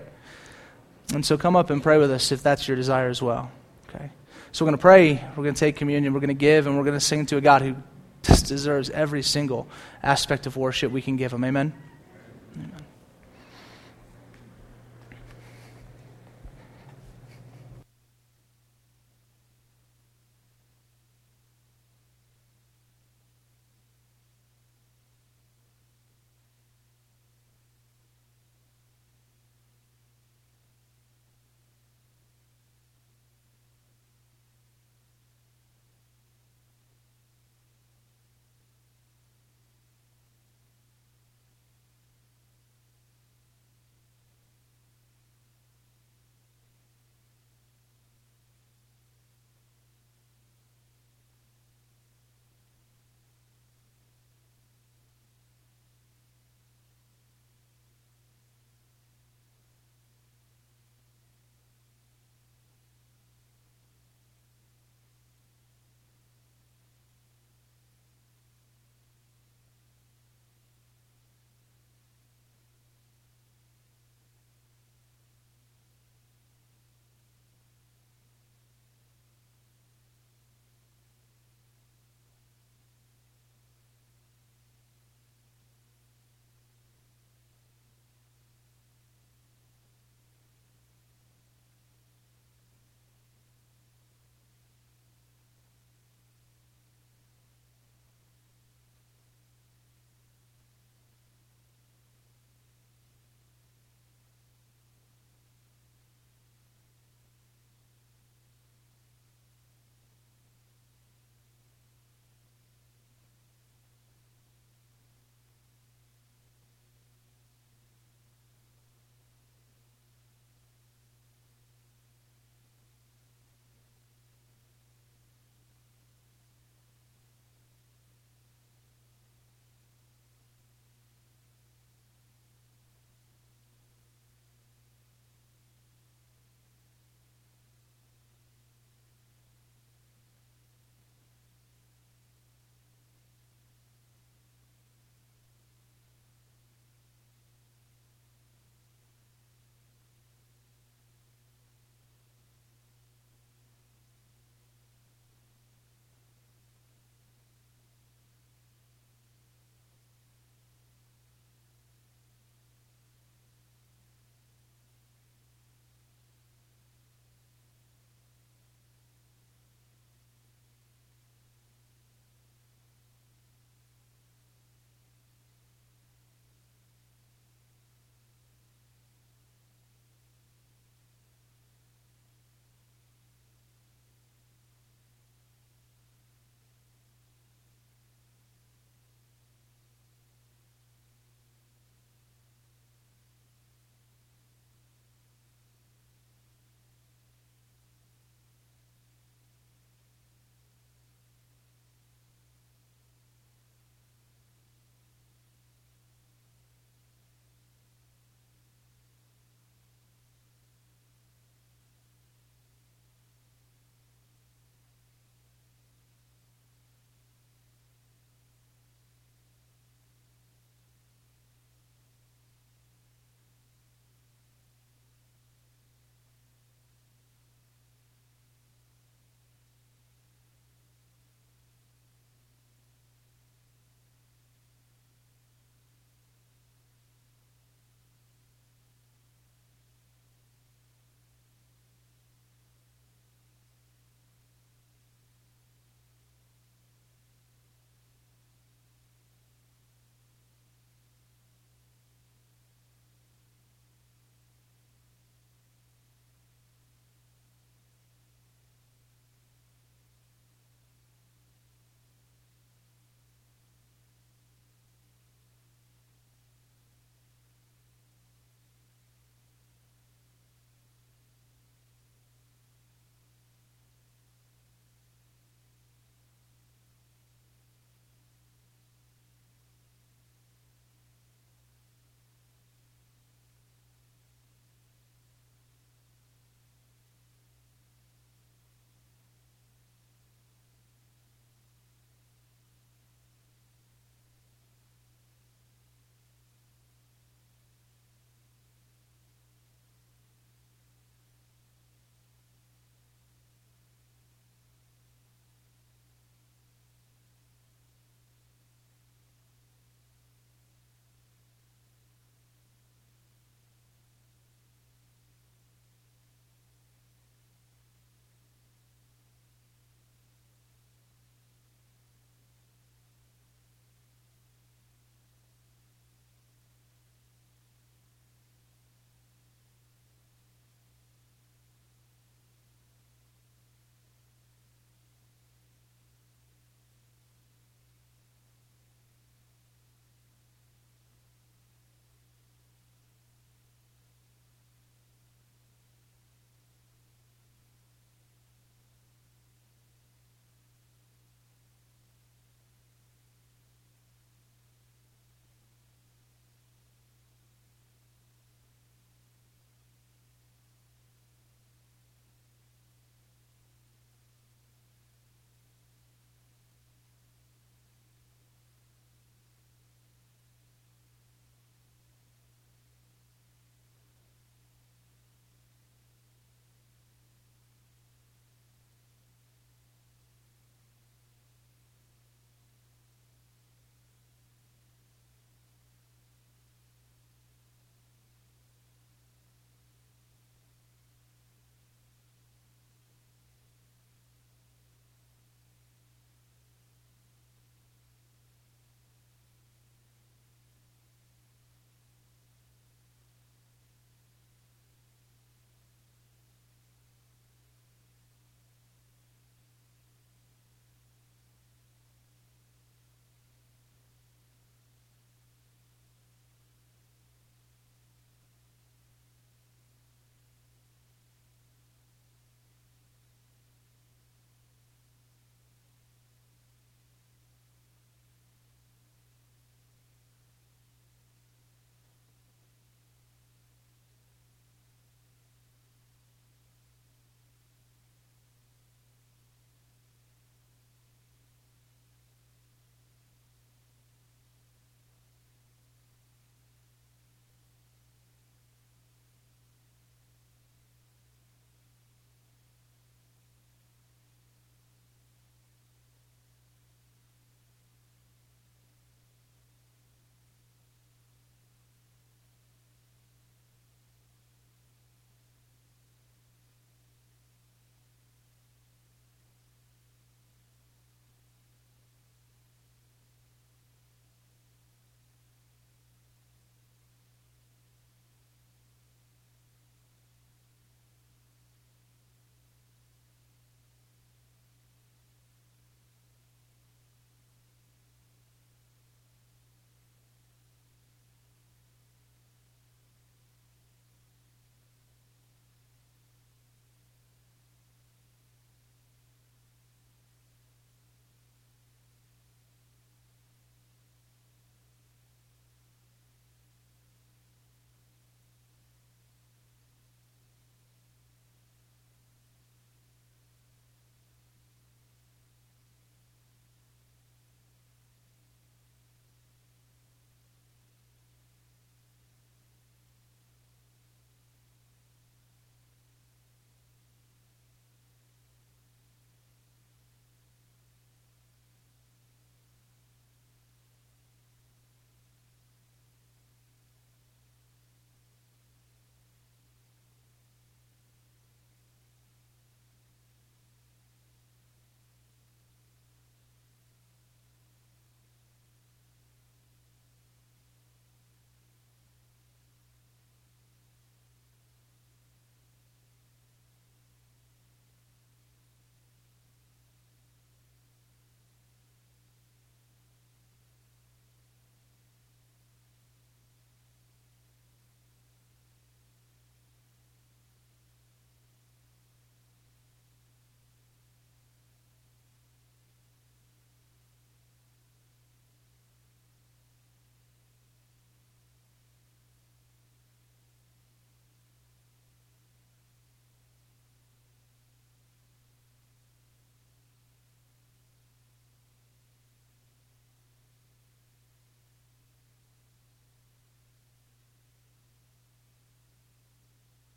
And 1.13 1.27
so 1.27 1.37
come 1.37 1.57
up 1.57 1.71
and 1.71 1.83
pray 1.83 1.99
with 1.99 2.13
us 2.13 2.31
if 2.31 2.41
that's 2.45 2.69
your 2.69 2.77
desire 2.77 3.09
as 3.09 3.21
well. 3.21 3.51
Okay? 3.89 4.11
So 4.53 4.65
we're 4.65 4.71
going 4.71 4.79
to 4.79 4.83
pray. 4.83 5.15
We're 5.37 5.43
going 5.43 5.55
to 5.55 5.61
take 5.61 5.75
communion. 5.75 6.15
We're 6.15 6.21
going 6.21 6.29
to 6.29 6.35
give. 6.35 6.69
And 6.69 6.79
we're 6.79 6.85
going 6.85 6.95
to 6.95 7.05
sing 7.05 7.27
to 7.27 7.37
a 7.39 7.41
God 7.41 7.63
who 7.63 7.75
Just 8.25 8.47
deserves 8.47 8.91
every 8.91 9.23
single 9.23 9.69
aspect 10.03 10.47
of 10.47 10.57
worship 10.57 10.91
we 10.91 11.03
can 11.03 11.17
give 11.17 11.33
him. 11.33 11.45
Amen? 11.45 11.73
Amen. 11.73 11.84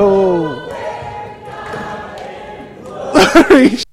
Cool. 0.00 0.56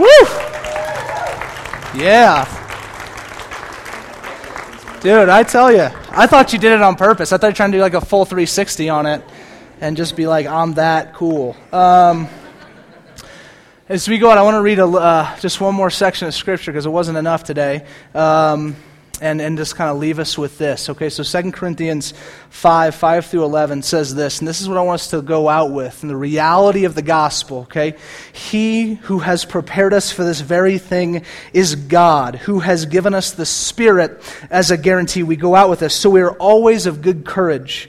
Woo! 0.00 0.06
Yeah. 1.94 2.46
Dude, 5.02 5.28
I 5.28 5.42
tell 5.42 5.70
you, 5.70 5.88
I 6.10 6.26
thought 6.26 6.52
you 6.52 6.58
did 6.58 6.72
it 6.72 6.80
on 6.80 6.96
purpose. 6.96 7.32
I 7.32 7.36
thought 7.36 7.48
you 7.48 7.50
were 7.50 7.56
trying 7.56 7.72
to 7.72 7.78
do 7.78 7.82
like 7.82 7.94
a 7.94 8.00
full 8.00 8.24
360 8.24 8.88
on 8.88 9.06
it 9.06 9.22
and 9.80 9.96
just 9.96 10.16
be 10.16 10.26
like, 10.26 10.46
I'm 10.46 10.74
that 10.74 11.14
cool. 11.14 11.54
Um, 11.72 12.28
as 13.88 14.08
we 14.08 14.18
go 14.18 14.30
out, 14.30 14.38
I 14.38 14.42
want 14.42 14.54
to 14.54 14.62
read 14.62 14.78
a, 14.78 14.86
uh, 14.86 15.38
just 15.40 15.60
one 15.60 15.74
more 15.74 15.90
section 15.90 16.28
of 16.28 16.34
Scripture 16.34 16.70
because 16.70 16.86
it 16.86 16.90
wasn't 16.90 17.18
enough 17.18 17.44
today. 17.44 17.84
Um, 18.14 18.76
and, 19.20 19.40
and 19.40 19.56
just 19.56 19.76
kind 19.76 19.90
of 19.90 19.98
leave 19.98 20.18
us 20.18 20.38
with 20.38 20.58
this. 20.58 20.88
Okay, 20.88 21.10
so 21.10 21.22
2 21.22 21.52
Corinthians 21.52 22.14
5, 22.50 22.94
5 22.94 23.26
through 23.26 23.44
11 23.44 23.82
says 23.82 24.14
this, 24.14 24.38
and 24.38 24.48
this 24.48 24.60
is 24.60 24.68
what 24.68 24.78
I 24.78 24.82
want 24.82 25.00
us 25.00 25.10
to 25.10 25.22
go 25.22 25.48
out 25.48 25.72
with, 25.72 26.02
and 26.02 26.10
the 26.10 26.16
reality 26.16 26.84
of 26.84 26.94
the 26.94 27.02
gospel, 27.02 27.60
okay? 27.60 27.96
He 28.32 28.94
who 28.94 29.20
has 29.20 29.44
prepared 29.44 29.92
us 29.92 30.10
for 30.10 30.24
this 30.24 30.40
very 30.40 30.78
thing 30.78 31.24
is 31.52 31.74
God, 31.74 32.36
who 32.36 32.60
has 32.60 32.86
given 32.86 33.14
us 33.14 33.32
the 33.32 33.46
Spirit 33.46 34.22
as 34.50 34.70
a 34.70 34.76
guarantee. 34.76 35.22
We 35.22 35.36
go 35.36 35.54
out 35.54 35.70
with 35.70 35.80
this, 35.80 35.94
so 35.94 36.10
we 36.10 36.22
are 36.22 36.32
always 36.32 36.86
of 36.86 37.02
good 37.02 37.24
courage. 37.24 37.88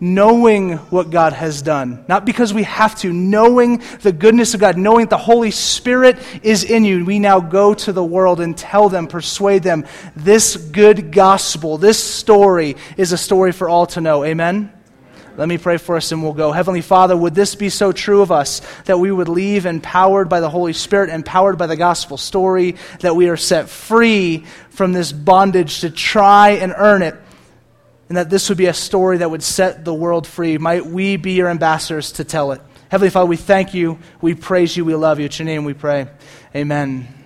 knowing 0.00 0.76
what 0.76 1.10
God 1.10 1.32
has 1.32 1.62
done. 1.62 2.04
Not 2.08 2.24
because 2.24 2.54
we 2.54 2.62
have 2.64 2.94
to, 3.00 3.12
knowing 3.12 3.82
the 4.02 4.12
goodness 4.12 4.54
of 4.54 4.60
God, 4.60 4.76
knowing 4.76 5.06
that 5.06 5.10
the 5.10 5.16
Holy 5.16 5.50
Spirit 5.50 6.18
is 6.42 6.64
in 6.64 6.84
you. 6.84 7.04
We 7.04 7.18
now 7.18 7.40
go 7.40 7.74
to 7.74 7.92
the 7.92 8.04
world 8.04 8.40
and 8.40 8.56
tell 8.56 8.88
them, 8.88 9.06
persuade 9.06 9.62
them, 9.62 9.86
this 10.14 10.56
good 10.56 11.10
gospel, 11.10 11.78
this 11.78 12.02
story 12.02 12.76
is 12.96 13.12
a 13.12 13.18
story 13.18 13.52
for 13.52 13.68
all 13.68 13.86
to 13.86 14.00
know. 14.00 14.24
Amen? 14.24 14.72
Let 15.36 15.46
me 15.46 15.56
pray 15.56 15.76
for 15.76 15.96
us 15.96 16.10
and 16.10 16.20
we'll 16.20 16.32
go. 16.32 16.50
Heavenly 16.50 16.80
Father, 16.80 17.16
would 17.16 17.32
this 17.32 17.54
be 17.54 17.68
so 17.68 17.92
true 17.92 18.22
of 18.22 18.32
us 18.32 18.60
that 18.86 18.98
we 18.98 19.12
would 19.12 19.28
leave 19.28 19.66
empowered 19.66 20.28
by 20.28 20.40
the 20.40 20.50
Holy 20.50 20.72
Spirit, 20.72 21.10
empowered 21.10 21.56
by 21.56 21.68
the 21.68 21.76
gospel 21.76 22.16
story, 22.16 22.74
that 23.00 23.14
we 23.14 23.28
are 23.28 23.36
set 23.36 23.68
free 23.68 24.44
from 24.70 24.92
this 24.92 25.12
bondage 25.12 25.82
to 25.82 25.90
try 25.90 26.50
and 26.50 26.74
earn 26.76 27.02
it 27.02 27.14
and 28.08 28.16
that 28.16 28.30
this 28.30 28.48
would 28.48 28.58
be 28.58 28.66
a 28.66 28.74
story 28.74 29.18
that 29.18 29.30
would 29.30 29.42
set 29.42 29.84
the 29.84 29.94
world 29.94 30.26
free. 30.26 30.58
Might 30.58 30.86
we 30.86 31.16
be 31.16 31.32
your 31.32 31.48
ambassadors 31.48 32.12
to 32.12 32.24
tell 32.24 32.52
it. 32.52 32.60
Heavenly 32.90 33.10
Father, 33.10 33.26
we 33.26 33.36
thank 33.36 33.74
you, 33.74 33.98
we 34.20 34.34
praise 34.34 34.76
you, 34.76 34.84
we 34.84 34.94
love 34.94 35.18
you. 35.18 35.26
It's 35.26 35.38
your 35.38 35.46
name 35.46 35.64
we 35.64 35.74
pray. 35.74 36.08
Amen. 36.54 37.17